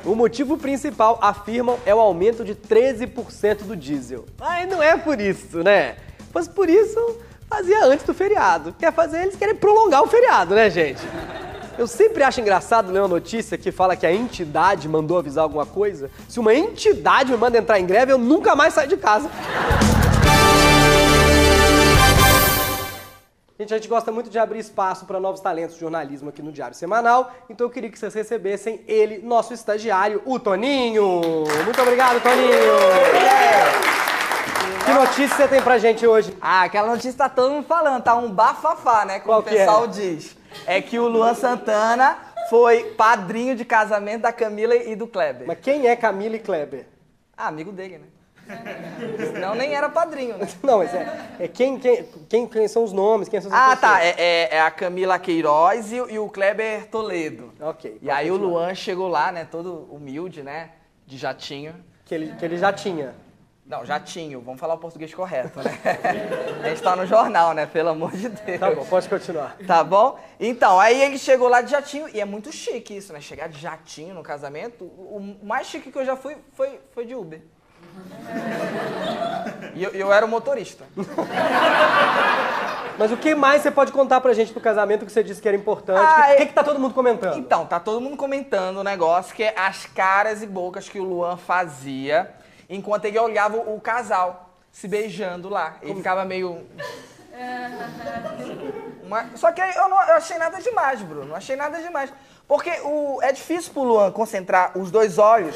O 0.06 0.14
motivo 0.14 0.56
principal, 0.60 1.18
afirmam, 1.20 1.80
é 1.84 1.96
o 1.96 2.00
aumento 2.00 2.46
de 2.46 2.54
13% 2.54 3.64
do 3.64 3.76
diesel. 3.76 4.26
Mas 4.40 4.70
não 4.70 4.82
é 4.82 4.96
por 4.96 5.20
isso, 5.20 5.64
né? 5.64 5.96
Mas 6.32 6.48
por 6.48 6.70
isso 6.70 7.18
fazia 7.50 7.84
antes 7.86 8.06
do 8.06 8.14
feriado. 8.14 8.76
Quer 8.78 8.94
fazer, 8.94 9.24
eles 9.24 9.36
querem 9.36 9.56
prolongar 9.56 10.04
o 10.04 10.08
feriado, 10.08 10.54
né, 10.54 10.70
gente? 10.70 11.02
Eu 11.80 11.88
sempre 11.88 12.22
acho 12.22 12.40
engraçado 12.40 12.92
ler 12.92 13.00
uma 13.00 13.08
notícia 13.08 13.58
que 13.58 13.72
fala 13.72 13.96
que 13.96 14.06
a 14.06 14.14
entidade 14.14 14.88
mandou 14.88 15.18
avisar 15.18 15.44
alguma 15.44 15.66
coisa. 15.66 16.12
Se 16.30 16.40
uma 16.40 16.54
entidade 16.54 17.32
me 17.32 17.38
manda 17.38 17.58
entrar 17.58 17.80
em 17.80 17.88
greve, 17.88 18.12
eu 18.12 18.20
nunca 18.20 18.56
mais 18.56 18.76
saio 18.76 18.88
de 18.88 18.98
casa. 18.98 19.32
Gente, 23.58 23.74
a 23.74 23.78
gente 23.78 23.88
gosta 23.88 24.12
muito 24.12 24.30
de 24.30 24.38
abrir 24.38 24.60
espaço 24.60 25.06
para 25.06 25.18
novos 25.18 25.40
talentos 25.40 25.76
de 25.76 25.80
jornalismo 25.80 26.28
aqui 26.28 26.42
no 26.42 26.52
Diário 26.52 26.76
Semanal, 26.76 27.32
então 27.50 27.66
eu 27.66 27.72
queria 27.72 27.90
que 27.90 27.98
vocês 27.98 28.14
recebessem 28.14 28.84
ele, 28.86 29.20
nosso 29.20 29.54
estagiário, 29.54 30.22
o 30.26 30.38
Toninho. 30.38 31.22
Muito 31.64 31.82
obrigado, 31.82 32.22
Toninho. 32.22 32.52
Que 34.86 34.92
notícia 34.92 35.38
você 35.38 35.48
tem 35.48 35.62
pra 35.62 35.78
gente 35.78 36.06
hoje? 36.06 36.36
Ah, 36.42 36.64
aquela 36.64 36.90
notícia 36.90 37.14
tá 37.14 37.30
todo 37.30 37.54
mundo 37.54 37.66
falando, 37.66 38.04
tá 38.04 38.14
um 38.16 38.30
bafafá, 38.30 39.06
né? 39.06 39.20
Como 39.20 39.32
Qual 39.32 39.40
o 39.40 39.44
pessoal 39.44 39.86
é? 39.86 39.88
diz. 39.88 40.36
É 40.68 40.82
que 40.82 41.00
o 41.00 41.08
Luan 41.08 41.34
Santana 41.34 42.18
foi 42.50 42.84
padrinho 42.92 43.56
de 43.56 43.64
casamento 43.64 44.24
da 44.24 44.34
Camila 44.34 44.76
e 44.76 44.98
do 44.98 45.08
Kleber. 45.08 45.48
Mas 45.48 45.60
quem 45.62 45.88
é 45.88 45.96
Camila 45.96 46.36
e 46.36 46.40
Kleber? 46.40 46.88
Ah, 47.38 47.48
amigo 47.48 47.72
dele, 47.72 48.00
né? 48.00 48.06
Senão 49.34 49.56
nem 49.56 49.74
era 49.74 49.90
padrinho, 49.90 50.38
né? 50.38 50.48
Não, 50.64 50.80
mas 50.80 50.94
é, 50.94 51.36
é 51.40 51.48
quem, 51.48 51.78
quem, 51.80 52.06
quem, 52.30 52.48
quem 52.48 52.68
são 52.68 52.84
os 52.84 52.94
nomes, 52.94 53.28
quem 53.28 53.42
são 53.42 53.52
as 53.52 53.58
Ah, 53.58 53.76
pessoas? 53.76 53.80
tá. 53.82 54.04
É, 54.04 54.16
é- 54.18 54.56
é 54.58 54.62
a 54.62 54.72
Camila 54.72 55.18
Queiroz 55.20 55.92
e, 55.92 56.02
o- 56.02 56.10
e 56.10 56.20
o 56.20 56.30
Kleber 56.30 56.88
Toledo. 56.88 57.54
Ok. 57.60 57.98
E 58.02 58.10
aí 58.10 58.30
o 58.32 58.38
Luan 58.38 58.74
chegou 58.76 59.08
lá, 59.08 59.32
né? 59.32 59.48
Todo 59.50 59.88
humilde, 59.92 60.44
né? 60.44 60.72
De 61.06 61.18
jatinho. 61.18 61.76
Que 62.06 62.14
ele, 62.16 62.36
que 62.36 62.46
ele 62.46 62.58
já 62.58 62.72
tinha. 62.72 63.16
Não, 63.66 63.84
jatinho. 63.84 64.42
Vamos 64.42 64.60
falar 64.60 64.76
o 64.76 64.78
português 64.78 65.12
correto, 65.12 65.60
né? 65.64 65.72
A 66.64 66.70
gente 66.70 66.84
tá 66.84 66.96
no 66.96 67.06
jornal, 67.08 67.52
né? 67.56 67.66
Pelo 67.66 67.90
amor 67.90 68.12
de 68.12 68.30
Deus. 68.30 68.60
Tá 68.60 68.70
bom, 68.70 68.86
pode 68.86 69.10
continuar. 69.10 69.58
Tá 69.66 69.84
bom? 69.84 70.20
Então, 70.40 70.80
aí 70.80 71.02
ele 71.02 71.18
chegou 71.18 71.48
lá 71.50 71.62
de 71.62 71.72
jatinho, 71.72 72.08
e 72.14 72.22
é 72.22 72.26
muito 72.26 72.52
chique 72.52 72.96
isso, 72.96 73.12
né? 73.12 73.20
Chegar 73.22 73.50
de 73.50 73.60
jatinho 73.60 74.14
no 74.14 74.22
casamento. 74.22 74.84
O 74.86 75.18
o 75.42 75.46
mais 75.46 75.66
chique 75.66 75.92
que 75.92 75.98
eu 75.98 76.06
já 76.06 76.16
fui 76.16 76.38
foi, 76.54 76.80
foi 76.92 77.06
de 77.08 77.16
Uber. 77.16 77.42
E 79.74 79.84
eu, 79.84 79.92
eu 79.92 80.14
era 80.14 80.26
o 80.26 80.30
motorista. 80.30 80.86
Mas 82.98 83.12
o 83.12 83.18
que 83.18 83.36
mais 83.36 83.62
você 83.62 83.70
pode 83.70 83.92
contar 83.92 84.22
pra 84.22 84.32
gente 84.34 84.54
do 84.54 84.62
casamento 84.62 85.06
que 85.06 85.12
você 85.12 85.22
disse 85.22 85.42
que 85.42 85.48
era 85.50 85.58
importante? 85.58 86.00
O 86.00 86.04
Ah, 86.04 86.24
que, 86.28 86.32
é- 86.32 86.36
que, 86.38 86.46
que 86.48 86.54
tá 86.54 86.64
todo 86.64 86.80
mundo 86.80 86.94
comentando? 86.94 87.38
Então, 87.38 87.66
tá 87.66 87.78
todo 87.78 88.00
mundo 88.00 88.16
comentando 88.16 88.78
o 88.78 88.84
negócio 88.84 89.36
que 89.36 89.44
é 89.44 89.54
as 89.60 89.86
caras 89.86 90.42
e 90.42 90.48
bocas 90.48 90.88
que 90.88 90.98
o 90.98 91.04
Luan 91.04 91.36
fazia 91.36 92.32
enquanto 92.70 93.04
ele 93.06 93.20
olhava 93.20 93.58
o 93.58 93.80
casal 93.82 94.50
se 94.72 94.88
beijando 94.88 95.50
lá. 95.50 95.76
Ele 95.82 95.96
ficava 95.96 96.24
meio. 96.24 96.66
Uma- 99.04 99.26
Só 99.36 99.52
que 99.52 99.60
aí 99.62 99.76
eu 99.76 99.90
não 99.90 100.02
eu 100.02 100.16
achei 100.16 100.38
nada 100.38 100.62
demais, 100.62 101.02
Bruno. 101.02 101.26
Não 101.26 101.36
achei 101.36 101.56
nada 101.58 101.82
demais. 101.82 102.12
Porque 102.48 102.70
o... 102.84 103.20
é 103.22 103.32
difícil 103.32 103.74
pro 103.74 103.84
Luan 103.84 104.12
concentrar 104.12 104.78
os 104.78 104.92
dois 104.92 105.18
olhos 105.18 105.56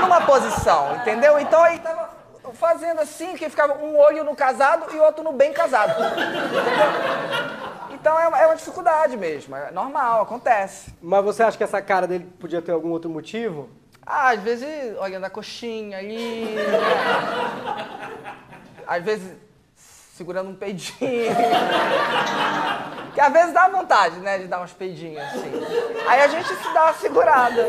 numa 0.00 0.20
posição, 0.22 0.96
entendeu? 0.96 1.38
Então 1.38 1.66
ele 1.66 1.78
tava 1.78 2.10
fazendo 2.54 3.00
assim, 3.00 3.34
que 3.34 3.48
ficava 3.48 3.74
um 3.74 3.98
olho 3.98 4.24
no 4.24 4.34
casado 4.34 4.94
e 4.94 4.98
outro 4.98 5.22
no 5.22 5.32
bem 5.32 5.52
casado. 5.52 5.94
Então 7.90 8.18
é 8.18 8.28
uma, 8.28 8.38
é 8.38 8.46
uma 8.46 8.56
dificuldade 8.56 9.16
mesmo, 9.16 9.56
é 9.56 9.70
normal, 9.70 10.22
acontece. 10.22 10.94
Mas 11.02 11.24
você 11.24 11.42
acha 11.42 11.56
que 11.56 11.64
essa 11.64 11.82
cara 11.82 12.06
dele 12.06 12.30
podia 12.38 12.62
ter 12.62 12.72
algum 12.72 12.90
outro 12.90 13.10
motivo? 13.10 13.68
Ah, 14.06 14.30
às 14.30 14.40
vezes 14.40 14.96
olhando 14.98 15.24
a 15.24 15.30
coxinha 15.30 15.98
ali, 15.98 16.56
às 18.86 19.02
vezes 19.04 19.36
segurando 20.18 20.50
um 20.50 20.54
peidinho. 20.54 20.94
Que 23.14 23.22
às 23.22 23.32
vezes 23.32 23.52
dá 23.52 23.66
vontade, 23.68 24.20
né, 24.20 24.38
de 24.38 24.46
dar 24.46 24.58
umas 24.58 24.72
peidinhas 24.72 25.26
assim. 25.26 25.50
Aí 26.06 26.20
a 26.20 26.28
gente 26.28 26.46
se 26.54 26.72
dá 26.72 26.84
uma 26.84 26.92
segurada. 26.92 27.66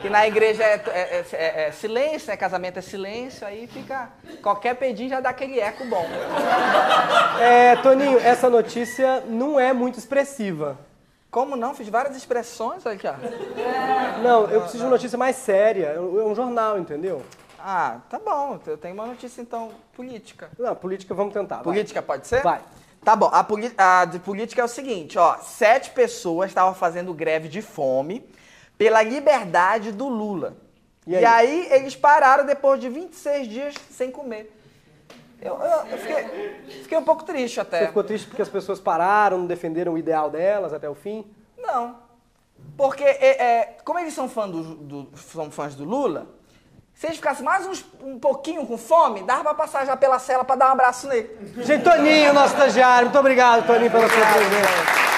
Que 0.00 0.10
na 0.10 0.26
igreja 0.26 0.64
é, 0.64 0.74
é- 0.88 1.24
é- 1.32 1.68
é 1.68 1.70
silêncio, 1.70 2.28
né? 2.28 2.36
Casamento 2.36 2.76
é 2.76 2.82
silêncio, 2.82 3.46
aí 3.46 3.68
fica. 3.68 4.08
Qualquer 4.42 4.74
peidinho 4.74 5.10
já 5.10 5.20
dá 5.20 5.30
aquele 5.30 5.60
eco 5.60 5.84
bom. 5.84 6.04
É, 7.40 7.76
Toninho, 7.76 8.18
essa 8.18 8.50
notícia 8.50 9.22
não 9.28 9.60
é 9.60 9.72
muito 9.72 9.96
expressiva. 9.96 10.76
Como 11.30 11.54
não? 11.54 11.72
Fiz 11.72 11.88
várias 11.88 12.16
expressões, 12.16 12.84
olha 12.84 12.96
aqui, 12.96 13.06
ó. 13.06 13.14
Não, 14.24 14.46
eu 14.50 14.62
preciso 14.62 14.78
de 14.78 14.84
uma 14.86 14.90
notícia 14.90 15.16
mais 15.16 15.36
séria. 15.36 15.92
É 15.94 16.00
um 16.00 16.20
é 16.20 16.24
um 16.24 16.34
jornal, 16.34 16.80
entendeu? 16.80 17.22
Ah, 17.70 18.00
tá 18.08 18.18
bom. 18.18 18.58
Eu 18.66 18.78
tenho 18.78 18.94
uma 18.94 19.04
notícia 19.04 19.42
então 19.42 19.70
política. 19.92 20.50
Não, 20.58 20.74
política 20.74 21.12
vamos 21.14 21.34
tentar. 21.34 21.56
vai. 21.56 21.64
Política 21.64 22.00
pode 22.00 22.26
ser? 22.26 22.42
Vai. 22.42 22.62
Tá 23.04 23.14
bom, 23.14 23.30
a, 23.30 23.46
a 24.00 24.04
de 24.06 24.18
política 24.20 24.62
é 24.62 24.64
o 24.64 24.68
seguinte, 24.68 25.18
ó. 25.18 25.36
Sete 25.36 25.90
pessoas 25.90 26.50
estavam 26.50 26.74
fazendo 26.74 27.12
greve 27.12 27.46
de 27.46 27.60
fome 27.60 28.26
pela 28.78 29.02
liberdade 29.02 29.92
do 29.92 30.08
Lula. 30.08 30.56
E 31.06 31.12
E 31.12 31.16
aí? 31.16 31.24
aí, 31.26 31.68
eles 31.72 31.94
pararam 31.94 32.46
depois 32.46 32.80
de 32.80 32.88
26 32.88 33.46
dias 33.48 33.74
sem 33.90 34.10
comer. 34.10 34.50
Eu, 35.40 35.54
eu- 35.60 35.86
eu 35.90 35.98
fiquei, 35.98 36.60
fiquei 36.82 36.98
um 36.98 37.04
pouco 37.04 37.22
triste 37.22 37.60
até. 37.60 37.80
Você 37.80 37.86
ficou 37.88 38.02
triste 38.02 38.26
porque 38.28 38.42
as 38.42 38.48
pessoas 38.48 38.80
pararam, 38.80 39.36
não 39.38 39.46
defenderam 39.46 39.92
o 39.92 39.98
ideal 39.98 40.30
delas 40.30 40.72
até 40.72 40.88
o 40.88 40.94
fim? 40.94 41.24
Não. 41.58 41.96
Porque, 42.78 43.04
é, 43.04 43.42
é, 43.44 43.76
como 43.84 43.98
eles 43.98 44.14
são, 44.14 44.26
fã 44.26 44.48
do, 44.48 44.62
do- 44.74 45.18
são 45.18 45.50
fãs 45.50 45.74
do 45.74 45.84
Lula, 45.84 46.26
se 46.98 47.06
eles 47.06 47.16
ficassem 47.16 47.44
mais 47.44 47.64
uns- 47.64 47.84
um 48.02 48.18
pouquinho 48.18 48.66
com 48.66 48.76
fome, 48.76 49.22
dava 49.22 49.42
pra 49.44 49.54
passar 49.54 49.86
já 49.86 49.96
pela 49.96 50.18
cela 50.18 50.42
pra 50.42 50.56
dar 50.56 50.68
um 50.68 50.72
abraço 50.72 51.06
nele. 51.06 51.30
Gente, 51.58 51.84
Toninho, 51.84 52.32
nosso 52.34 52.54
estagiário. 52.54 53.06
Muito 53.06 53.18
obrigado, 53.20 53.64
Toninho, 53.66 53.88
pela 53.90 54.08
sua 54.08 54.26
presença. 54.26 55.08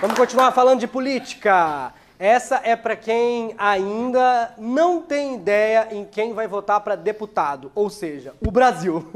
Vamos 0.00 0.16
continuar 0.18 0.50
falando 0.50 0.80
de 0.80 0.88
política. 0.88 1.92
Essa 2.18 2.60
é 2.64 2.74
para 2.74 2.96
quem 2.96 3.54
ainda 3.56 4.52
não 4.58 5.00
tem 5.00 5.36
ideia 5.36 5.88
em 5.92 6.04
quem 6.04 6.34
vai 6.34 6.46
votar 6.48 6.80
para 6.80 6.96
deputado, 6.96 7.70
ou 7.74 7.88
seja, 7.88 8.34
o 8.44 8.50
Brasil. 8.50 9.08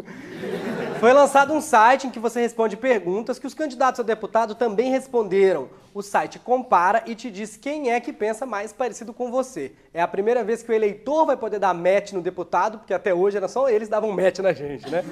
Foi 1.05 1.13
lançado 1.13 1.53
um 1.53 1.61
site 1.61 2.07
em 2.07 2.11
que 2.11 2.19
você 2.19 2.41
responde 2.41 2.79
perguntas 2.79 3.39
que 3.39 3.47
os 3.47 3.53
candidatos 3.53 4.01
a 4.01 4.03
deputado 4.03 4.55
também 4.55 4.91
responderam. 4.91 5.69
O 5.93 6.01
site 6.01 6.39
compara 6.39 7.03
e 7.05 7.15
te 7.15 7.31
diz 7.31 7.59
quem 7.59 7.93
é 7.93 8.01
que 8.01 8.11
pensa 8.11 8.47
mais 8.47 8.73
parecido 8.73 9.13
com 9.13 9.31
você. 9.31 9.73
É 9.93 10.01
a 10.01 10.09
primeira 10.09 10.43
vez 10.43 10.63
que 10.63 10.73
o 10.73 10.75
eleitor 10.75 11.27
vai 11.27 11.37
poder 11.37 11.59
dar 11.59 11.75
match 11.75 12.13
no 12.13 12.23
deputado, 12.23 12.79
porque 12.79 12.95
até 12.95 13.13
hoje 13.13 13.37
era 13.37 13.49
só 13.49 13.69
eles 13.69 13.87
davam 13.87 14.13
match 14.13 14.39
na 14.39 14.55
gente, 14.55 14.89
né? 14.89 15.05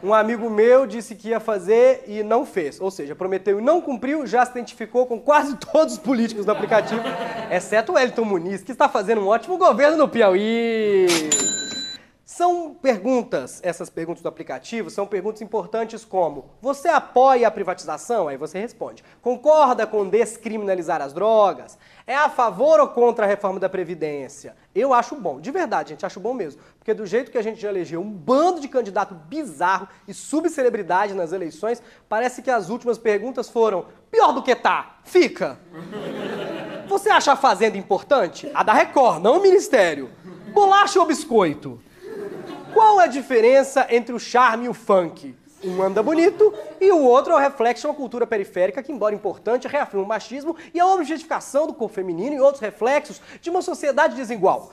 Um 0.00 0.14
amigo 0.14 0.48
meu 0.48 0.86
disse 0.86 1.16
que 1.16 1.30
ia 1.30 1.40
fazer 1.40 2.04
e 2.06 2.22
não 2.22 2.46
fez. 2.46 2.80
Ou 2.80 2.92
seja, 2.92 3.16
prometeu 3.16 3.58
e 3.58 3.60
não 3.60 3.80
cumpriu, 3.80 4.24
já 4.24 4.46
se 4.46 4.52
identificou 4.52 5.04
com 5.04 5.18
quase 5.18 5.56
todos 5.72 5.94
os 5.94 5.98
políticos 5.98 6.46
do 6.46 6.52
aplicativo, 6.52 7.02
exceto 7.50 7.94
o 7.94 7.98
Elton 7.98 8.24
Muniz, 8.24 8.62
que 8.62 8.70
está 8.70 8.88
fazendo 8.88 9.20
um 9.20 9.26
ótimo 9.26 9.58
governo 9.58 9.96
no 9.96 10.08
Piauí. 10.08 11.08
São 12.36 12.74
perguntas, 12.74 13.60
essas 13.62 13.88
perguntas 13.88 14.20
do 14.20 14.28
aplicativo 14.28 14.90
são 14.90 15.06
perguntas 15.06 15.40
importantes 15.40 16.04
como: 16.04 16.46
você 16.60 16.88
apoia 16.88 17.46
a 17.46 17.50
privatização? 17.50 18.26
Aí 18.26 18.36
você 18.36 18.58
responde. 18.58 19.04
Concorda 19.22 19.86
com 19.86 20.08
descriminalizar 20.08 21.00
as 21.00 21.12
drogas? 21.12 21.78
É 22.04 22.16
a 22.16 22.28
favor 22.28 22.80
ou 22.80 22.88
contra 22.88 23.24
a 23.24 23.28
reforma 23.28 23.60
da 23.60 23.68
Previdência? 23.68 24.56
Eu 24.74 24.92
acho 24.92 25.14
bom, 25.14 25.40
de 25.40 25.52
verdade, 25.52 25.90
gente, 25.90 26.04
acho 26.04 26.18
bom 26.18 26.34
mesmo. 26.34 26.60
Porque 26.76 26.92
do 26.92 27.06
jeito 27.06 27.30
que 27.30 27.38
a 27.38 27.42
gente 27.42 27.60
já 27.60 27.68
elegeu 27.68 28.00
um 28.00 28.10
bando 28.10 28.60
de 28.60 28.66
candidato 28.66 29.14
bizarro 29.14 29.86
e 30.08 30.12
subcelebridade 30.12 31.14
nas 31.14 31.30
eleições, 31.30 31.80
parece 32.08 32.42
que 32.42 32.50
as 32.50 32.68
últimas 32.68 32.98
perguntas 32.98 33.48
foram: 33.48 33.86
pior 34.10 34.32
do 34.32 34.42
que 34.42 34.56
tá, 34.56 34.96
fica. 35.04 35.56
Você 36.88 37.10
acha 37.10 37.30
a 37.30 37.36
Fazenda 37.36 37.78
importante? 37.78 38.50
A 38.52 38.64
da 38.64 38.72
Record, 38.72 39.22
não 39.22 39.38
o 39.38 39.42
Ministério. 39.42 40.10
Bolacha 40.52 40.98
ou 40.98 41.06
biscoito? 41.06 41.80
Qual 42.74 42.98
a 42.98 43.06
diferença 43.06 43.86
entre 43.88 44.12
o 44.12 44.18
charme 44.18 44.66
e 44.66 44.68
o 44.68 44.74
funk? 44.74 45.32
Um 45.62 45.80
anda 45.80 46.02
bonito 46.02 46.52
e 46.80 46.90
o 46.90 46.98
outro 46.98 47.32
é 47.32 47.36
o 47.36 47.38
reflexo 47.38 47.82
de 47.82 47.86
uma 47.86 47.94
cultura 47.94 48.26
periférica 48.26 48.82
que, 48.82 48.90
embora 48.90 49.14
importante, 49.14 49.68
reafirma 49.68 50.04
o 50.04 50.08
machismo 50.08 50.56
e 50.74 50.80
a 50.80 50.86
objetificação 50.86 51.68
do 51.68 51.72
corpo 51.72 51.94
feminino 51.94 52.34
e 52.34 52.40
outros 52.40 52.60
reflexos 52.60 53.22
de 53.40 53.48
uma 53.48 53.62
sociedade 53.62 54.16
desigual. 54.16 54.72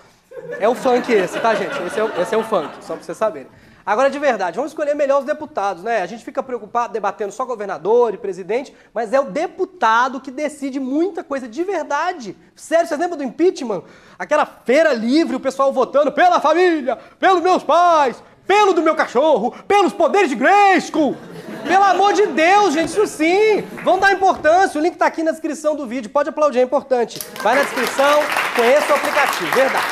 É 0.60 0.68
o 0.68 0.74
funk 0.74 1.14
esse, 1.14 1.40
tá, 1.40 1.54
gente? 1.54 1.80
Esse 1.84 2.00
é 2.00 2.04
o, 2.04 2.22
esse 2.22 2.34
é 2.34 2.38
o 2.38 2.44
funk, 2.44 2.74
só 2.84 2.96
pra 2.96 3.04
vocês 3.04 3.18
saberem. 3.18 3.48
Agora, 3.86 4.10
de 4.10 4.20
verdade, 4.20 4.56
vamos 4.56 4.72
escolher 4.72 4.94
melhor 4.96 5.20
os 5.20 5.26
deputados, 5.26 5.84
né? 5.84 6.02
A 6.02 6.06
gente 6.06 6.24
fica 6.24 6.44
preocupado 6.44 6.94
debatendo 6.94 7.32
só 7.32 7.46
governador 7.46 8.14
e 8.14 8.18
presidente, 8.18 8.76
mas 8.94 9.12
é 9.12 9.20
o 9.20 9.26
deputado 9.26 10.22
que 10.22 10.30
decide 10.30 10.80
muita 10.80 11.24
coisa 11.24 11.48
de 11.48 11.64
verdade. 11.64 12.38
Sério, 12.56 12.88
vocês 12.88 13.00
lembram 13.00 13.18
do 13.18 13.24
impeachment? 13.24 13.84
Aquela 14.20 14.46
feira 14.46 14.94
livre, 14.94 15.36
o 15.36 15.40
pessoal 15.40 15.74
votando 15.74 16.12
pela 16.12 16.40
família, 16.40 16.98
pelos 17.20 17.42
meus 17.42 17.64
pais, 17.64 18.22
pelo 18.46 18.74
do 18.74 18.82
meu 18.82 18.96
cachorro, 18.96 19.56
pelos 19.68 19.94
poderes 19.94 20.30
de 20.30 20.36
Grayskull. 20.36 21.16
Pelo 21.68 21.84
amor 21.84 22.14
de 22.14 22.28
Deus, 22.28 22.74
gente, 22.74 22.90
isso 22.90 23.08
sim. 23.08 23.62
Vão 23.84 24.00
dar 24.00 24.12
importância, 24.12 24.80
o 24.80 24.84
link 24.84 24.98
tá 24.98 25.06
aqui 25.06 25.24
na 25.24 25.32
descrição 25.32 25.76
do 25.76 25.88
vídeo. 25.88 26.10
Pode 26.10 26.30
aplaudir, 26.30 26.60
é 26.60 26.64
importante. 26.64 27.20
Vai 27.42 27.56
na 27.56 27.64
descrição, 27.64 28.20
conheça 28.56 28.92
o 28.92 28.96
aplicativo, 28.96 29.52
verdade. 29.52 29.86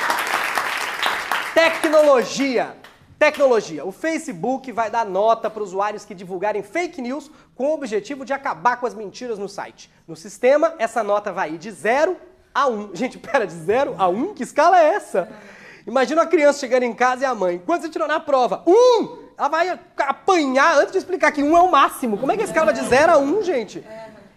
Tecnologia. 1.54 2.79
Tecnologia. 3.20 3.84
O 3.84 3.92
Facebook 3.92 4.72
vai 4.72 4.90
dar 4.90 5.06
nota 5.06 5.50
para 5.50 5.62
usuários 5.62 6.06
que 6.06 6.16
divulgarem 6.16 6.64
fake 6.64 7.02
news 7.02 7.30
com 7.54 7.66
o 7.66 7.74
objetivo 7.74 8.24
de 8.24 8.32
acabar 8.32 8.78
com 8.78 8.88
as 8.88 8.96
mentiras 8.96 9.38
no 9.38 9.50
site. 9.50 9.92
No 10.08 10.16
sistema, 10.16 10.74
essa 10.80 11.04
nota 11.04 11.30
vai 11.30 11.52
ir 11.52 11.58
de 11.58 11.70
0 11.70 12.16
a 12.56 12.66
1. 12.68 12.72
Um. 12.72 12.90
Gente, 12.96 13.20
pera, 13.20 13.46
de 13.46 13.54
0 13.54 13.96
a 13.98 14.08
1? 14.08 14.18
Um? 14.18 14.34
Que 14.34 14.44
escala 14.44 14.80
é 14.80 14.94
essa? 14.94 15.30
Imagina 15.86 16.22
uma 16.22 16.28
criança 16.28 16.60
chegando 16.60 16.84
em 16.84 16.94
casa 16.94 17.24
e 17.24 17.26
a 17.26 17.36
mãe, 17.36 17.62
quando 17.66 17.82
você 17.82 17.90
tirou 17.90 18.08
na 18.08 18.22
prova? 18.22 18.64
Um! 18.66 19.28
Ela 19.38 19.50
vai 19.50 19.80
apanhar 19.98 20.78
antes 20.78 20.94
de 20.94 20.98
explicar 21.00 21.34
que 21.34 21.44
um 21.44 21.58
é 21.58 21.62
o 21.62 21.70
máximo. 21.70 22.18
Como 22.18 22.32
é 22.32 22.38
que 22.38 22.44
a 22.44 22.46
escala 22.46 22.72
de 22.72 22.86
0 22.86 23.12
a 23.12 23.18
1, 23.18 23.22
um, 23.22 23.44
gente? 23.44 23.86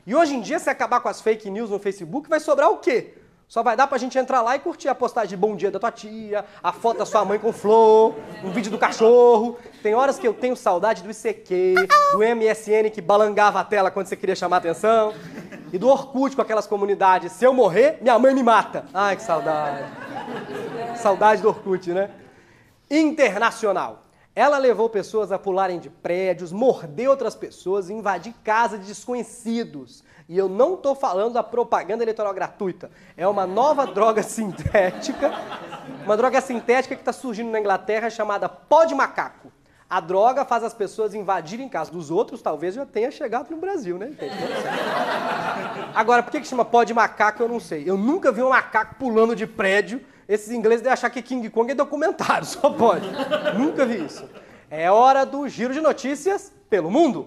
E 0.05 0.13
hoje 0.13 0.35
em 0.35 0.41
dia, 0.41 0.59
se 0.59 0.69
acabar 0.69 0.99
com 0.99 1.09
as 1.09 1.21
fake 1.21 1.49
news 1.49 1.71
no 1.71 1.79
Facebook, 1.79 2.29
vai 2.29 2.41
sobrar 2.41 2.69
o 2.69 2.79
quê? 2.79 3.15
Só 3.53 3.63
vai 3.63 3.77
dar 3.77 3.87
pra 3.87 3.99
gente 3.99 4.19
entrar 4.19 4.41
lá 4.41 4.57
e 4.57 4.59
curtir 4.59 4.89
a 4.89 4.95
postagem 4.95 5.29
de 5.29 5.37
bom 5.37 5.55
dia 5.55 5.71
da 5.71 5.79
tua 5.79 5.93
tia, 5.93 6.43
a 6.63 6.73
foto 6.73 7.01
da 7.01 7.05
sua 7.05 7.23
mãe 7.23 7.39
com 7.39 7.53
flor, 7.53 8.15
um 8.43 8.51
vídeo 8.51 8.71
do 8.71 8.79
cachorro. 8.79 9.59
Tem 9.83 9.95
horas 9.95 10.19
que 10.19 10.27
eu 10.27 10.33
tenho 10.33 10.57
saudade 10.57 11.03
do 11.03 11.11
ICQ, 11.11 11.75
do 12.13 12.21
MSN 12.21 12.89
que 12.91 13.03
balangava 13.03 13.61
a 13.61 13.65
tela 13.65 13.91
quando 13.91 14.07
você 14.07 14.17
queria 14.17 14.35
chamar 14.35 14.57
atenção, 14.57 15.13
e 15.71 15.77
do 15.77 15.87
Orkut 15.87 16.35
com 16.35 16.41
aquelas 16.41 16.67
comunidades. 16.67 17.33
Se 17.33 17.45
eu 17.45 17.53
morrer, 17.53 17.99
minha 18.01 18.19
mãe 18.19 18.35
me 18.35 18.43
mata. 18.43 18.87
Ai, 18.95 19.17
que 19.17 19.23
saudade. 19.23 19.85
Saudade 20.97 21.43
do 21.43 21.49
Orkut, 21.49 21.93
né? 21.93 22.09
Internacional. 22.91 24.05
Ela 24.35 24.57
levou 24.57 24.89
pessoas 24.89 25.31
a 25.31 25.39
pularem 25.39 25.79
de 25.79 25.91
prédios, 25.91 26.53
morder 26.53 27.11
outras 27.11 27.35
pessoas 27.35 27.91
e 27.91 27.93
invadir 27.93 28.33
casas 28.43 28.81
de 28.81 28.87
desconhecidos. 28.87 30.03
E 30.29 30.39
eu 30.39 30.49
não 30.49 30.75
estou 30.75 30.95
falando 30.95 31.35
da 31.35 31.43
propaganda 31.43 32.03
eleitoral 32.05 32.33
gratuita. 32.33 32.91
É 33.17 33.27
uma 33.27 33.47
nova 33.47 33.87
droga 33.87 34.23
sintética, 34.23 35.33
uma 36.05 36.17
droga 36.17 36.41
sintética 36.41 36.95
que 36.95 37.03
está 37.03 37.13
surgindo 37.13 37.51
na 37.51 37.61
Inglaterra 37.61 38.09
chamada 38.11 38.49
pó 38.49 38.85
de 38.85 38.95
macaco. 38.95 39.53
A 39.93 40.01
droga 40.01 40.45
faz 40.47 40.65
as 40.65 40.73
pessoas 40.73 41.13
invadirem 41.13 41.69
casa 41.69 41.91
dos 41.91 42.11
outros, 42.11 42.41
talvez 42.41 42.75
já 42.75 42.87
tenha 42.87 43.11
chegado 43.11 43.51
no 43.51 43.59
Brasil, 43.59 43.99
né? 43.99 44.11
Agora, 45.95 46.23
por 46.23 46.31
que, 46.31 46.41
que 46.41 46.47
chama 46.49 46.65
pó 46.65 46.83
de 46.83 46.95
macaco, 46.95 47.43
eu 47.43 47.49
não 47.49 47.61
sei. 47.61 47.85
Eu 47.87 47.99
nunca 47.99 48.33
vi 48.33 48.43
um 48.43 48.49
macaco 48.49 48.95
pulando 48.95 49.37
de 49.37 49.47
prédio. 49.47 50.01
Esses 50.27 50.51
ingleses 50.51 50.81
devem 50.81 50.95
achar 50.95 51.11
que 51.11 51.21
King 51.21 51.51
Kong 51.51 51.71
é 51.71 51.75
documentário, 51.75 52.47
só 52.49 52.71
pode. 52.71 53.07
nunca 53.59 53.85
vi 53.85 54.03
isso. 54.03 54.25
É 54.71 54.91
hora 54.91 55.27
do 55.27 55.47
giro 55.47 55.75
de 55.75 55.83
notícias 55.83 56.51
pelo 56.71 56.91
mundo. 56.91 57.27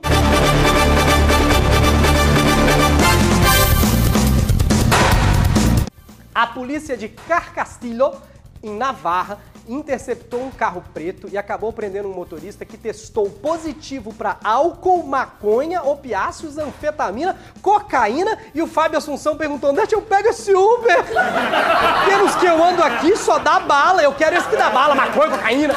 A 6.35 6.45
polícia 6.45 6.97
de 6.97 7.07
Carcastillo, 7.07 8.13
em 8.61 8.75
Navarra, 8.75 9.39
interceptou 9.69 10.43
um 10.43 10.51
carro 10.51 10.83
preto 10.93 11.29
e 11.31 11.37
acabou 11.37 11.71
prendendo 11.71 12.09
um 12.09 12.13
motorista 12.13 12.65
que 12.65 12.77
testou 12.77 13.29
positivo 13.29 14.13
para 14.13 14.37
álcool, 14.43 15.03
maconha, 15.03 15.81
opiáceos, 15.81 16.57
anfetamina, 16.57 17.39
cocaína 17.61 18.37
e 18.53 18.61
o 18.61 18.67
Fábio 18.67 18.97
Assunção 18.97 19.37
perguntou: 19.37 19.71
onde 19.71 19.79
é 19.79 19.87
que 19.87 19.95
eu 19.95 20.01
pego 20.01 20.27
esse 20.27 20.53
Uber? 20.53 21.05
Pelos 22.05 22.35
que 22.35 22.45
eu 22.45 22.61
ando 22.61 22.83
aqui 22.83 23.15
só 23.15 23.39
dá 23.39 23.61
bala, 23.61 24.03
eu 24.03 24.13
quero 24.13 24.35
esse 24.35 24.49
que 24.49 24.57
dá 24.57 24.69
bala, 24.69 24.93
maconha, 24.93 25.29
cocaína. 25.31 25.73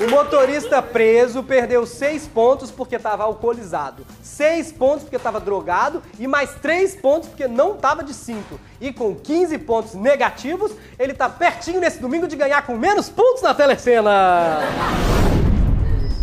O 0.00 0.10
motorista 0.10 0.82
preso 0.82 1.40
perdeu 1.44 1.86
seis 1.86 2.26
pontos 2.26 2.68
porque 2.68 2.96
estava 2.96 3.22
alcoolizado, 3.22 4.04
seis 4.20 4.72
pontos 4.72 5.04
porque 5.04 5.14
estava 5.14 5.38
drogado 5.38 6.02
e 6.18 6.26
mais 6.26 6.52
três 6.54 6.96
pontos 6.96 7.28
porque 7.28 7.46
não 7.46 7.74
estava 7.74 8.02
de 8.02 8.12
cinto. 8.12 8.58
E 8.80 8.92
com 8.92 9.14
15 9.14 9.56
pontos 9.58 9.94
negativos, 9.94 10.72
ele 10.98 11.12
está 11.12 11.28
pertinho 11.28 11.78
nesse 11.78 12.00
domingo 12.00 12.26
de 12.26 12.34
ganhar 12.34 12.66
com 12.66 12.76
menos 12.76 13.08
pontos 13.08 13.40
na 13.40 13.54
telecena. 13.54 14.62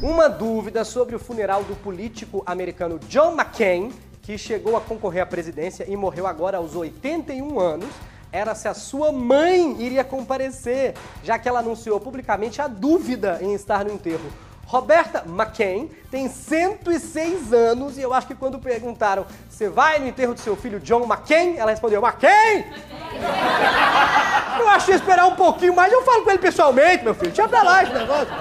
Uma 0.04 0.28
dúvida 0.28 0.84
sobre 0.84 1.16
o 1.16 1.20
funeral 1.20 1.64
do 1.64 1.76
político 1.78 2.44
americano 2.46 3.00
John 3.08 3.36
McCain, 3.36 3.94
que 4.22 4.38
chegou 4.38 4.76
a 4.76 4.82
concorrer 4.82 5.24
à 5.24 5.26
presidência 5.26 5.86
e 5.88 5.96
morreu 5.96 6.28
agora 6.28 6.58
aos 6.58 6.76
81 6.76 7.58
anos 7.58 7.90
era 8.32 8.56
se 8.56 8.68
a 8.68 8.74
sua 8.74 9.12
mãe 9.12 9.76
iria 9.80 10.04
comparecer, 10.04 10.96
já 11.24 11.38
que 11.38 11.50
ela 11.50 11.60
anunciou 11.60 12.00
publicamente 12.00 12.62
a 12.62 12.68
dúvida 12.68 13.40
em 13.42 13.54
estar 13.54 13.84
no 13.84 13.92
enterro. 13.92 14.32
Roberta 14.66 15.26
McCain 15.28 15.92
tem 16.10 16.30
106 16.30 17.52
anos 17.52 17.98
e 17.98 18.02
eu 18.02 18.14
acho 18.14 18.28
que 18.28 18.36
quando 18.36 18.58
perguntaram 18.58 19.26
você 19.50 19.68
vai 19.68 20.00
no 20.00 20.08
enterro 20.08 20.34
do 20.34 20.40
seu 20.40 20.56
filho 20.56 20.80
John 20.80 21.04
McCain, 21.04 21.58
ela 21.58 21.72
respondeu 21.72 22.02
McCain! 22.02 22.64
eu 24.60 24.70
achei 24.70 24.96
esperar 24.96 25.26
um 25.26 25.36
pouquinho 25.36 25.76
mais, 25.76 25.92
eu 25.92 26.02
falo 26.04 26.24
com 26.24 26.30
ele 26.30 26.40
pessoalmente, 26.40 27.04
meu 27.04 27.14
filho, 27.14 27.34
tinha 27.34 27.50
pra 27.50 27.64
lá 27.64 27.84
esse 27.84 27.92
negócio. 27.92 28.34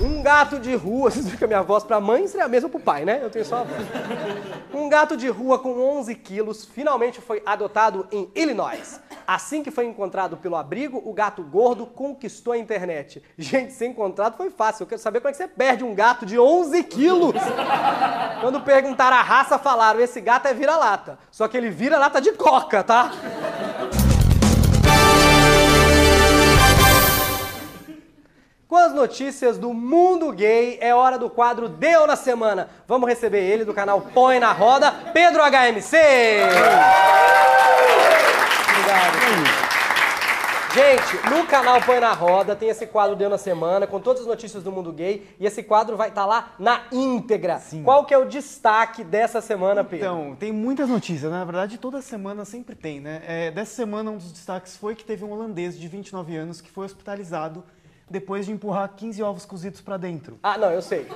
Um 0.00 0.22
gato 0.22 0.58
de 0.58 0.74
rua, 0.74 1.10
vocês 1.10 1.24
viram 1.24 1.38
que 1.38 1.44
a 1.44 1.48
minha 1.48 1.62
voz 1.62 1.84
pra 1.84 2.00
mãe 2.00 2.26
seria 2.26 2.46
a 2.46 2.48
mesma 2.48 2.68
pro 2.68 2.80
pai, 2.80 3.04
né? 3.04 3.20
Eu 3.22 3.30
tenho 3.30 3.44
só. 3.44 3.66
Um 4.72 4.88
gato 4.88 5.16
de 5.16 5.28
rua 5.28 5.58
com 5.58 5.78
11 5.98 6.14
quilos 6.14 6.64
finalmente 6.64 7.20
foi 7.20 7.42
adotado 7.44 8.06
em 8.10 8.30
Illinois. 8.34 9.00
Assim 9.26 9.62
que 9.62 9.70
foi 9.70 9.86
encontrado 9.86 10.36
pelo 10.36 10.56
abrigo, 10.56 11.00
o 11.04 11.12
gato 11.12 11.42
gordo 11.42 11.86
conquistou 11.86 12.52
a 12.52 12.58
internet. 12.58 13.22
Gente, 13.38 13.72
ser 13.72 13.86
encontrado 13.86 14.36
foi 14.36 14.50
fácil. 14.50 14.84
Eu 14.84 14.86
quero 14.88 15.00
saber 15.00 15.20
como 15.20 15.28
é 15.28 15.32
que 15.32 15.38
você 15.38 15.46
perde 15.46 15.84
um 15.84 15.94
gato 15.94 16.24
de 16.24 16.38
11 16.38 16.82
quilos. 16.84 17.34
Quando 18.40 18.60
perguntaram 18.62 19.16
a 19.16 19.22
raça, 19.22 19.58
falaram: 19.58 20.00
esse 20.00 20.20
gato 20.20 20.46
é 20.46 20.54
vira-lata. 20.54 21.18
Só 21.30 21.46
que 21.46 21.56
ele 21.56 21.70
vira-lata 21.70 22.20
de 22.20 22.32
coca, 22.32 22.82
tá? 22.82 23.12
Com 28.70 28.76
as 28.76 28.94
notícias 28.94 29.58
do 29.58 29.74
mundo 29.74 30.30
gay, 30.30 30.78
é 30.80 30.94
hora 30.94 31.18
do 31.18 31.28
quadro 31.28 31.68
Deu 31.68 32.06
na 32.06 32.14
Semana. 32.14 32.70
Vamos 32.86 33.08
receber 33.08 33.40
ele 33.40 33.64
do 33.64 33.74
canal 33.74 34.00
Põe 34.14 34.38
na 34.38 34.52
Roda, 34.52 34.92
Pedro 35.12 35.42
HMC! 35.42 35.96
Obrigado. 38.68 39.60
Gente, 40.72 41.34
no 41.34 41.44
canal 41.48 41.82
Põe 41.82 41.98
na 41.98 42.12
Roda 42.12 42.54
tem 42.54 42.68
esse 42.68 42.86
quadro 42.86 43.16
Deu 43.16 43.28
na 43.28 43.38
Semana, 43.38 43.88
com 43.88 43.98
todas 43.98 44.22
as 44.22 44.28
notícias 44.28 44.62
do 44.62 44.70
mundo 44.70 44.92
gay, 44.92 45.26
e 45.40 45.46
esse 45.46 45.64
quadro 45.64 45.96
vai 45.96 46.10
estar 46.10 46.24
lá 46.24 46.52
na 46.56 46.82
íntegra. 46.92 47.58
Sim. 47.58 47.82
Qual 47.82 48.04
que 48.04 48.14
é 48.14 48.18
o 48.18 48.24
destaque 48.24 49.02
dessa 49.02 49.40
semana, 49.40 49.82
Pedro? 49.82 50.06
Então, 50.06 50.36
tem 50.38 50.52
muitas 50.52 50.88
notícias, 50.88 51.28
né? 51.32 51.38
na 51.38 51.44
verdade 51.44 51.76
toda 51.76 52.00
semana 52.00 52.44
sempre 52.44 52.76
tem, 52.76 53.00
né? 53.00 53.20
É, 53.26 53.50
dessa 53.50 53.74
semana 53.74 54.12
um 54.12 54.16
dos 54.16 54.30
destaques 54.30 54.76
foi 54.76 54.94
que 54.94 55.04
teve 55.04 55.24
um 55.24 55.32
holandês 55.32 55.76
de 55.76 55.88
29 55.88 56.36
anos 56.36 56.60
que 56.60 56.70
foi 56.70 56.84
hospitalizado 56.86 57.64
depois 58.10 58.44
de 58.44 58.52
empurrar 58.52 58.90
15 58.96 59.22
ovos 59.22 59.46
cozidos 59.46 59.80
pra 59.80 59.96
dentro. 59.96 60.38
Ah, 60.42 60.58
não, 60.58 60.70
eu 60.70 60.82
sei. 60.82 61.06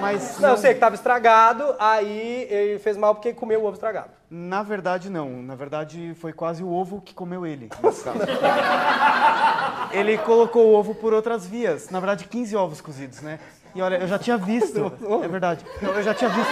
Mas 0.00 0.38
Não, 0.40 0.50
eu 0.50 0.56
sei 0.56 0.72
que 0.74 0.80
tava 0.80 0.94
estragado, 0.94 1.74
aí 1.78 2.46
ele 2.50 2.78
fez 2.78 2.96
mal 2.96 3.14
porque 3.14 3.32
comeu 3.34 3.60
o 3.60 3.64
ovo 3.66 3.74
estragado. 3.74 4.08
na 4.30 4.62
verdade 4.62 5.10
não, 5.10 5.42
na 5.42 5.54
verdade 5.54 6.14
foi 6.14 6.32
quase 6.32 6.62
o 6.64 6.72
ovo 6.72 7.00
que 7.02 7.12
comeu 7.14 7.44
ele. 7.46 7.68
ele 9.92 10.16
colocou 10.18 10.66
o 10.66 10.74
ovo 10.74 10.94
por 10.94 11.12
outras 11.12 11.46
vias, 11.46 11.90
na 11.90 12.00
verdade 12.00 12.24
15 12.24 12.56
ovos 12.56 12.80
cozidos, 12.80 13.20
né? 13.20 13.38
E 13.74 13.82
olha, 13.82 13.96
eu 13.96 14.08
já 14.08 14.18
tinha 14.18 14.38
visto, 14.38 14.90
é 15.22 15.28
verdade, 15.28 15.64
eu 15.82 15.94
eu 15.94 16.02
já 16.02 16.14
tinha 16.14 16.30
visto, 16.30 16.50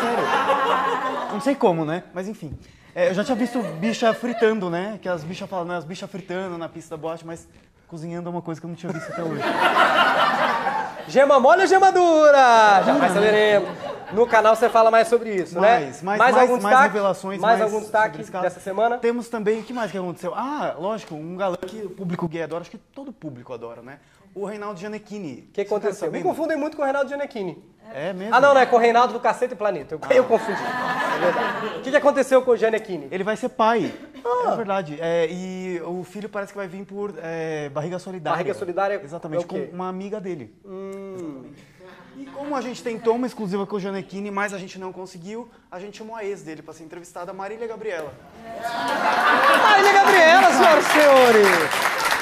sério, 0.00 1.32
não 1.32 1.40
sei 1.40 1.54
como, 1.54 1.84
né? 1.84 2.04
Mas 2.14 2.28
enfim, 2.28 2.56
É, 2.94 3.10
eu 3.10 3.14
já 3.14 3.22
tinha 3.22 3.36
visto 3.36 3.60
bicha 3.78 4.12
fritando, 4.14 4.70
né? 4.70 4.98
Que 5.02 5.08
as 5.08 5.22
bichas 5.22 5.48
falam, 5.50 5.66
né? 5.66 5.76
As 5.76 5.84
bichas 5.84 6.10
fritando 6.10 6.56
na 6.56 6.66
pista 6.68 6.96
da 6.96 7.02
boate, 7.02 7.26
mas 7.26 7.46
cozinhando 7.88 8.28
é 8.28 8.32
uma 8.32 8.42
coisa 8.42 8.60
que 8.60 8.66
eu 8.66 8.68
não 8.68 8.76
tinha 8.76 8.92
visto 8.92 9.10
até 9.10 9.22
hoje. 9.22 9.42
Gema 11.08 11.38
mole 11.38 11.62
ou 11.62 11.68
gema 11.68 11.92
dura? 11.92 12.82
Jamais 12.84 13.12
saberemos. 13.12 13.68
No 14.12 14.26
canal 14.26 14.56
você 14.56 14.68
fala 14.68 14.90
mais 14.90 15.08
sobre 15.08 15.34
isso, 15.34 15.54
né? 15.60 15.60
Mais, 15.60 16.02
mais, 16.02 16.18
mais, 16.18 16.36
algum 16.36 16.60
mais 16.60 16.80
revelações. 16.80 17.40
Mais, 17.40 17.58
mais 17.58 17.72
algum 17.72 17.80
destaque 17.80 18.18
dessa 18.18 18.60
semana? 18.60 18.98
Temos 18.98 19.28
também, 19.28 19.60
o 19.60 19.62
que 19.62 19.72
mais 19.72 19.90
que 19.90 19.98
aconteceu? 19.98 20.32
Ah, 20.34 20.74
lógico, 20.78 21.14
um 21.14 21.36
galã 21.36 21.56
que 21.56 21.82
o 21.82 21.90
público 21.90 22.28
gay 22.28 22.42
adora, 22.42 22.62
acho 22.62 22.70
que 22.70 22.78
todo 22.78 23.12
público 23.12 23.52
adora, 23.52 23.82
né? 23.82 23.98
O 24.36 24.44
Reinaldo 24.44 24.78
Gianecchini. 24.78 25.48
O 25.48 25.52
que 25.52 25.62
aconteceu? 25.62 26.12
Me 26.12 26.22
confundem 26.22 26.58
muito 26.58 26.76
com 26.76 26.82
o 26.82 26.84
Reinaldo 26.84 27.08
Gianecchini. 27.08 27.64
É 27.94 28.12
mesmo? 28.12 28.34
Ah, 28.34 28.40
não, 28.40 28.52
não, 28.52 28.60
é 28.60 28.66
com 28.66 28.76
o 28.76 28.78
Reinaldo 28.78 29.14
do 29.14 29.20
Cacete 29.20 29.54
e 29.54 29.56
Planeta. 29.56 29.94
Eu, 29.94 30.16
eu 30.16 30.24
confundi. 30.24 30.60
É 30.60 31.18
verdade. 31.18 31.66
O 31.78 31.80
que, 31.80 31.90
que 31.90 31.96
aconteceu 31.96 32.42
com 32.42 32.50
o 32.50 32.56
Gianecchini? 32.56 33.08
Ele 33.10 33.24
vai 33.24 33.34
ser 33.34 33.48
pai. 33.48 33.94
Ah. 34.22 34.52
É 34.52 34.56
verdade. 34.56 34.98
É, 35.00 35.26
e 35.30 35.80
o 35.86 36.04
filho 36.04 36.28
parece 36.28 36.52
que 36.52 36.58
vai 36.58 36.68
vir 36.68 36.84
por 36.84 37.14
é, 37.16 37.70
barriga 37.70 37.98
solidária. 37.98 38.36
Barriga 38.36 38.52
solidária 38.58 39.00
Exatamente, 39.02 39.40
é 39.40 39.44
o 39.46 39.48
quê? 39.48 39.68
com 39.68 39.74
uma 39.74 39.88
amiga 39.88 40.20
dele. 40.20 40.54
Hum. 40.66 41.44
E 42.18 42.26
como 42.26 42.54
a 42.54 42.60
gente 42.60 42.82
tentou 42.82 43.14
uma 43.14 43.26
exclusiva 43.26 43.66
com 43.66 43.76
o 43.76 43.80
Gianecchini, 43.80 44.30
mas 44.30 44.52
a 44.52 44.58
gente 44.58 44.78
não 44.78 44.92
conseguiu, 44.92 45.48
a 45.70 45.80
gente 45.80 45.96
chamou 45.96 46.14
a 46.14 46.22
ex 46.22 46.42
dele 46.42 46.60
pra 46.60 46.74
ser 46.74 46.84
entrevistada, 46.84 47.30
a 47.30 47.34
Marília 47.34 47.66
Gabriela. 47.66 48.12
Marília 49.62 49.92
Gabriela, 49.92 50.52
senhoras 50.52 50.86
e 50.86 50.92
senhores! 50.92 52.15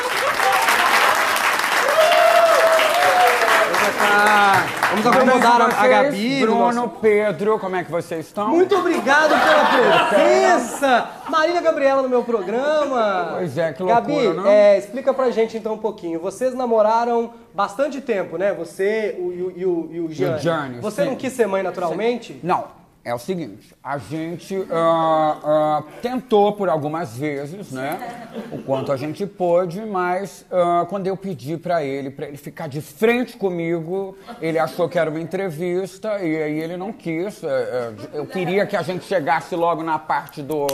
Vamos 4.95 5.07
acomodar 5.07 5.61
a, 5.61 5.82
a 5.82 5.88
Gabi. 5.88 6.40
no 6.40 6.47
Bruno, 6.47 6.88
Pedro, 7.01 7.59
como 7.59 7.74
é 7.74 7.82
que 7.82 7.90
vocês 7.90 8.26
estão? 8.26 8.49
Muito 8.51 8.76
obrigado 8.76 9.30
pela 9.30 10.05
presença! 10.07 11.11
Marília 11.28 11.61
Gabriela 11.61 12.01
no 12.01 12.09
meu 12.09 12.22
programa. 12.22 13.30
Pois 13.32 13.59
é, 13.59 13.72
que 13.72 13.84
Gabi, 13.84 14.12
loucura, 14.12 14.34
não? 14.34 14.47
é, 14.49 14.78
explica 14.78 15.12
pra 15.12 15.30
gente 15.32 15.57
então 15.57 15.72
um 15.74 15.78
pouquinho. 15.78 16.20
Vocês 16.20 16.55
namoraram 16.55 17.32
bastante 17.53 18.01
tempo, 18.01 18.38
né? 18.38 18.53
Você 18.53 19.16
o, 19.18 19.32
e 19.32 19.42
o, 19.42 19.53
e 19.57 19.66
o, 19.66 19.88
e 19.90 20.01
o 20.01 20.12
Gianni. 20.12 20.38
Gianni, 20.40 20.80
Você 20.80 21.03
sim. 21.03 21.09
não 21.09 21.16
quis 21.16 21.32
ser 21.32 21.49
mãe 21.49 21.62
naturalmente? 21.64 22.38
Não. 22.40 22.84
É 23.05 23.15
o 23.15 23.19
seguinte, 23.19 23.75
a 23.83 23.99
gente 23.99 24.67
ah, 24.71 25.39
ah, 25.45 25.83
tentou 26.01 26.53
por 26.53 26.71
algumas 26.71 27.17
vezes, 27.17 27.71
né, 27.71 28.31
o 28.51 28.63
quanto 28.63 28.91
a 28.91 28.97
gente 28.97 29.27
pôde, 29.27 29.83
mas 29.83 30.47
ah, 30.51 30.87
quando 30.89 31.07
eu 31.07 31.17
pedi 31.17 31.59
para 31.59 31.85
ele, 31.85 32.11
para 32.11 32.27
ele 32.27 32.39
ficar 32.39 32.67
de 32.67 32.81
frente 32.81 33.37
comigo, 33.37 34.17
ele 34.41 34.59
achou 34.59 34.89
que 34.89 34.99
era 34.99 35.11
uma 35.11 35.21
entrevista 35.21 36.19
e 36.23 36.43
aí 36.43 36.59
ele 36.59 36.77
não 36.77 36.93
quis. 36.93 37.43
eh, 37.45 37.47
eh, 37.47 38.09
eu 38.15 38.27
queria 38.27 38.65
que 38.67 38.77
a 38.77 38.83
gente 38.83 39.05
chegasse 39.05 39.55
logo 39.55 39.83
na 39.83 39.99
parte 39.99 40.43
do 40.43 40.67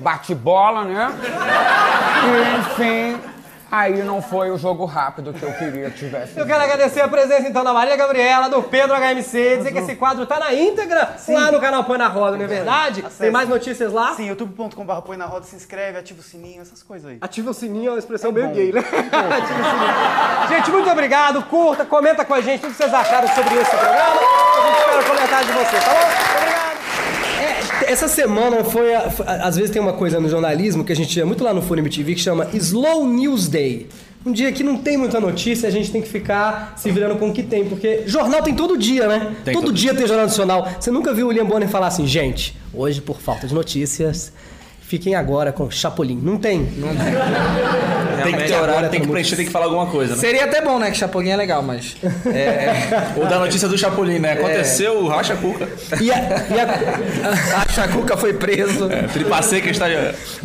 bate-bola, 0.00 0.84
né? 0.84 1.08
E, 2.26 2.58
enfim, 2.58 3.20
aí 3.70 4.02
não 4.02 4.20
foi 4.20 4.50
o 4.50 4.58
jogo 4.58 4.84
rápido 4.84 5.32
que 5.32 5.42
eu 5.42 5.52
queria 5.52 5.90
que 5.90 5.98
tivesse. 5.98 6.38
Eu 6.38 6.46
quero 6.46 6.62
agradecer 6.62 7.00
a 7.00 7.08
presença 7.08 7.48
então 7.48 7.62
da 7.62 7.72
Maria 7.72 7.96
Gabriela, 7.96 8.48
do 8.48 8.62
Pedro 8.62 8.96
HMC, 8.96 9.58
dizer 9.58 9.72
que 9.72 9.78
esse 9.78 9.96
quadro 9.96 10.26
tá 10.26 10.38
na 10.38 10.52
íntegra 10.54 11.16
lá 11.28 11.52
no 11.52 11.60
canal 11.60 11.84
Põe 11.84 11.98
na 11.98 12.08
Roda, 12.08 12.36
não 12.36 12.44
é 12.44 12.48
verdade? 12.48 13.02
Tem 13.18 13.30
mais 13.30 13.48
notícias 13.48 13.92
lá? 13.92 14.14
Sim, 14.14 14.26
youtube.com.br 14.28 15.00
põe 15.04 15.16
na 15.16 15.26
roda, 15.26 15.44
se 15.44 15.56
inscreve, 15.56 15.98
ativa 15.98 16.20
o 16.20 16.22
sininho, 16.22 16.62
essas 16.62 16.82
coisas 16.82 17.10
aí. 17.10 17.18
Ativa 17.20 17.50
o 17.50 17.54
sininho 17.54 17.88
é 17.88 17.92
uma 17.92 17.98
expressão 17.98 18.32
meio 18.32 18.50
gay, 18.50 18.72
né? 18.72 18.80
Ativa 18.84 19.60
o 19.60 19.64
sininho. 19.64 20.48
Gente, 20.48 20.70
muito 20.70 20.90
obrigado. 20.90 21.42
Curta, 21.44 21.84
comenta 21.84 22.24
com 22.24 22.34
a 22.34 22.40
gente 22.40 22.60
tudo 22.60 22.70
que 22.70 22.76
vocês 22.76 22.92
acharam 22.92 23.28
sobre 23.28 23.54
esse 23.56 23.70
programa. 23.70 24.20
A 24.20 24.66
gente 24.66 24.78
espera 24.78 25.04
comentários 25.04 25.46
de 25.46 25.52
vocês, 25.52 25.84
tá 25.84 25.90
bom? 25.90 26.36
Obrigado. 26.38 26.59
É, 27.90 27.92
essa 27.92 28.06
semana 28.08 28.62
foi, 28.64 28.94
a- 28.94 29.10
foi- 29.10 29.26
Às 29.26 29.56
vezes 29.56 29.70
tem 29.70 29.82
uma 29.82 29.92
coisa 29.92 30.20
no 30.20 30.28
jornalismo 30.28 30.84
que 30.84 30.92
a 30.92 30.96
gente 30.96 31.12
chama 31.12 31.26
muito 31.26 31.42
lá 31.42 31.52
no 31.52 31.60
Fone 31.60 31.82
TV 31.88 32.14
que 32.14 32.20
chama 32.20 32.48
Slow 32.54 33.06
News 33.06 33.48
Day. 33.48 33.88
Um 34.24 34.32
dia 34.32 34.52
que 34.52 34.62
não 34.62 34.76
tem 34.76 34.96
muita 34.98 35.18
notícia, 35.18 35.66
a 35.66 35.72
gente 35.72 35.90
tem 35.90 36.02
que 36.02 36.08
ficar 36.08 36.74
se 36.76 36.90
virando 36.90 37.16
com 37.16 37.30
o 37.30 37.32
que 37.32 37.42
tem, 37.42 37.64
porque 37.64 38.02
jornal 38.06 38.42
tem 38.42 38.54
todo 38.54 38.76
dia, 38.76 39.08
né? 39.08 39.34
Tem 39.44 39.54
todo 39.54 39.64
todo 39.66 39.74
dia 39.74 39.94
tem 39.94 40.06
jornal 40.06 40.26
nacional. 40.26 40.68
Você 40.78 40.90
nunca 40.90 41.12
viu 41.14 41.26
o 41.26 41.28
William 41.30 41.46
Bonner 41.46 41.68
falar 41.68 41.86
assim, 41.86 42.06
gente, 42.06 42.54
hoje 42.72 43.00
por 43.00 43.18
falta 43.20 43.46
de 43.46 43.54
notícias, 43.54 44.30
fiquem 44.90 45.14
agora 45.14 45.52
com 45.52 45.70
Chapolin. 45.70 46.18
Não 46.20 46.36
tem. 46.36 46.68
Não 46.76 46.88
tem. 46.88 48.22
Tem 48.24 48.36
que 48.36 48.44
ter 48.44 48.54
agora 48.54 48.72
horário, 48.72 48.90
tem 48.90 49.00
que 49.00 49.06
preencher, 49.06 49.36
tem 49.36 49.46
que 49.46 49.50
falar 49.52 49.66
alguma 49.66 49.86
coisa, 49.86 50.14
né? 50.14 50.20
Seria 50.20 50.44
até 50.44 50.60
bom, 50.60 50.78
né? 50.78 50.90
Que 50.90 50.96
Chapolin 50.98 51.30
é 51.30 51.36
legal, 51.36 51.62
mas. 51.62 51.96
Ou 53.16 53.26
da 53.26 53.38
notícia 53.38 53.68
do 53.68 53.78
Chapolin, 53.78 54.18
né? 54.18 54.32
Aconteceu, 54.32 55.06
racha 55.06 55.34
a 55.34 55.36
cuca. 55.36 55.68
E 56.00 56.10
a, 56.10 56.16
e 56.16 56.60
a- 56.60 57.60
A 57.70 57.72
Chacuca 57.72 58.16
foi 58.16 58.34
preso. 58.34 58.90
É, 58.90 59.02
tripa 59.04 59.40
seca 59.42 59.70
está... 59.70 59.86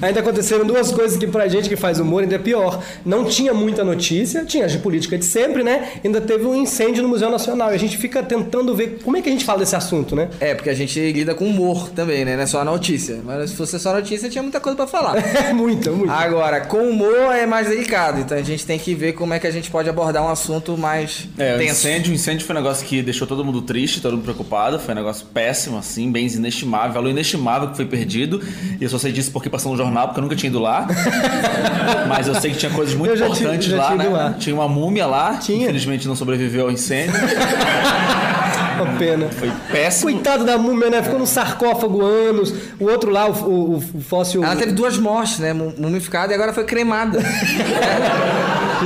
ainda 0.02 0.20
aconteceram 0.20 0.66
duas 0.66 0.92
coisas 0.92 1.18
que 1.18 1.26
pra 1.28 1.48
gente 1.48 1.68
que 1.68 1.76
faz 1.76 2.00
humor 2.00 2.24
ainda 2.24 2.36
é 2.36 2.40
pior. 2.40 2.82
Não 3.04 3.26
tinha 3.26 3.54
muita 3.54 3.84
notícia, 3.84 4.46
tinha 4.46 4.68
de 4.68 4.78
política 4.78 5.18
de 5.18 5.26
sempre, 5.26 5.64
né? 5.64 5.90
Ainda 6.04 6.22
teve 6.22 6.46
um 6.46 6.56
incêndio 6.56 7.02
no 7.04 7.10
Museu 7.10 7.30
Nacional. 7.30 7.72
E 7.72 7.76
a 7.76 7.80
gente 7.80 7.98
fica 7.98 8.22
tentando 8.24 8.76
ver 8.76 9.00
como 9.04 9.18
é 9.18 9.22
que 9.22 9.28
a 9.30 9.32
gente 9.32 9.44
fala 9.44 9.60
desse 9.60 9.76
assunto, 9.76 10.16
né? 10.16 10.30
É, 10.40 10.54
porque 10.54 10.70
a 10.70 10.74
gente 10.74 11.00
lida 11.12 11.34
com 11.34 11.46
humor 11.46 11.90
também, 11.90 12.24
né? 12.24 12.36
Não 12.36 12.44
é 12.44 12.46
só 12.46 12.62
a 12.62 12.66
notícia. 12.66 13.20
Mas 13.24 13.50
se 13.50 13.56
fosse 13.56 13.78
só 13.80 13.92
notícia, 13.94 14.30
tinha 14.36 14.44
muita 14.44 14.60
coisa 14.60 14.76
pra 14.76 14.86
falar. 14.88 15.16
É 15.46 15.54
muito, 15.54 15.92
muito. 15.92 16.12
Agora, 16.12 16.62
com 16.62 16.78
humor 16.90 17.34
é 17.36 17.46
mais 17.46 17.68
delicado, 17.70 18.20
então 18.20 18.38
a 18.38 18.42
gente 18.42 18.66
tem 18.66 18.78
que 18.78 18.94
ver 18.94 19.14
como 19.14 19.34
é 19.34 19.40
que 19.40 19.48
a 19.48 19.52
gente 19.52 19.70
pode 19.72 19.88
abordar 19.90 20.24
um 20.24 20.30
assunto 20.30 20.78
mais 20.78 21.28
É, 21.38 21.56
o 21.56 21.58
tenso. 21.58 21.72
incêndio, 21.72 22.12
o 22.12 22.16
incêndio 22.16 22.46
foi 22.46 22.56
um 22.56 22.60
negócio 22.60 22.86
que 22.86 23.02
deixou 23.02 23.26
todo 23.28 23.44
mundo 23.46 23.62
triste, 23.62 24.02
todo 24.02 24.14
mundo 24.14 24.24
preocupado. 24.24 24.80
Foi 24.80 24.94
um 24.94 24.98
negócio 24.98 25.26
péssimo, 25.34 25.78
assim, 25.78 26.12
bens 26.12 26.36
inestimável, 26.36 26.94
valor 26.94 27.10
inestimável 27.10 27.70
que 27.70 27.76
foi 27.76 27.86
perdido. 27.86 28.42
E 28.80 28.84
eu 28.84 28.90
só 28.90 28.98
sei 28.98 29.12
disso 29.12 29.32
porque 29.32 29.50
passou 29.50 29.72
no 29.72 29.78
jornal, 29.78 30.08
porque 30.08 30.20
eu 30.20 30.24
nunca 30.24 30.36
tinha 30.36 30.50
ido 30.50 30.60
lá. 30.60 30.88
Mas 32.10 32.28
eu 32.28 32.36
sei 32.36 32.52
que 32.52 32.58
tinha 32.58 32.72
coisas 32.72 32.94
muito 32.96 33.14
tinha- 33.16 33.26
importantes 33.28 33.68
já 33.68 33.78
lá, 33.78 33.86
tinha 33.88 33.98
né? 33.98 34.10
lá. 34.10 34.34
Tinha 34.34 34.56
uma 34.56 34.68
múmia 34.68 35.06
lá, 35.06 35.38
Tinha. 35.38 35.64
infelizmente 35.64 36.08
não 36.08 36.16
sobreviveu 36.16 36.66
ao 36.66 36.72
incêndio. 36.72 37.14
Uma 38.82 38.98
pena. 38.98 39.28
Foi 39.30 39.52
péssimo. 39.72 40.12
Coitado 40.12 40.44
da 40.44 40.58
múmia, 40.58 40.90
né? 40.90 41.02
Ficou 41.02 41.20
num 41.20 41.26
sarcófago 41.26 42.04
anos. 42.04 42.54
O 42.80 42.86
outro 42.86 43.10
lá, 43.12 43.28
o, 43.28 43.32
o- 43.32 43.84
o 43.94 44.02
fóssil. 44.02 44.44
Ela 44.44 44.56
teve 44.56 44.72
duas 44.74 44.98
mortes, 44.98 45.40
né? 45.40 45.54
Mu- 45.54 45.74
Mumificada 45.78 46.32
e 46.32 46.36
agora 46.36 46.54
foi 46.54 46.64
cremada. 46.66 47.20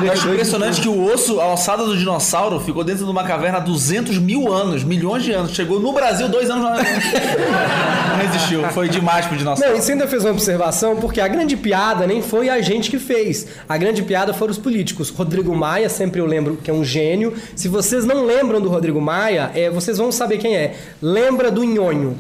Eu 0.02 0.12
acho 0.14 0.30
impressionante 0.30 0.80
que 0.80 0.88
o 0.88 1.04
osso, 1.12 1.42
a 1.42 1.46
alçada 1.46 1.84
do 1.84 1.98
dinossauro, 1.98 2.60
ficou 2.60 2.84
dentro 2.84 3.04
de 3.06 3.12
uma 3.12 3.24
caverna 3.24 3.58
há 3.58 3.62
200 3.62 4.18
mil 4.20 4.52
anos, 4.54 4.84
milhões 4.84 5.24
de 5.24 5.32
anos. 5.34 5.52
Chegou 5.52 5.80
no 5.80 5.92
Brasil 5.92 6.30
dois 6.30 6.50
anos. 6.50 6.64
Não 6.80 8.18
resistiu. 8.18 8.64
Foi 8.70 8.88
demais 8.88 9.26
pro 9.26 9.34
Não, 9.34 9.40
dinossauro. 9.40 9.76
e 9.78 9.82
você 9.82 9.92
ainda 9.94 10.08
fez 10.08 10.24
uma 10.24 10.32
observação, 10.32 10.96
porque 10.98 11.20
a 11.20 11.28
grande 11.28 11.58
piada 11.58 12.06
nem 12.08 12.22
foi 12.22 12.50
a 12.50 12.62
gente 12.62 12.90
que 12.90 13.00
fez. 13.00 13.48
A 13.68 13.78
grande 13.78 14.02
piada 14.04 14.34
foram 14.34 14.52
os 14.52 14.58
políticos. 14.58 15.10
Rodrigo 15.10 15.54
Maia, 15.56 15.90
sempre 15.90 16.22
eu 16.22 16.26
lembro 16.26 16.56
que 16.58 16.70
é 16.70 16.74
um 16.74 16.84
gênio. 16.84 17.34
Se 17.56 17.68
vocês 17.68 18.06
não 18.06 18.24
lembram 18.26 18.62
do 18.62 18.70
Rodrigo 18.70 19.02
Maia, 19.02 19.52
é, 19.56 19.70
vocês 19.80 19.98
vão 19.98 20.12
saber 20.12 20.38
quem 20.38 20.56
é. 20.56 20.76
Lembra 21.02 21.50
do 21.52 21.64
Nhonho. 21.64 22.18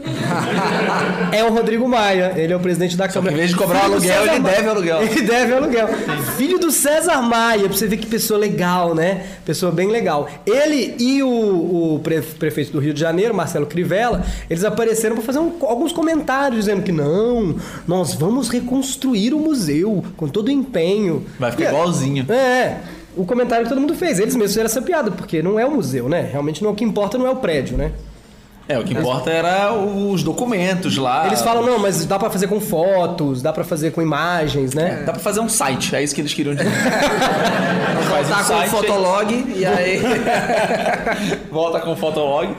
é 1.30 1.44
o 1.44 1.52
Rodrigo 1.52 1.86
Maia, 1.86 2.32
ele 2.36 2.52
é 2.52 2.56
o 2.56 2.60
presidente 2.60 2.96
da 2.96 3.06
Câmara. 3.06 3.34
em 3.34 3.36
vez 3.36 3.50
de 3.50 3.56
cobrar 3.56 3.80
Filho 3.80 3.92
aluguel, 3.94 4.26
ele 4.26 4.40
deve 4.40 4.68
aluguel. 4.68 5.02
Ele 5.10 5.22
deve 5.22 5.52
aluguel. 5.54 5.88
Filho 6.38 6.58
do 6.58 6.70
César 6.70 7.20
Maia, 7.20 7.64
pra 7.68 7.72
você 7.76 7.86
ver 7.86 7.98
que 7.98 8.06
pessoa 8.06 8.38
legal, 8.38 8.94
né? 8.94 9.24
Pessoa 9.44 9.70
bem 9.70 9.88
legal. 9.90 10.26
Ele 10.46 10.94
e 10.98 11.22
o, 11.22 11.28
o 11.96 12.00
pre- 12.02 12.22
prefeito 12.22 12.72
do 12.72 12.78
Rio 12.78 12.94
de 12.94 13.00
Janeiro, 13.00 13.34
Marcelo 13.34 13.66
Crivella, 13.66 14.24
eles 14.48 14.64
apareceram 14.64 15.16
para 15.16 15.24
fazer 15.24 15.38
um- 15.38 15.52
alguns 15.62 15.92
comentários 15.92 16.64
dizendo 16.64 16.82
que 16.82 16.92
não, 16.92 17.56
nós 17.86 18.14
vamos 18.14 18.48
reconstruir 18.48 19.34
o 19.34 19.38
museu 19.38 20.02
com 20.16 20.28
todo 20.28 20.48
o 20.48 20.50
empenho. 20.50 21.26
Vai 21.38 21.50
ficar 21.50 21.64
E- 21.64 21.68
igualzinho. 21.68 22.24
É. 22.32 22.78
O 23.16 23.24
comentário 23.24 23.64
que 23.64 23.68
todo 23.68 23.80
mundo 23.80 23.94
fez, 23.94 24.18
eles 24.18 24.34
mesmos 24.34 24.52
fizeram 24.52 24.66
essa 24.66 24.82
piada, 24.82 25.10
porque 25.10 25.42
não 25.42 25.58
é 25.58 25.66
o 25.66 25.70
museu, 25.70 26.08
né? 26.08 26.28
Realmente 26.30 26.62
não, 26.62 26.70
o 26.70 26.74
que 26.74 26.84
importa 26.84 27.18
não 27.18 27.26
é 27.26 27.30
o 27.30 27.36
prédio, 27.36 27.76
né? 27.76 27.92
É, 28.70 28.78
o 28.78 28.84
que 28.84 28.92
importa 28.92 29.28
era 29.30 29.72
os 29.74 30.22
documentos 30.22 30.96
lá. 30.96 31.26
Eles 31.26 31.42
falam, 31.42 31.60
não, 31.60 31.76
mas 31.76 32.04
dá 32.04 32.20
pra 32.20 32.30
fazer 32.30 32.46
com 32.46 32.60
fotos, 32.60 33.42
dá 33.42 33.52
pra 33.52 33.64
fazer 33.64 33.90
com 33.90 34.00
imagens, 34.00 34.74
né? 34.74 35.02
Dá 35.04 35.12
pra 35.12 35.20
fazer 35.20 35.40
um 35.40 35.48
site, 35.48 35.96
é 35.96 36.04
isso 36.04 36.14
que 36.14 36.20
eles 36.20 36.32
queriam 36.32 36.54
dizer. 36.54 36.70
Faz 38.08 38.28
um 38.28 38.30
Voltar 38.30 38.36
com 38.36 38.42
o 38.42 38.44
site, 38.44 38.70
Fotolog 38.70 39.54
e 39.56 39.66
aí. 39.66 40.00
Volta 41.50 41.80
com 41.80 41.92
o 41.94 41.96
Fotolog. 41.96 42.54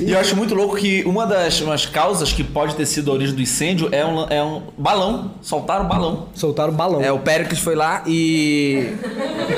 E 0.00 0.12
eu 0.12 0.18
acho 0.18 0.36
muito 0.36 0.54
louco 0.54 0.76
que 0.76 1.02
uma 1.04 1.26
das 1.26 1.60
umas 1.60 1.86
causas 1.86 2.32
que 2.32 2.42
pode 2.44 2.74
ter 2.74 2.86
sido 2.86 3.10
a 3.10 3.14
origem 3.14 3.34
do 3.34 3.42
incêndio 3.42 3.88
é 3.92 4.04
um, 4.04 4.26
é 4.28 4.42
um 4.42 4.62
balão. 4.76 5.32
Soltaram 5.42 5.84
o 5.84 5.88
balão. 5.88 6.28
Soltaram 6.34 6.72
o 6.72 6.76
balão. 6.76 7.00
É, 7.02 7.10
o 7.12 7.18
Péricles 7.18 7.58
foi 7.60 7.74
lá 7.74 8.02
e. 8.06 8.92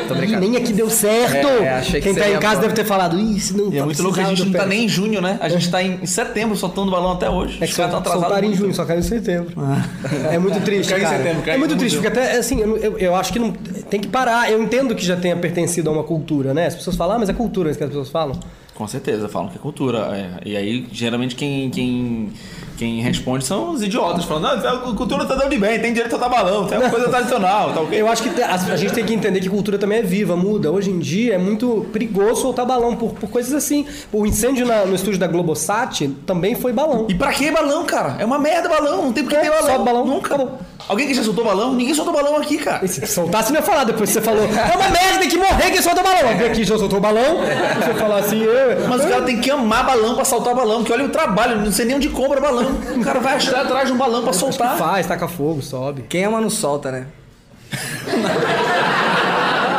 Tô 0.08 0.14
Ih, 0.14 0.18
brincando. 0.18 0.40
nem 0.40 0.56
aqui 0.56 0.72
deu 0.72 0.88
certo. 0.90 1.46
É, 1.46 1.74
achei 1.78 2.00
que 2.00 2.06
Quem 2.12 2.14
tá 2.16 2.28
em 2.30 2.38
casa 2.38 2.56
bom. 2.56 2.60
deve 2.62 2.74
ter 2.74 2.84
falado, 2.84 3.18
isso 3.18 3.56
não 3.56 3.72
E 3.72 3.76
é 3.76 3.80
tá 3.80 3.84
muito 3.86 4.02
louco 4.02 4.18
que 4.18 4.24
a 4.24 4.28
gente 4.28 4.44
não 4.44 4.52
tá 4.52 4.60
pé." 4.60 4.66
nem 4.66 4.84
em 4.84 4.88
junho, 4.88 5.20
né? 5.20 5.38
A 5.40 5.48
gente 5.48 5.70
tá 5.70 5.82
em 5.82 5.96
em 6.02 6.06
setembro 6.06 6.56
soltando 6.56 6.90
balão 6.90 7.12
até 7.12 7.28
hoje. 7.30 7.58
É 7.60 7.64
Os 7.64 7.70
que 7.70 7.76
caras 7.76 7.90
estão 7.94 7.98
atrasados. 8.00 8.22
soltaram 8.28 8.48
em 8.48 8.54
junho, 8.54 8.74
só 8.74 8.84
caiu 8.84 9.00
em 9.00 9.02
setembro. 9.02 9.52
É 10.30 10.38
muito 10.38 10.60
triste, 10.60 10.90
Caiu 10.90 11.02
em 11.02 11.04
cara. 11.04 11.18
setembro, 11.18 11.42
caiu 11.42 11.54
é 11.54 11.58
muito 11.58 11.76
triste, 11.76 11.96
porque 11.96 12.08
até, 12.08 12.36
assim, 12.38 12.60
eu, 12.60 12.76
eu, 12.76 12.98
eu 12.98 13.14
acho 13.16 13.32
que 13.32 13.38
não 13.38 13.50
tem 13.52 14.00
que 14.00 14.08
parar. 14.08 14.50
Eu 14.50 14.62
entendo 14.62 14.94
que 14.94 15.04
já 15.04 15.16
tenha 15.16 15.36
pertencido 15.36 15.88
a 15.90 15.92
uma 15.92 16.02
cultura, 16.04 16.52
né? 16.54 16.66
As 16.66 16.74
pessoas 16.74 16.96
falam, 16.96 17.16
ah, 17.16 17.18
mas 17.18 17.28
é 17.28 17.32
cultura 17.32 17.70
isso 17.70 17.78
que 17.78 17.84
as 17.84 17.90
pessoas 17.90 18.08
falam. 18.08 18.38
Com 18.76 18.86
certeza, 18.86 19.28
falam 19.28 19.48
que 19.48 19.56
é 19.56 19.58
cultura. 19.58 19.98
é. 20.44 20.48
E 20.48 20.56
aí, 20.56 20.86
geralmente, 20.92 21.34
quem, 21.34 21.70
quem, 21.70 22.30
quem 22.76 23.00
responde 23.00 23.44
são 23.44 23.70
os 23.70 23.82
idiotas, 23.82 24.24
falando, 24.24 24.62
não, 24.62 24.90
a 24.90 24.94
cultura 24.94 25.24
tá 25.24 25.34
dando 25.34 25.50
de 25.50 25.58
bem, 25.58 25.78
tem 25.80 25.92
direito 25.92 26.14
a 26.14 26.18
soltar 26.18 26.28
balão, 26.30 26.68
é 26.70 26.78
uma 26.78 26.90
coisa 26.90 27.08
tradicional, 27.08 27.72
tá 27.72 27.80
ok? 27.80 28.00
Eu 28.00 28.08
acho 28.08 28.22
que 28.22 28.42
a, 28.42 28.54
a 28.54 28.76
gente 28.76 28.92
tem 28.92 29.04
que 29.04 29.14
entender 29.14 29.40
que 29.40 29.48
cultura 29.48 29.78
também 29.78 29.98
é 29.98 30.02
viva, 30.02 30.36
muda. 30.36 30.70
Hoje 30.70 30.90
em 30.90 30.98
dia 30.98 31.34
é 31.34 31.38
muito 31.38 31.86
perigoso 31.92 32.42
soltar 32.42 32.66
balão 32.66 32.94
por, 32.94 33.10
por 33.14 33.28
coisas 33.30 33.52
assim. 33.54 33.86
O 34.12 34.26
incêndio 34.26 34.66
na- 34.66 34.84
no 34.84 34.94
estúdio 34.94 35.18
da 35.18 35.26
Globosat 35.26 36.08
também 36.26 36.54
foi 36.54 36.72
balão. 36.72 37.06
E 37.08 37.14
pra 37.14 37.32
que 37.32 37.50
balão, 37.50 37.84
cara? 37.84 38.16
É 38.18 38.24
uma 38.24 38.38
merda 38.38 38.68
balão, 38.68 39.04
não 39.04 39.12
tem 39.12 39.24
por 39.24 39.30
que 39.30 39.36
É, 39.36 39.40
ter 39.40 39.50
balão. 39.50 39.66
sobe 39.72 39.84
balão, 39.84 40.04
Nunca. 40.06 40.34
acabou. 40.34 40.58
Alguém 40.88 41.08
que 41.08 41.14
já 41.14 41.22
soltou 41.24 41.44
balão? 41.44 41.72
Ninguém 41.74 41.94
soltou 41.94 42.12
balão 42.14 42.36
aqui, 42.36 42.58
cara. 42.58 42.84
E 42.84 42.88
se 42.88 43.04
soltasse, 43.06 43.50
não 43.52 43.58
ia 43.60 43.66
falar 43.66 43.84
depois 43.84 44.08
que 44.10 44.14
você 44.14 44.20
falou. 44.22 44.44
É 44.44 44.76
uma 44.76 44.88
merda, 44.90 45.18
tem 45.18 45.28
que 45.28 45.36
morrer 45.36 45.70
quem 45.72 45.82
solta 45.82 46.02
balão. 46.02 46.28
Alguém 46.28 46.46
aqui 46.48 46.62
já 46.64 46.78
soltou 46.78 47.00
balão. 47.00 47.38
Você 47.82 47.94
falar 47.94 48.18
assim, 48.18 48.40
eu. 48.42 48.86
Mas 48.88 49.04
o 49.04 49.08
cara 49.08 49.22
tem 49.22 49.40
que 49.40 49.50
amar 49.50 49.84
balão 49.84 50.14
pra 50.14 50.24
soltar 50.24 50.54
balão, 50.54 50.78
porque 50.78 50.92
olha 50.92 51.04
o 51.06 51.08
trabalho, 51.08 51.60
não 51.60 51.72
sei 51.72 51.86
nem 51.86 51.96
onde 51.96 52.08
compra 52.10 52.40
balão. 52.40 52.65
O 52.96 53.00
cara 53.04 53.20
vai 53.20 53.34
achar 53.34 53.62
atrás 53.62 53.86
de 53.86 53.92
um 53.92 53.96
balão 53.96 54.22
pra 54.22 54.32
soltar. 54.32 54.76
Faz, 54.76 55.06
taca 55.06 55.28
fogo, 55.28 55.62
sobe. 55.62 56.04
Quem 56.08 56.24
ama 56.24 56.40
não 56.40 56.50
solta, 56.50 56.90
né? 56.90 57.06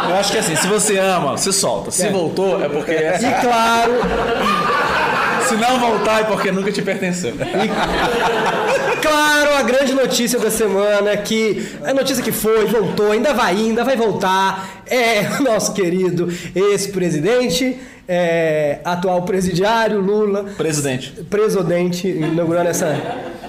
Eu 0.09 0.15
acho 0.15 0.31
que 0.31 0.37
assim, 0.37 0.55
se 0.55 0.67
você 0.67 0.97
ama, 0.97 1.37
você 1.37 1.51
solta. 1.51 1.91
Se 1.91 2.07
voltou, 2.09 2.63
é 2.63 2.69
porque. 2.69 2.91
E 2.93 3.41
claro, 3.41 3.93
Se 5.47 5.55
não 5.55 5.79
voltar, 5.79 6.21
é 6.21 6.23
porque 6.25 6.51
nunca 6.51 6.71
te 6.71 6.81
pertenceu. 6.81 7.33
claro, 9.01 9.55
a 9.57 9.61
grande 9.63 9.93
notícia 9.93 10.39
da 10.39 10.49
semana 10.51 11.11
é 11.11 11.17
que 11.17 11.75
a 11.83 11.93
notícia 11.93 12.23
que 12.23 12.31
foi, 12.31 12.65
voltou, 12.65 13.11
ainda 13.11 13.33
vai 13.33 13.55
ainda 13.55 13.83
vai 13.83 13.95
voltar, 13.95 14.81
é 14.85 15.21
o 15.39 15.43
nosso 15.43 15.73
querido 15.73 16.27
ex-presidente, 16.55 17.77
é, 18.07 18.79
atual 18.85 19.23
presidiário 19.23 19.99
Lula, 19.99 20.45
Presidente. 20.57 21.11
presidente, 21.29 22.07
inaugurando 22.07 22.69
essa 22.69 22.87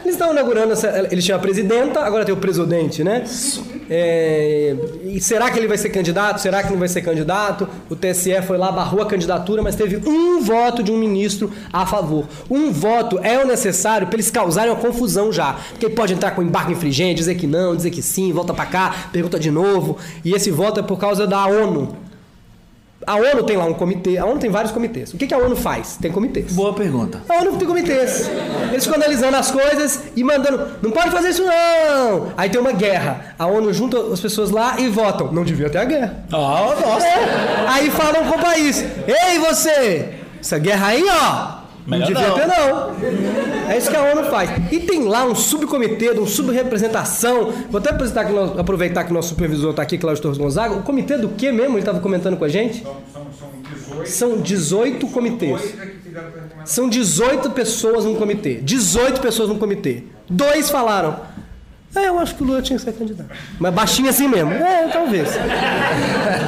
Eles 0.03 0.15
estão 0.15 0.33
inaugurando, 0.33 0.73
essa, 0.73 1.07
eles 1.11 1.25
tinham 1.25 1.39
a 1.39 1.41
presidenta, 1.41 2.01
agora 2.01 2.25
tem 2.25 2.35
o 2.35 2.39
presidente, 2.39 3.05
né? 3.05 3.25
É, 3.91 4.77
e 5.05 5.21
será 5.21 5.51
que 5.51 5.59
ele 5.59 5.67
vai 5.67 5.79
ser 5.79 5.89
candidato? 5.91 6.41
Será 6.41 6.63
que 6.63 6.71
não 6.71 6.79
vai 6.79 6.89
ser 6.89 7.01
candidato? 7.03 7.69
O 7.89 7.97
TSE 7.97 8.43
foi 8.43 8.59
lá, 8.59 8.71
barrou 8.71 9.01
a 9.01 9.07
candidatura, 9.07 9.63
mas 9.63 9.77
teve 9.77 9.97
um 10.09 10.41
voto 10.41 10.83
de 10.83 10.93
um 10.93 10.99
ministro 10.99 11.51
a 11.73 11.87
favor. 11.87 12.27
Um 12.51 12.71
voto 12.71 13.19
é 13.23 13.39
o 13.43 13.47
necessário 13.47 14.07
para 14.07 14.17
eles 14.17 14.31
causarem 14.31 14.73
uma 14.73 14.81
confusão 14.81 15.33
já. 15.33 15.55
Porque 15.71 15.87
ele 15.87 15.95
pode 15.95 16.13
entrar 16.13 16.33
com 16.33 16.43
embargo 16.43 16.73
infringente, 16.73 17.17
dizer 17.17 17.37
que 17.37 17.47
não, 17.47 17.75
dizer 17.75 17.91
que 17.91 18.03
sim, 18.03 18.33
volta 18.33 18.53
para 18.53 18.67
cá, 18.67 18.95
pergunta 19.13 19.39
de 19.39 19.51
novo. 19.51 19.97
E 20.25 20.35
esse 20.35 20.51
voto 20.51 20.81
é 20.81 20.83
por 20.83 20.99
causa 20.99 21.27
da 21.27 21.47
ONU. 21.47 22.08
A 23.09 23.15
ONU 23.15 23.43
tem 23.43 23.57
lá 23.57 23.65
um 23.65 23.73
comitê, 23.73 24.19
a 24.19 24.27
ONU 24.27 24.39
tem 24.39 24.51
vários 24.51 24.71
comitês. 24.71 25.15
O 25.15 25.17
que, 25.17 25.27
que 25.27 25.33
a 25.33 25.39
ONU 25.39 25.57
faz? 25.57 25.97
Tem 25.97 26.13
comitês. 26.13 26.53
Boa 26.53 26.75
pergunta. 26.75 27.23
A 27.27 27.37
ONU 27.41 27.57
tem 27.57 27.67
comitês. 27.67 28.31
Eles 28.71 28.85
ficam 28.85 29.01
analisando 29.01 29.35
as 29.35 29.51
coisas 29.51 30.03
e 30.15 30.23
mandando, 30.23 30.73
não 30.83 30.91
pode 30.91 31.11
fazer 31.11 31.31
isso 31.31 31.43
não. 31.43 32.35
Aí 32.37 32.51
tem 32.51 32.61
uma 32.61 32.73
guerra. 32.73 33.35
A 33.39 33.47
ONU 33.47 33.73
junta 33.73 33.99
as 34.13 34.21
pessoas 34.21 34.51
lá 34.51 34.79
e 34.79 34.91
votam. 34.91 35.33
Não 35.33 35.43
devia 35.43 35.71
ter 35.71 35.79
a 35.79 35.87
guerra. 35.87 36.23
Ah, 36.31 36.77
nossa. 36.85 37.07
É. 37.07 37.65
Aí 37.67 37.91
falam 37.91 38.27
com 38.27 38.37
o 38.37 38.43
país, 38.43 38.85
ei 39.07 39.39
você, 39.39 40.11
essa 40.39 40.59
guerra 40.59 40.89
aí, 40.89 41.03
ó, 41.09 41.58
Melhor 41.89 42.07
devia 42.07 42.29
não. 42.29 42.35
ter 42.35 42.47
não. 42.47 43.71
É 43.71 43.77
isso 43.79 43.91
que 43.91 43.97
a 43.97 44.03
ONU 44.03 44.25
faz. 44.31 44.51
E 44.71 44.81
tem 44.81 45.05
lá 45.05 45.25
um 45.25 45.35
subcomitê, 45.35 46.11
um 46.19 46.27
subrepresentação. 46.27 47.53
Vou 47.71 47.79
até 47.79 47.91
apresentar 47.91 48.25
que 48.27 48.33
nós- 48.33 48.59
aproveitar 48.59 49.05
que 49.05 49.11
o 49.11 49.15
nosso 49.15 49.31
supervisor 49.31 49.71
está 49.71 49.83
aqui, 49.83 49.97
Cláudio 49.99 50.23
Torres 50.23 50.39
Gonzaga. 50.39 50.75
O 50.75 50.83
comitê 50.83 51.17
do 51.17 51.29
que 51.31 51.51
mesmo? 51.51 51.73
Ele 51.73 51.79
estava 51.81 52.01
comentando 52.01 52.37
com 52.37 52.45
a 52.45 52.49
gente? 52.49 52.85
São 54.05 54.39
18 54.39 55.07
comitês. 55.09 55.75
São 56.65 56.89
18 56.89 57.51
pessoas 57.51 58.05
num 58.05 58.15
comitê. 58.15 58.55
18 58.63 59.21
pessoas 59.21 59.49
num 59.49 59.59
comitê. 59.59 60.05
Dois 60.29 60.69
falaram. 60.71 61.17
É, 61.97 62.09
eu 62.09 62.19
acho 62.19 62.35
que 62.35 62.43
o 62.43 62.47
Lula 62.47 62.61
tinha 62.61 62.79
que 62.79 62.85
ser 62.85 62.93
candidato. 62.93 63.31
Mas 63.59 63.73
baixinho 63.73 64.11
assim 64.11 64.29
mesmo. 64.29 64.53
É, 64.53 64.89
talvez. 64.89 65.31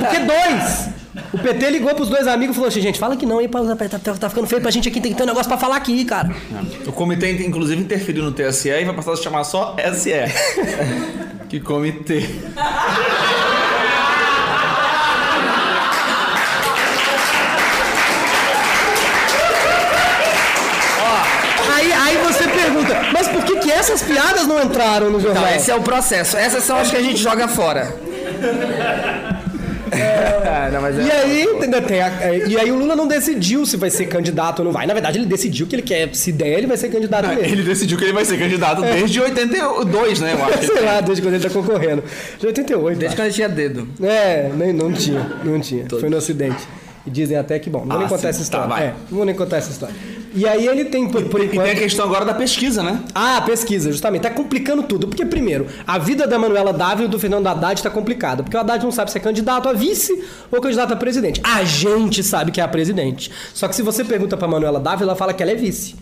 Porque 0.01 0.19
dois. 0.21 1.00
O 1.33 1.39
PT 1.39 1.71
ligou 1.71 1.93
pros 1.95 2.09
dois 2.09 2.27
amigos 2.29 2.55
e 2.55 2.57
falou 2.57 2.69
assim, 2.69 2.81
gente, 2.81 2.99
fala 2.99 3.17
que 3.17 3.27
não 3.27 3.39
aí, 3.39 3.49
pra- 3.49 3.63
tá, 3.89 3.99
tá- 3.99 4.15
tá 4.15 4.29
ficando 4.29 4.47
feio 4.47 4.63
pra 4.63 4.71
gente 4.71 4.89
aqui, 4.89 5.01
tem 5.01 5.11
que 5.13 5.17
ter 5.19 5.25
um 5.25 5.27
negócio 5.27 5.49
pra 5.49 5.59
falar 5.59 5.77
aqui, 5.77 6.05
cara. 6.05 6.31
O 6.87 6.93
comitê, 6.93 7.33
inclusive, 7.45 7.81
interferiu 7.83 8.23
no 8.23 8.31
TSE 8.33 8.69
e 8.69 8.85
vai 8.85 8.95
passar 8.95 9.13
a 9.13 9.17
se 9.17 9.23
chamar 9.25 9.43
só 9.45 9.75
SE. 9.93 10.13
que 11.49 11.59
comitê. 11.59 12.25
Aí, 21.75 21.93
aí 21.93 22.17
você 22.19 22.47
pergunta, 22.49 22.97
mas 23.13 23.29
por 23.29 23.43
que, 23.45 23.57
que 23.57 23.71
essas 23.71 24.03
piadas 24.03 24.47
não 24.47 24.63
entraram 24.63 25.11
no 25.11 25.21
jornal? 25.21 25.45
Então, 25.45 25.57
esse 25.57 25.71
é 25.71 25.75
o 25.75 25.81
processo. 25.83 26.37
Essas 26.37 26.65
são 26.65 26.77
as 26.79 26.91
que 26.91 26.97
a 26.97 27.03
gente 27.03 27.17
joga 27.23 27.49
fora. 27.49 27.95
É, 29.93 30.71
não, 30.73 30.81
mas 30.83 30.99
é- 30.99 31.03
E 31.03 31.11
aí? 31.11 31.47
Tem 31.87 32.01
a- 32.03 32.19
é, 32.23 32.49
e 32.49 32.59
aí 32.59 32.71
o 32.71 32.77
Lula 32.77 32.95
não 32.97 33.07
decidiu 33.09 33.65
se 33.67 33.77
vai 33.77 33.91
ser 33.91 34.07
candidato 34.07 34.59
ou 34.61 34.65
não 34.65 34.73
vai. 34.73 34.87
Na 34.87 34.93
verdade, 34.95 35.19
ele 35.19 35.27
decidiu 35.27 35.67
que 35.67 35.75
ele 35.77 35.83
quer, 35.83 36.15
se 36.15 36.33
der, 36.33 36.59
ele 36.59 36.67
vai 36.67 36.77
ser 36.77 36.89
candidato 36.91 37.29
mesmo. 37.29 37.43
Ele 37.45 37.63
decidiu 37.63 37.97
que 37.99 38.05
ele 38.05 38.13
vai 38.13 38.25
ser 38.25 38.39
candidato 38.39 38.83
desde 38.83 39.21
82, 39.21 40.21
né? 40.21 40.35
Eu 40.35 40.45
acho. 40.45 40.67
Sei 40.67 40.81
lá, 40.81 41.01
desde 41.01 41.23
quando 41.23 41.35
ele 41.35 41.43
tá 41.45 41.51
concorrendo. 41.51 42.03
De 42.39 42.47
88. 42.47 42.99
Desde 42.99 43.17
quando 43.17 43.27
a 43.27 43.29
gente 43.31 43.37
tinha 43.37 43.49
dedo. 43.49 43.89
É, 44.03 44.51
nem, 44.55 44.73
não 44.73 44.93
tinha, 44.93 45.27
não 45.45 45.61
tinha. 45.61 45.87
Foi 45.89 46.09
no 46.09 46.17
acidente. 46.17 46.61
E 47.07 47.11
dizem 47.11 47.37
até 47.37 47.59
que, 47.59 47.71
bom, 47.71 47.81
não 47.81 47.87
vou 47.87 47.97
Ah, 47.97 47.99
nem 48.01 48.09
contar 48.09 48.21
sim. 48.23 48.29
essa 48.29 48.43
história. 48.43 48.69
Tá, 48.69 48.81
é, 48.81 48.95
não 49.11 49.17
vou 49.17 49.25
nem 49.25 49.35
contar 49.35 49.57
essa 49.57 49.71
história. 49.71 49.95
E 50.35 50.47
aí 50.47 50.67
ele 50.69 50.85
tem, 50.85 51.09
por, 51.09 51.25
por 51.25 51.41
E 51.41 51.49
tem 51.49 51.59
enquanto... 51.59 51.73
a 51.73 51.81
questão 51.81 52.05
agora 52.05 52.25
da 52.25 52.35
pesquisa, 52.35 52.83
né? 52.83 53.01
Ah, 53.15 53.43
pesquisa, 53.45 53.91
justamente. 53.91 54.23
Tá 54.23 54.31
complicando 54.31 54.83
tudo. 54.83 55.09
Porque, 55.09 55.25
primeiro, 55.25 55.67
a 55.87 55.99
vida 55.99 56.27
da 56.27 56.39
Manuela 56.39 56.73
Dávila 56.73 57.09
e 57.09 57.11
do 57.11 57.19
Fernando 57.19 57.47
Haddad 57.47 57.83
tá 57.83 57.91
complicada. 57.91 58.43
Porque 58.43 58.57
o 58.57 58.61
Haddad 58.61 58.85
não 58.85 58.93
sabe 58.93 59.11
se 59.11 59.17
é 59.19 59.21
candidato 59.21 59.69
a 59.69 59.73
vice 59.73 60.23
ou 60.53 60.61
candidato 60.61 60.93
a 60.93 60.97
presidente. 60.97 61.41
A 61.43 61.65
gente 61.65 62.23
sabe 62.23 62.53
que 62.53 62.61
é 62.61 62.65
a 62.65 62.69
presidente. 62.69 63.31
Só 63.55 63.67
que 63.67 63.75
se 63.75 63.83
você 63.83 64.05
pergunta 64.05 64.37
pra 64.37 64.47
Manuela 64.47 64.79
Dávila, 64.79 65.11
ela 65.13 65.17
fala 65.17 65.33
que 65.33 65.43
ela 65.43 65.53
é 65.53 65.57
vice. 65.57 65.97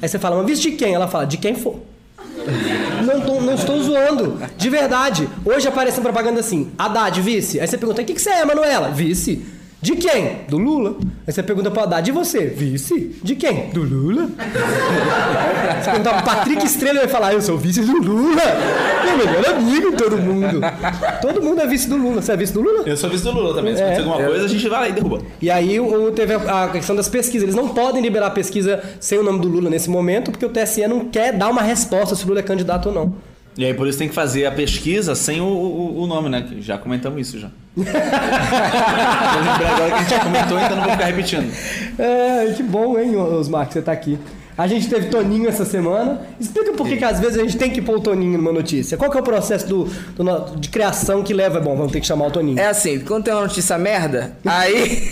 Aí 0.00 0.08
você 0.08 0.18
fala, 0.18 0.36
mas 0.36 0.46
vice 0.46 0.62
de 0.62 0.70
quem? 0.72 0.94
Ela 0.94 1.08
fala, 1.08 1.26
de 1.26 1.36
quem 1.36 1.54
for. 1.54 1.80
Não, 3.04 3.20
tô- 3.20 3.40
não 3.40 3.54
estou 3.54 3.82
zoando. 3.82 4.38
De 4.56 4.70
verdade. 4.70 5.28
Hoje 5.44 5.66
aparece 5.68 5.98
uma 5.98 6.04
propaganda 6.04 6.40
assim: 6.40 6.70
Haddad, 6.78 7.20
vice. 7.20 7.60
Aí 7.60 7.66
você 7.66 7.76
pergunta: 7.78 8.02
o 8.02 8.04
que, 8.04 8.14
que 8.14 8.20
você 8.20 8.30
é, 8.30 8.44
Manuela? 8.44 8.90
Vice. 8.90 9.44
De 9.84 9.96
quem? 9.96 10.38
Do 10.48 10.56
Lula. 10.56 10.96
Aí 11.26 11.32
você 11.32 11.42
pergunta 11.42 11.70
pro 11.70 11.82
Haddad: 11.82 12.08
e 12.08 12.12
você? 12.12 12.46
Vice. 12.46 13.16
De 13.22 13.36
quem? 13.36 13.68
Do 13.70 13.82
Lula. 13.82 14.28
Você 15.84 15.90
perguntar 15.90 16.14
pro 16.22 16.24
Patrick 16.24 16.64
Estrela, 16.64 16.92
ele 16.98 17.06
vai 17.06 17.08
falar: 17.08 17.34
eu 17.34 17.42
sou 17.42 17.58
vice 17.58 17.82
do 17.82 17.98
Lula. 17.98 18.42
Meu 19.04 19.18
melhor 19.18 19.44
amigo, 19.54 19.92
todo 19.96 20.16
mundo. 20.16 20.60
Todo 21.20 21.42
mundo 21.42 21.60
é 21.60 21.66
vice 21.66 21.88
do 21.88 21.96
Lula. 21.96 22.22
Você 22.22 22.32
é 22.32 22.36
vice 22.36 22.52
do 22.52 22.62
Lula? 22.62 22.82
Eu 22.86 22.96
sou 22.96 23.10
vice 23.10 23.22
do 23.24 23.32
Lula 23.32 23.54
também. 23.54 23.76
Se 23.76 23.82
É. 23.82 23.84
acontecer 23.84 24.08
alguma 24.08 24.26
coisa, 24.28 24.44
a 24.44 24.48
gente 24.48 24.68
vai 24.68 24.80
lá 24.80 24.88
e 24.88 24.92
derruba. 24.92 25.20
E 25.42 25.50
aí 25.50 25.78
o- 25.80 26.10
teve 26.12 26.32
a, 26.34 26.64
a 26.64 26.68
questão 26.68 26.96
das 26.96 27.08
pesquisas. 27.08 27.42
Eles 27.42 27.54
não 27.54 27.68
podem 27.68 28.00
liberar 28.02 28.28
a 28.28 28.30
pesquisa 28.30 28.82
sem 29.00 29.18
o 29.18 29.22
nome 29.22 29.40
do 29.40 29.48
Lula 29.48 29.68
nesse 29.68 29.90
momento, 29.90 30.30
porque 30.30 30.46
o 30.46 30.48
TSE 30.48 30.86
não 30.88 31.00
quer 31.06 31.32
dar 31.36 31.48
uma 31.50 31.62
resposta 31.62 32.14
se 32.14 32.24
o 32.24 32.28
Lula 32.28 32.40
é 32.40 32.42
candidato 32.42 32.88
ou 32.88 32.94
não. 32.94 33.14
E 33.56 33.64
aí 33.64 33.72
por 33.72 33.86
isso 33.86 33.98
tem 33.98 34.08
que 34.08 34.14
fazer 34.14 34.46
a 34.46 34.52
pesquisa 34.52 35.14
sem 35.14 35.40
o, 35.40 35.44
o, 35.44 36.02
o 36.02 36.06
nome, 36.06 36.28
né? 36.28 36.44
Já 36.58 36.76
comentamos 36.76 37.20
isso 37.20 37.38
já. 37.38 37.50
Lembrando 37.76 37.94
agora 39.74 39.90
que 39.90 39.94
a 39.94 39.98
gente 39.98 40.10
já 40.10 40.20
comentou, 40.20 40.58
então 40.58 40.76
não 40.76 40.84
vou 40.84 40.92
ficar 40.92 41.06
repetindo. 41.06 41.52
É, 41.98 42.52
que 42.56 42.62
bom, 42.62 42.98
hein, 42.98 43.16
Osmar, 43.16 43.66
que 43.66 43.74
você 43.74 43.82
tá 43.82 43.92
aqui. 43.92 44.18
A 44.56 44.66
gente 44.68 44.88
teve 44.88 45.08
Toninho 45.08 45.48
essa 45.48 45.64
semana. 45.64 46.22
Explica 46.38 46.72
por 46.72 46.86
que, 46.86 46.96
que 46.96 47.04
às 47.04 47.18
vezes 47.18 47.38
a 47.38 47.42
gente 47.42 47.56
tem 47.56 47.70
que 47.70 47.82
pôr 47.82 47.96
o 47.96 48.00
Toninho 48.00 48.38
numa 48.38 48.52
notícia. 48.52 48.96
Qual 48.96 49.10
que 49.10 49.16
é 49.16 49.20
o 49.20 49.24
processo 49.24 49.66
do, 49.66 49.84
do 49.84 50.56
de 50.56 50.68
criação 50.68 51.22
que 51.24 51.34
leva? 51.34 51.58
Bom, 51.58 51.76
vamos 51.76 51.90
ter 51.90 52.00
que 52.00 52.06
chamar 52.06 52.28
o 52.28 52.30
Toninho. 52.30 52.58
É 52.58 52.68
assim, 52.68 53.00
quando 53.00 53.24
tem 53.24 53.34
uma 53.34 53.42
notícia 53.42 53.76
merda, 53.76 54.36
aí. 54.44 55.02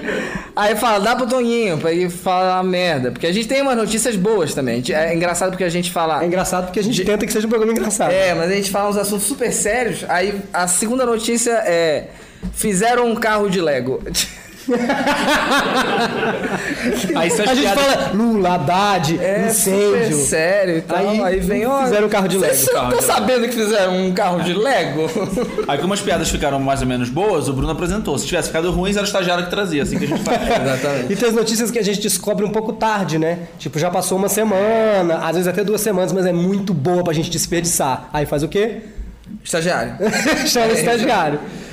aí 0.54 0.76
fala, 0.76 0.98
dá 0.98 1.16
pro 1.16 1.26
Toninho 1.26 1.78
pra 1.78 1.90
ele 1.90 2.10
falar 2.10 2.62
merda. 2.62 3.10
Porque 3.10 3.26
a 3.26 3.32
gente 3.32 3.48
tem 3.48 3.62
umas 3.62 3.76
notícias 3.76 4.14
boas 4.14 4.52
também. 4.52 4.82
É 4.90 5.14
engraçado 5.14 5.50
porque 5.50 5.64
a 5.64 5.70
gente 5.70 5.90
fala. 5.90 6.22
É 6.22 6.26
engraçado 6.26 6.66
porque 6.66 6.80
a 6.80 6.84
gente 6.84 7.02
tenta 7.02 7.24
que 7.24 7.32
seja 7.32 7.46
um 7.46 7.50
programa 7.50 7.72
engraçado. 7.72 8.12
É, 8.12 8.34
mas 8.34 8.50
a 8.50 8.54
gente 8.54 8.70
fala 8.70 8.90
uns 8.90 8.98
assuntos 8.98 9.26
super 9.26 9.50
sérios. 9.52 10.04
Aí 10.08 10.38
a 10.52 10.68
segunda 10.68 11.06
notícia 11.06 11.52
é. 11.64 12.08
Fizeram 12.54 13.08
um 13.08 13.14
carro 13.14 13.48
de 13.48 13.60
Lego. 13.60 14.02
Aí 17.16 17.30
a 17.30 17.54
gente 17.54 17.68
fala 17.68 18.10
Lula, 18.14 18.54
Haddad, 18.54 19.18
É 19.20 19.48
incêndio. 19.48 20.16
sério 20.16 20.78
e 20.78 20.82
tal. 20.82 20.98
Aí, 20.98 21.20
Aí, 21.22 21.40
vem, 21.40 21.66
ó. 21.66 21.82
fizeram 21.84 22.06
um 22.06 22.10
carro 22.10 22.28
de 22.28 22.38
Lego. 22.38 22.54
Vocês 22.54 22.68
estão 22.68 23.02
sabendo 23.02 23.48
que 23.48 23.54
fizeram 23.54 23.96
um 24.06 24.12
carro 24.12 24.40
de 24.42 24.52
Lego? 24.54 25.08
Aí 25.68 25.78
como 25.78 25.94
as 25.94 26.00
piadas 26.00 26.28
ficaram 26.30 26.58
mais 26.60 26.80
ou 26.80 26.86
menos 26.86 27.08
boas, 27.08 27.48
o 27.48 27.52
Bruno 27.52 27.72
apresentou. 27.72 28.16
Se 28.18 28.26
tivesse 28.26 28.48
ficado 28.48 28.70
ruins, 28.70 28.96
era 28.96 29.04
o 29.04 29.06
estagiário 29.06 29.44
que 29.44 29.50
trazia, 29.50 29.82
assim 29.82 29.98
que 29.98 30.04
a 30.04 30.08
gente 30.08 30.22
faz. 30.22 30.40
Exatamente. 30.42 31.12
E 31.12 31.16
tem 31.16 31.28
as 31.28 31.34
notícias 31.34 31.70
que 31.70 31.78
a 31.78 31.84
gente 31.84 32.00
descobre 32.00 32.44
um 32.44 32.50
pouco 32.50 32.72
tarde, 32.72 33.18
né? 33.18 33.38
Tipo, 33.58 33.78
já 33.78 33.90
passou 33.90 34.18
uma 34.18 34.28
semana, 34.28 35.16
às 35.22 35.32
vezes 35.32 35.46
até 35.48 35.62
duas 35.64 35.80
semanas, 35.80 36.12
mas 36.12 36.26
é 36.26 36.32
muito 36.32 36.72
boa 36.74 37.02
pra 37.04 37.12
gente 37.12 37.30
desperdiçar. 37.30 38.08
Aí 38.12 38.26
faz 38.26 38.42
o 38.42 38.48
quê? 38.48 38.78
Estagiário. 39.44 39.94
Chama 40.46 40.66
o 40.66 40.72
estagiário. 40.72 41.38
É, 41.38 41.71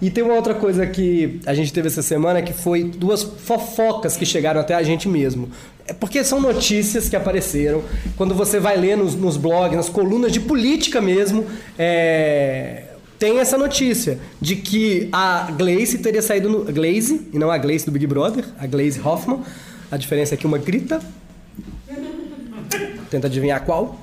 e 0.00 0.10
tem 0.10 0.24
uma 0.24 0.34
outra 0.34 0.54
coisa 0.54 0.86
que 0.86 1.40
a 1.46 1.54
gente 1.54 1.72
teve 1.72 1.88
essa 1.88 2.02
semana 2.02 2.42
que 2.42 2.52
foi 2.52 2.84
duas 2.84 3.22
fofocas 3.22 4.16
que 4.16 4.26
chegaram 4.26 4.60
até 4.60 4.74
a 4.74 4.82
gente 4.82 5.08
mesmo. 5.08 5.48
É 5.86 5.92
porque 5.92 6.22
são 6.24 6.40
notícias 6.40 7.08
que 7.08 7.16
apareceram. 7.16 7.82
Quando 8.16 8.34
você 8.34 8.60
vai 8.60 8.76
ler 8.76 8.96
nos, 8.96 9.14
nos 9.14 9.36
blogs, 9.36 9.76
nas 9.76 9.88
colunas 9.88 10.32
de 10.32 10.40
política 10.40 11.00
mesmo, 11.00 11.44
é, 11.78 12.84
tem 13.18 13.38
essa 13.38 13.56
notícia 13.56 14.18
de 14.40 14.56
que 14.56 15.08
a 15.12 15.50
Glaze 15.56 15.98
teria 15.98 16.22
saído 16.22 16.48
no. 16.48 16.64
Glaze, 16.64 17.28
e 17.32 17.38
não 17.38 17.50
a 17.50 17.58
Glaze 17.58 17.84
do 17.84 17.92
Big 17.92 18.06
Brother, 18.06 18.44
a 18.58 18.66
Glaze 18.66 19.00
Hoffman. 19.00 19.40
A 19.90 19.96
diferença 19.96 20.34
é 20.34 20.36
que 20.36 20.46
uma 20.46 20.58
grita. 20.58 21.00
Tenta 23.10 23.26
adivinhar 23.26 23.64
qual. 23.64 24.00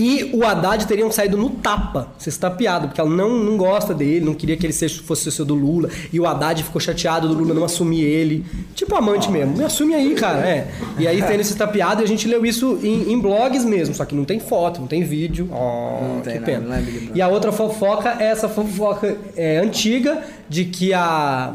E 0.00 0.30
o 0.32 0.44
Haddad 0.46 0.86
teriam 0.86 1.10
saído 1.10 1.36
no 1.36 1.50
tapa, 1.50 2.08
se 2.18 2.28
estapeado, 2.28 2.86
porque 2.86 3.00
ela 3.00 3.10
não, 3.10 3.30
não 3.36 3.56
gosta 3.56 3.92
dele, 3.92 4.24
não 4.24 4.32
queria 4.32 4.56
que 4.56 4.64
ele 4.64 4.72
seja, 4.72 5.02
fosse 5.02 5.22
assessor 5.28 5.44
do 5.44 5.56
Lula. 5.56 5.88
E 6.12 6.20
o 6.20 6.26
Haddad 6.26 6.62
ficou 6.62 6.80
chateado 6.80 7.26
do 7.26 7.34
Lula 7.34 7.52
não 7.52 7.64
assumir 7.64 8.02
ele. 8.02 8.46
Tipo 8.76 8.94
amante 8.94 9.28
mesmo. 9.28 9.56
Me 9.56 9.64
assume 9.64 9.94
aí, 9.94 10.14
cara. 10.14 10.38
É. 10.46 10.68
E 10.98 11.08
aí 11.08 11.20
tem 11.22 11.40
esse 11.40 11.50
estapeado 11.50 12.00
e 12.00 12.04
a 12.04 12.06
gente 12.06 12.28
leu 12.28 12.46
isso 12.46 12.78
em, 12.82 13.12
em 13.12 13.18
blogs 13.18 13.64
mesmo, 13.64 13.92
só 13.92 14.04
que 14.04 14.14
não 14.14 14.24
tem 14.24 14.38
foto, 14.38 14.80
não 14.80 14.86
tem 14.86 15.02
vídeo. 15.02 15.48
Oh, 15.50 16.14
Não 16.14 16.20
tem 16.20 16.34
que 16.34 16.38
nada, 16.40 16.52
pena. 16.52 16.60
não 16.68 16.74
é 16.76 16.82
e 17.14 17.20
a 17.20 17.26
outra 17.26 17.50
fofoca 17.50 18.16
é 18.20 18.26
essa 18.26 18.48
fofoca 18.48 19.16
é, 19.36 19.58
antiga 19.58 20.22
de 20.48 20.64
que 20.64 20.94
a. 20.94 21.54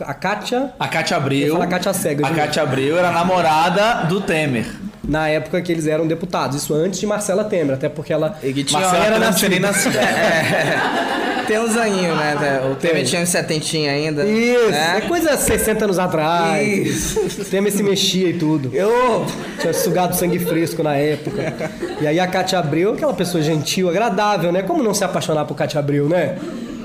A 0.00 0.14
Kátia, 0.14 0.72
A 0.80 0.88
Cátia 0.88 1.14
Eu 1.14 1.20
Abreu. 1.20 1.52
falar 1.52 1.66
Cátia 1.66 1.92
Cega, 1.92 2.26
A 2.26 2.30
Cátia 2.30 2.62
Abreu 2.62 2.96
era 2.96 3.12
namorada 3.12 4.06
do 4.08 4.22
Temer. 4.22 4.64
Na 5.04 5.28
época 5.28 5.60
que 5.60 5.72
eles 5.72 5.86
eram 5.86 6.06
deputados, 6.06 6.62
isso 6.62 6.74
antes 6.74 7.00
de 7.00 7.06
Marcela 7.06 7.44
Temer, 7.44 7.74
até 7.74 7.88
porque 7.88 8.12
ela 8.12 8.38
E 8.42 8.52
que 8.52 8.64
tinha 8.64 8.80
Marcela 8.80 9.04
era 9.04 9.18
nem 9.18 9.28
nascida. 9.28 9.60
nascido. 9.60 9.98
Tem 11.46 11.58
uns 11.58 11.76
aninhos, 11.76 12.16
né? 12.16 12.70
O 12.70 12.76
Temer 12.76 13.04
tinha 13.04 13.20
uns 13.20 13.28
setentinha 13.28 13.90
ainda. 13.90 14.24
Isso, 14.24 14.70
né? 14.70 14.98
é 14.98 15.00
coisa 15.02 15.36
60 15.36 15.84
anos 15.84 15.98
atrás. 15.98 16.86
Isso. 16.86 17.20
O 17.20 17.44
Temer 17.44 17.72
se 17.72 17.82
mexia 17.82 18.28
e 18.28 18.34
tudo. 18.34 18.70
Eu... 18.72 19.26
Tinha 19.60 19.72
sugado 19.72 20.14
sangue 20.14 20.38
fresco 20.38 20.82
na 20.82 20.94
época. 20.94 21.70
E 22.00 22.06
aí 22.06 22.20
a 22.20 22.26
Cátia 22.26 22.58
Abreu, 22.58 22.94
aquela 22.94 23.12
pessoa 23.12 23.42
gentil, 23.42 23.88
agradável, 23.88 24.52
né? 24.52 24.62
Como 24.62 24.82
não 24.82 24.94
se 24.94 25.04
apaixonar 25.04 25.44
por 25.44 25.56
Cátia 25.56 25.80
Abreu, 25.80 26.08
né? 26.08 26.38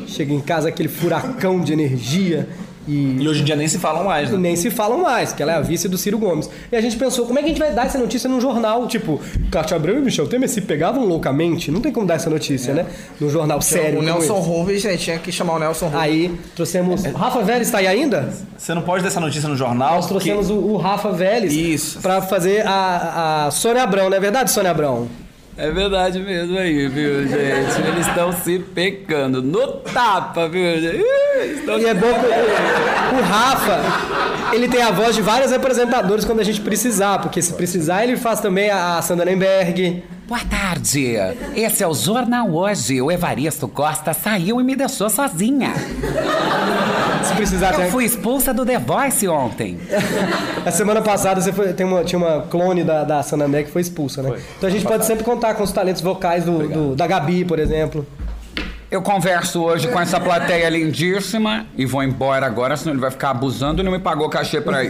Chega 0.07 0.33
em 0.33 0.41
casa 0.41 0.69
aquele 0.69 0.89
furacão 0.89 1.61
de 1.61 1.73
energia 1.73 2.47
e 2.87 3.17
E 3.21 3.27
hoje 3.27 3.41
em 3.41 3.43
dia 3.43 3.55
nem 3.55 3.67
se 3.67 3.77
falam 3.77 4.03
mais, 4.03 4.31
né? 4.31 4.37
nem 4.37 4.55
se 4.55 4.69
falam 4.69 4.99
mais, 4.99 5.33
que 5.33 5.41
ela 5.43 5.51
é 5.51 5.55
a 5.55 5.61
vice 5.61 5.87
do 5.87 5.97
Ciro 5.97 6.17
Gomes. 6.17 6.49
E 6.71 6.75
a 6.75 6.81
gente 6.81 6.95
pensou, 6.95 7.25
como 7.25 7.37
é 7.39 7.41
que 7.41 7.47
a 7.47 7.49
gente 7.49 7.59
vai 7.59 7.71
dar 7.73 7.85
essa 7.85 7.97
notícia 7.97 8.29
num 8.29 8.39
jornal? 8.39 8.87
Tipo, 8.87 9.19
Cátia 9.51 9.75
Abreu 9.75 9.97
e 9.97 10.01
Michel 10.01 10.27
Temer 10.27 10.49
se 10.49 10.61
pegavam 10.61 11.05
loucamente. 11.05 11.69
Não 11.71 11.81
tem 11.81 11.91
como 11.91 12.05
dar 12.05 12.15
essa 12.15 12.29
notícia, 12.29 12.73
né? 12.73 12.85
Num 13.19 13.29
jornal 13.29 13.61
sério. 13.61 13.99
o 13.99 14.01
Nelson. 14.01 14.35
Rubens, 14.35 14.81
gente, 14.81 15.03
tinha 15.03 15.19
que 15.19 15.31
chamar 15.31 15.55
o 15.55 15.59
Nelson 15.59 15.87
Rubens. 15.87 16.01
Aí 16.01 16.39
trouxemos. 16.55 17.03
O 17.05 17.11
Rafa 17.17 17.41
Vélez 17.41 17.69
tá 17.69 17.79
aí 17.79 17.87
ainda? 17.87 18.33
Você 18.57 18.73
não 18.73 18.81
pode 18.81 19.03
dar 19.03 19.09
essa 19.09 19.19
notícia 19.19 19.49
no 19.49 19.55
jornal. 19.55 19.95
Nós 19.95 20.07
trouxemos 20.07 20.49
o, 20.49 20.55
o 20.55 20.77
Rafa 20.77 21.11
Vélez 21.11 21.53
Isso. 21.53 21.99
pra 21.99 22.21
fazer 22.21 22.65
a, 22.65 23.47
a 23.47 23.51
Sônia 23.51 23.83
Abrão, 23.83 24.09
não 24.09 24.17
é 24.17 24.19
verdade, 24.19 24.51
Sônia 24.51 24.71
Abrão? 24.71 25.07
É 25.57 25.71
verdade 25.71 26.19
mesmo 26.19 26.55
aí, 26.55 26.87
viu, 26.87 27.27
gente? 27.27 27.87
Eles 27.87 28.07
estão 28.07 28.31
se 28.31 28.59
pecando 28.59 29.41
no 29.41 29.67
tapa, 29.67 30.47
viu, 30.47 30.79
gente? 30.79 31.03
Estão 31.57 31.79
E 31.79 31.85
é 31.85 31.95
bom 31.95 32.13
que 32.13 33.15
o, 33.15 33.21
Rafa, 33.23 33.81
ele 34.53 34.67
tem 34.67 34.83
a 34.83 34.91
voz 34.91 35.15
de 35.15 35.21
vários 35.23 35.51
apresentadores 35.51 36.25
quando 36.25 36.41
a 36.41 36.43
gente 36.43 36.61
precisar, 36.61 37.17
porque 37.19 37.41
se 37.41 37.53
precisar, 37.53 38.03
ele 38.03 38.17
faz 38.17 38.39
também 38.39 38.69
a, 38.69 38.99
a 38.99 39.01
Sandra 39.01 39.25
Nemberg. 39.25 40.03
Boa 40.27 40.41
tarde. 40.41 41.15
Esse 41.55 41.83
é 41.83 41.87
o 41.87 41.93
Jornal 41.93 42.49
Hoje. 42.51 43.01
O 43.01 43.09
Evaristo 43.09 43.67
Costa 43.67 44.13
saiu 44.13 44.59
e 44.59 44.63
me 44.63 44.75
deixou 44.75 45.09
sozinha. 45.09 45.73
Se 47.23 47.33
precisar, 47.33 47.73
Eu 47.73 47.77
tem. 47.81 47.91
fui 47.91 48.03
expulsa 48.03 48.53
do 48.53 48.65
The 48.65 48.77
Voice 48.77 49.25
ontem. 49.27 49.79
A 50.65 50.71
semana 50.71 51.01
passada 51.01 51.39
você 51.39 51.53
foi- 51.53 51.71
tem 51.73 51.85
uma, 51.85 52.03
tinha 52.03 52.19
uma 52.19 52.41
clone 52.41 52.83
da, 52.83 53.03
da 53.05 53.23
Nemberg 53.37 53.67
que 53.67 53.71
foi 53.71 53.81
expulsa, 53.81 54.21
né? 54.21 54.37
Então 54.57 54.67
a 54.67 54.71
gente 54.71 54.85
pode 54.85 55.05
sempre 55.05 55.23
contar 55.23 55.53
com 55.55 55.63
os 55.63 55.71
talentos 55.71 56.01
vocais 56.01 56.43
do, 56.43 56.67
do- 56.67 56.95
da 56.95 57.07
Gabi, 57.07 57.45
por 57.45 57.57
exemplo. 57.57 58.05
Eu 58.91 59.01
converso 59.01 59.61
hoje 59.63 59.87
com 59.89 59.99
essa 59.99 60.19
plateia 60.19 60.69
lindíssima 60.69 61.65
e 61.77 61.85
vou 61.85 62.01
embora 62.03 62.45
agora, 62.45 62.75
senão 62.77 62.93
ele 62.93 63.01
vai 63.01 63.11
ficar 63.11 63.31
abusando 63.31 63.81
e 63.81 63.85
não 63.85 63.91
me 63.91 63.99
pagou 63.99 64.29
cachê 64.29 64.59
pra 64.61 64.83
ir. 64.83 64.89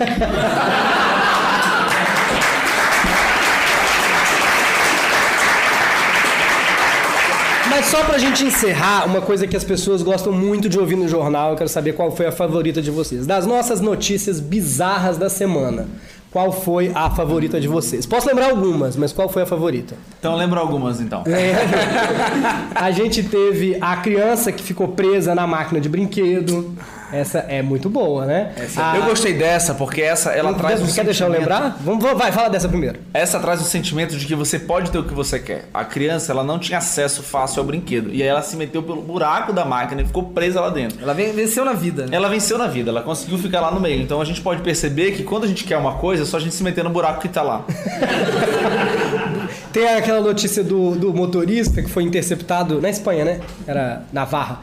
Só 7.87 8.03
pra 8.03 8.17
gente 8.17 8.43
encerrar, 8.43 9.05
uma 9.05 9.21
coisa 9.21 9.47
que 9.47 9.55
as 9.55 9.63
pessoas 9.63 10.03
gostam 10.03 10.33
muito 10.33 10.67
de 10.67 10.77
ouvir 10.77 10.97
no 10.97 11.07
jornal, 11.07 11.51
eu 11.51 11.55
quero 11.55 11.69
saber 11.69 11.93
qual 11.93 12.11
foi 12.11 12.25
a 12.25 12.31
favorita 12.33 12.81
de 12.81 12.91
vocês. 12.91 13.25
Das 13.25 13.45
nossas 13.45 13.79
notícias 13.79 14.41
bizarras 14.41 15.17
da 15.17 15.29
semana, 15.29 15.87
qual 16.29 16.51
foi 16.51 16.91
a 16.93 17.09
favorita 17.09 17.61
de 17.61 17.67
vocês? 17.67 18.05
Posso 18.05 18.27
lembrar 18.27 18.49
algumas, 18.49 18.97
mas 18.97 19.13
qual 19.13 19.29
foi 19.29 19.43
a 19.43 19.45
favorita? 19.45 19.95
Então 20.19 20.35
lembra 20.35 20.59
algumas, 20.59 20.99
então. 20.99 21.23
A 22.75 22.91
gente 22.91 23.23
teve 23.23 23.77
a 23.79 23.95
criança 23.95 24.51
que 24.51 24.61
ficou 24.61 24.89
presa 24.89 25.33
na 25.33 25.47
máquina 25.47 25.79
de 25.79 25.87
brinquedo. 25.87 26.75
Essa 27.11 27.39
é 27.47 27.61
muito 27.61 27.89
boa, 27.89 28.25
né? 28.25 28.51
A- 28.75 28.97
Eu 28.97 29.05
gostei 29.05 29.33
dessa, 29.33 29.73
porque 29.73 30.01
essa, 30.01 30.31
ela 30.31 30.53
traz 30.53 30.81
um 30.81 30.85
Quer 30.87 31.05
deixar 31.05 31.25
eu 31.25 31.31
sentimento- 31.31 31.39
lembrar? 31.39 31.77
Vamos, 31.79 32.03
vai, 32.17 32.31
fala 32.31 32.49
dessa 32.49 32.67
primeiro. 32.67 32.99
Essa 33.13 33.39
traz 33.39 33.61
o 33.61 33.63
sentimento 33.63 34.17
de 34.17 34.25
que 34.25 34.35
você 34.35 34.59
pode 34.59 34.91
ter 34.91 34.97
o 34.97 35.03
que 35.05 35.13
você 35.13 35.39
quer. 35.39 35.65
A 35.73 35.85
criança, 35.85 36.31
ela 36.33 36.43
não 36.43 36.59
tinha 36.59 36.79
acesso 36.79 37.23
fácil 37.23 37.61
ao 37.61 37.65
brinquedo. 37.65 38.09
E 38.13 38.21
aí 38.21 38.27
ela 38.27 38.41
se 38.41 38.55
meteu 38.57 38.83
pelo 38.83 39.01
buraco 39.01 39.53
da 39.53 39.63
máquina 39.63 40.01
e 40.01 40.05
ficou 40.05 40.23
presa 40.23 40.59
lá 40.59 40.69
dentro. 40.69 41.01
Ela 41.01 41.13
ven- 41.13 41.31
venceu 41.31 41.63
na 41.63 41.73
vida. 41.73 42.05
né? 42.07 42.15
Ela 42.15 42.27
venceu 42.29 42.57
na 42.57 42.67
vida, 42.67 42.89
ela 42.91 43.01
conseguiu 43.01 43.37
ficar 43.37 43.61
lá 43.61 43.71
no 43.71 43.79
meio. 43.79 44.01
Então 44.01 44.19
a 44.21 44.25
gente 44.25 44.41
pode 44.41 44.61
perceber 44.61 45.11
que 45.13 45.23
quando 45.23 45.45
a 45.45 45.47
gente 45.47 45.63
quer 45.63 45.77
uma 45.77 45.93
coisa, 45.95 46.23
é 46.23 46.25
só 46.25 46.37
a 46.37 46.39
gente 46.41 46.53
se 46.55 46.63
meter 46.63 46.83
no 46.83 46.89
buraco 46.89 47.21
que 47.21 47.29
tá 47.29 47.41
lá. 47.41 47.63
Tem 49.71 49.87
aquela 49.95 50.21
notícia 50.21 50.63
do, 50.63 50.95
do 50.95 51.13
motorista 51.13 51.81
que 51.81 51.89
foi 51.89 52.03
interceptado 52.03 52.81
na 52.81 52.89
Espanha, 52.89 53.25
né? 53.25 53.39
Era 53.65 54.03
Navarra. 54.11 54.59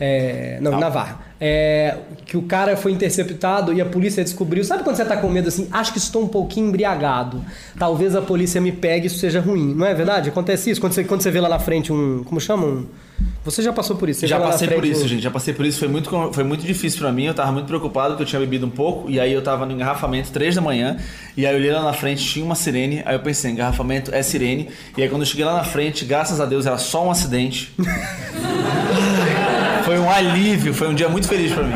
É, 0.00 0.58
não, 0.60 0.78
Navarra. 0.78 1.18
É, 1.38 1.98
que 2.24 2.34
o 2.36 2.42
cara 2.42 2.76
foi 2.78 2.92
interceptado 2.92 3.70
e 3.72 3.80
a 3.80 3.84
polícia 3.84 4.24
descobriu. 4.24 4.64
Sabe 4.64 4.82
quando 4.82 4.96
você 4.96 5.04
tá 5.04 5.18
com 5.18 5.28
medo 5.28 5.48
assim? 5.48 5.68
Acho 5.70 5.92
que 5.92 5.98
estou 5.98 6.22
um 6.22 6.28
pouquinho 6.28 6.68
embriagado. 6.68 7.44
Talvez 7.78 8.16
a 8.16 8.22
polícia 8.22 8.58
me 8.58 8.72
pegue 8.72 9.04
e 9.04 9.08
isso 9.08 9.18
seja 9.18 9.38
ruim. 9.38 9.74
Não 9.74 9.84
é 9.86 9.92
verdade? 9.92 10.30
Acontece 10.30 10.70
isso? 10.70 10.80
Quando 10.80 10.94
você, 10.94 11.04
quando 11.04 11.20
você 11.20 11.30
vê 11.30 11.38
lá 11.40 11.48
na 11.50 11.58
frente 11.58 11.92
um. 11.92 12.24
Como 12.24 12.40
chama? 12.40 12.66
Um, 12.66 12.86
você 13.44 13.62
já 13.62 13.70
passou 13.72 13.96
por 13.96 14.08
isso? 14.08 14.26
Já 14.26 14.40
passei 14.40 14.66
por 14.68 14.84
isso, 14.84 15.04
um- 15.04 15.08
gente. 15.08 15.22
Já 15.22 15.30
passei 15.30 15.52
por 15.52 15.66
isso. 15.66 15.78
Foi 15.78 15.88
muito, 15.88 16.08
foi 16.32 16.42
muito 16.44 16.64
difícil 16.66 17.00
pra 17.00 17.12
mim. 17.12 17.24
Eu 17.26 17.34
tava 17.34 17.52
muito 17.52 17.66
preocupado 17.66 18.10
porque 18.14 18.22
eu 18.22 18.26
tinha 18.26 18.40
bebido 18.40 18.64
um 18.64 18.70
pouco. 18.70 19.10
E 19.10 19.20
aí 19.20 19.30
eu 19.32 19.42
tava 19.42 19.66
no 19.66 19.72
engarrafamento, 19.72 20.30
três 20.32 20.54
da 20.54 20.62
manhã. 20.62 20.96
E 21.36 21.44
aí 21.46 21.52
eu 21.54 21.58
olhei 21.60 21.70
lá 21.72 21.82
na 21.82 21.92
frente, 21.92 22.24
tinha 22.24 22.44
uma 22.46 22.54
sirene. 22.54 23.02
Aí 23.04 23.14
eu 23.14 23.20
pensei, 23.20 23.50
engarrafamento 23.50 24.14
é 24.14 24.22
sirene. 24.22 24.70
E 24.96 25.02
aí 25.02 25.08
quando 25.10 25.20
eu 25.22 25.26
cheguei 25.26 25.44
lá 25.44 25.52
na 25.54 25.64
frente, 25.64 26.04
graças 26.06 26.40
a 26.40 26.46
Deus, 26.46 26.64
era 26.64 26.78
só 26.78 27.06
um 27.06 27.10
acidente. 27.10 27.74
foi 29.86 30.00
um 30.00 30.10
alívio, 30.10 30.74
foi 30.74 30.88
um 30.88 30.94
dia 30.94 31.08
muito 31.08 31.28
feliz 31.28 31.52
pra 31.52 31.62
mim. 31.62 31.74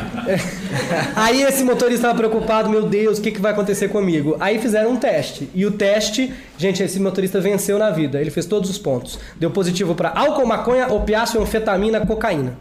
Aí 1.15 1.43
esse 1.43 1.63
motorista 1.63 2.09
estava 2.09 2.17
preocupado, 2.17 2.69
meu 2.69 2.83
Deus, 2.83 3.19
o 3.19 3.23
que, 3.23 3.31
que 3.31 3.41
vai 3.41 3.53
acontecer 3.53 3.87
comigo? 3.87 4.37
Aí 4.41 4.59
fizeram 4.59 4.91
um 4.91 4.97
teste. 4.97 5.49
E 5.55 5.65
o 5.65 5.71
teste, 5.71 6.33
gente, 6.59 6.83
esse 6.83 6.99
motorista 6.99 7.41
venceu 7.41 7.79
na 7.79 7.91
vida. 7.91 8.21
Ele 8.21 8.31
fez 8.31 8.47
todos 8.47 8.69
os 8.69 8.79
pontos. 8.79 9.17
Deu 9.37 9.53
positivo 9.53 9.95
para 9.95 10.11
álcool, 10.11 10.45
maconha, 10.45 10.89
opiáceo, 10.89 11.41
anfetamina, 11.41 12.05
cocaína. 12.05 12.59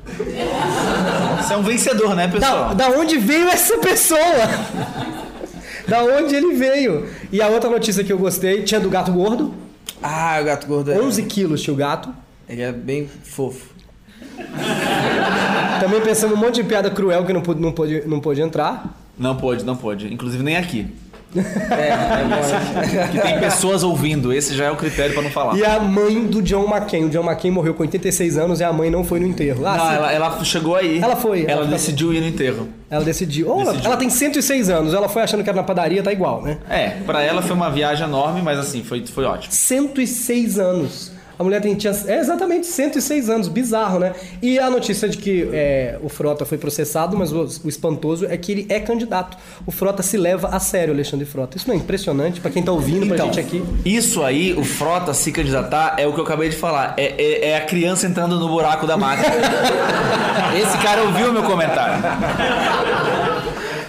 Você 1.42 1.54
é 1.54 1.58
um 1.58 1.64
vencedor, 1.64 2.16
né, 2.16 2.28
pessoal? 2.28 2.76
Da, 2.76 2.88
da 2.88 3.00
onde 3.00 3.18
veio 3.18 3.48
essa 3.50 3.80
pessoa? 3.80 4.20
da 5.88 6.04
onde 6.04 6.36
ele 6.36 6.54
veio? 6.54 7.10
E 7.32 7.42
a 7.42 7.48
outra 7.48 7.72
notícia 7.72 8.04
que 8.04 8.14
eu 8.14 8.20
gostei, 8.20 8.62
tinha 8.62 8.80
do 8.80 8.90
gato 8.90 9.12
gordo. 9.12 9.52
Ah, 10.04 10.38
o 10.40 10.46
gato 10.46 10.68
gordo 10.68 10.92
é... 10.92 11.02
11 11.02 11.24
quilos 11.24 11.64
tinha 11.64 11.74
o 11.74 11.78
gato. 11.78 12.14
Ele 12.48 12.62
é 12.62 12.72
bem 12.72 13.10
fofo. 13.24 13.80
Também 15.80 16.02
pensando 16.02 16.34
um 16.34 16.38
monte 16.38 16.56
de 16.56 16.64
piada 16.64 16.90
cruel 16.90 17.24
que 17.26 17.34
não 17.34 17.42
pôde, 17.42 17.62
não 17.62 17.72
pôde, 17.72 18.04
não 18.06 18.20
pôde 18.20 18.42
entrar. 18.42 18.98
Não 19.18 19.36
pode, 19.36 19.64
não 19.66 19.76
pode. 19.76 20.12
Inclusive 20.14 20.44
nem 20.44 20.58
aqui. 20.58 20.88
É, 21.36 21.40
é 21.42 22.26
bom. 22.26 23.12
Que 23.12 23.20
tem 23.20 23.40
pessoas 23.40 23.84
ouvindo. 23.84 24.34
Esse 24.34 24.56
já 24.56 24.66
é 24.66 24.72
o 24.72 24.76
critério 24.76 25.14
pra 25.14 25.22
não 25.22 25.30
falar. 25.30 25.56
E 25.58 25.64
a 25.64 25.80
mãe 25.80 26.26
do 26.26 26.42
John 26.42 26.64
McCain. 26.68 27.06
O 27.06 27.10
John 27.10 27.24
McCain 27.24 27.52
morreu 27.52 27.74
com 27.76 27.84
86 27.84 28.38
anos 28.38 28.60
e 28.60 28.64
a 28.64 28.74
mãe 28.74 28.90
não 28.90 29.04
foi 29.04 29.20
no 29.20 29.28
enterro. 29.28 29.64
Ah, 29.66 29.78
Não, 29.78 29.92
ela, 29.92 30.12
ela 30.12 30.44
chegou 30.44 30.76
aí. 30.76 31.00
Ela 31.00 31.16
foi, 31.16 31.42
ela 31.44 31.62
Ela, 31.62 31.66
decidiu 31.68 32.12
ir 32.14 32.22
no 32.22 32.28
enterro. 32.28 32.68
Ela 32.90 33.04
decidiu. 33.06 33.48
Oh, 33.50 33.62
ela- 33.62 33.66
Decidiu. 33.66 33.86
Ela 33.88 33.98
tem 33.98 34.10
106 34.10 34.70
anos. 34.70 34.94
Ela 34.94 35.08
foi 35.08 35.22
achando 35.22 35.44
que 35.44 35.50
era 35.50 35.58
na 35.58 35.64
padaria, 35.64 36.02
tá 36.02 36.12
igual, 36.12 36.42
né? 36.42 36.58
É, 36.70 36.90
pra 37.06 37.22
ela 37.22 37.42
foi 37.44 37.56
uma 37.56 37.70
viagem 37.70 38.06
enorme, 38.08 38.42
mas 38.42 38.58
assim, 38.58 38.84
foi, 38.84 39.06
foi 39.06 39.26
ótimo. 39.26 39.54
106 39.54 40.58
anos. 40.58 41.12
A 41.40 41.44
mulher 41.44 41.62
tem, 41.62 41.74
tinha 41.74 41.94
é 42.08 42.20
exatamente 42.20 42.68
106 42.68 43.30
anos, 43.30 43.48
bizarro, 43.48 43.98
né? 43.98 44.14
E 44.42 44.60
a 44.60 44.70
notícia 44.70 45.08
de 45.08 45.16
que 45.18 45.48
é, 45.54 45.98
o 46.04 46.10
Frota 46.10 46.44
foi 46.44 46.58
processado, 46.58 47.16
mas 47.18 47.32
o, 47.32 47.48
o 47.64 47.70
espantoso 47.70 48.26
é 48.26 48.36
que 48.38 48.52
ele 48.52 48.66
é 48.68 48.78
candidato. 48.78 49.38
O 49.66 49.72
Frota 49.72 50.04
se 50.04 50.18
leva 50.18 50.50
a 50.50 50.60
sério, 50.60 50.94
Alexandre 50.94 51.26
Frota. 51.26 51.56
Isso 51.56 51.66
não 51.66 51.74
é 51.76 51.78
impressionante 51.78 52.42
pra 52.42 52.52
quem 52.52 52.62
tá 52.62 52.74
ouvindo, 52.74 53.08
pra 53.08 53.16
gente 53.24 53.40
aqui. 53.40 53.64
isso 53.86 54.22
aí, 54.22 54.54
o 54.54 54.66
Frota 54.66 55.14
se 55.14 55.32
candidatar, 55.32 55.96
é 55.98 56.06
o 56.06 56.12
que 56.14 56.20
eu 56.20 56.26
acabei 56.26 56.50
de 56.50 56.58
falar. 56.58 56.94
É, 56.98 57.14
é- 57.18 57.50
é 57.52 57.58
a 57.58 57.62
criança 57.62 58.06
entrando 58.06 58.38
no 58.38 58.50
buraco 58.50 58.86
da 58.86 58.98
máquina. 58.98 59.30
Esse 60.62 60.78
cara 60.80 61.04
ouviu 61.04 61.30
o 61.30 61.34
meu 61.34 61.44
comentário. 61.44 62.04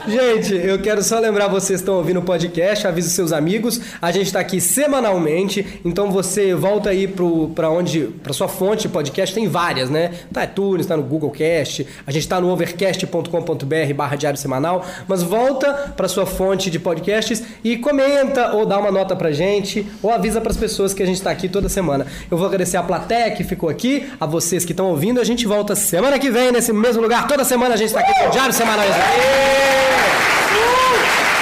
Gente, 0.09 0.55
eu 0.55 0.81
quero 0.81 1.03
só 1.03 1.19
lembrar 1.19 1.49
vocês 1.49 1.81
estão 1.81 1.97
ouvindo 1.97 2.21
o 2.21 2.23
podcast, 2.23 2.87
avise 2.87 3.11
seus 3.11 3.33
amigos. 3.33 3.81
A 4.01 4.11
gente 4.11 4.27
está 4.27 4.41
aqui 4.41 4.61
semanalmente, 4.61 5.81
então 5.85 6.11
você 6.11 6.55
volta 6.55 6.91
aí 6.91 7.07
pro, 7.07 7.49
pra 7.51 7.71
onde, 7.71 8.07
pra 8.23 8.33
sua 8.33 8.49
fonte 8.49 8.83
de 8.83 8.89
podcast, 8.89 9.35
tem 9.35 9.47
várias, 9.47 9.91
né? 9.91 10.13
Tá 10.33 10.41
no 10.41 10.47
iTunes, 10.47 10.87
tá 10.87 10.97
no 10.97 11.03
Google 11.03 11.31
Cast, 11.31 11.87
a 12.07 12.11
gente 12.11 12.27
tá 12.27 12.41
no 12.41 12.51
overcast.com.br 12.51 13.95
barra 13.95 14.17
diário 14.17 14.39
semanal, 14.39 14.85
mas 15.07 15.23
volta 15.23 15.93
pra 15.97 16.09
sua 16.09 16.25
fonte 16.25 16.71
de 16.71 16.79
podcasts 16.79 17.43
e 17.63 17.77
comenta 17.77 18.53
ou 18.55 18.65
dá 18.65 18.79
uma 18.79 18.91
nota 18.91 19.15
pra 19.15 19.31
gente, 19.33 19.87
ou 20.03 20.11
avisa 20.11 20.41
pras 20.41 20.57
pessoas 20.57 20.95
que 20.95 21.03
a 21.03 21.07
gente 21.07 21.21
tá 21.21 21.31
aqui 21.31 21.49
toda 21.49 21.69
semana. 21.69 22.07
Eu 22.31 22.39
vou 22.39 22.47
agradecer 22.47 22.79
a 22.79 22.83
plateia 22.83 23.31
que 23.33 23.45
ficou 23.45 23.69
aqui, 23.69 24.11
a 24.19 24.27
vocês 24.27 24.65
que 24.65 24.73
estão 24.73 24.87
ouvindo, 24.87 25.21
a 25.21 25.25
gente 25.25 25.47
volta 25.47 25.75
semana 25.75 26.19
que 26.19 26.31
vem 26.31 26.53
nesse 26.53 26.73
mesmo 26.73 27.03
lugar, 27.03 27.27
toda 27.27 27.45
semana 27.45 27.75
a 27.75 27.77
gente 27.77 27.93
tá 27.93 28.01
aqui 28.01 28.15
com 28.15 28.29
o 28.29 28.31
Diário 28.31 28.53
Semanal. 28.53 28.87
Uh! 29.93 31.40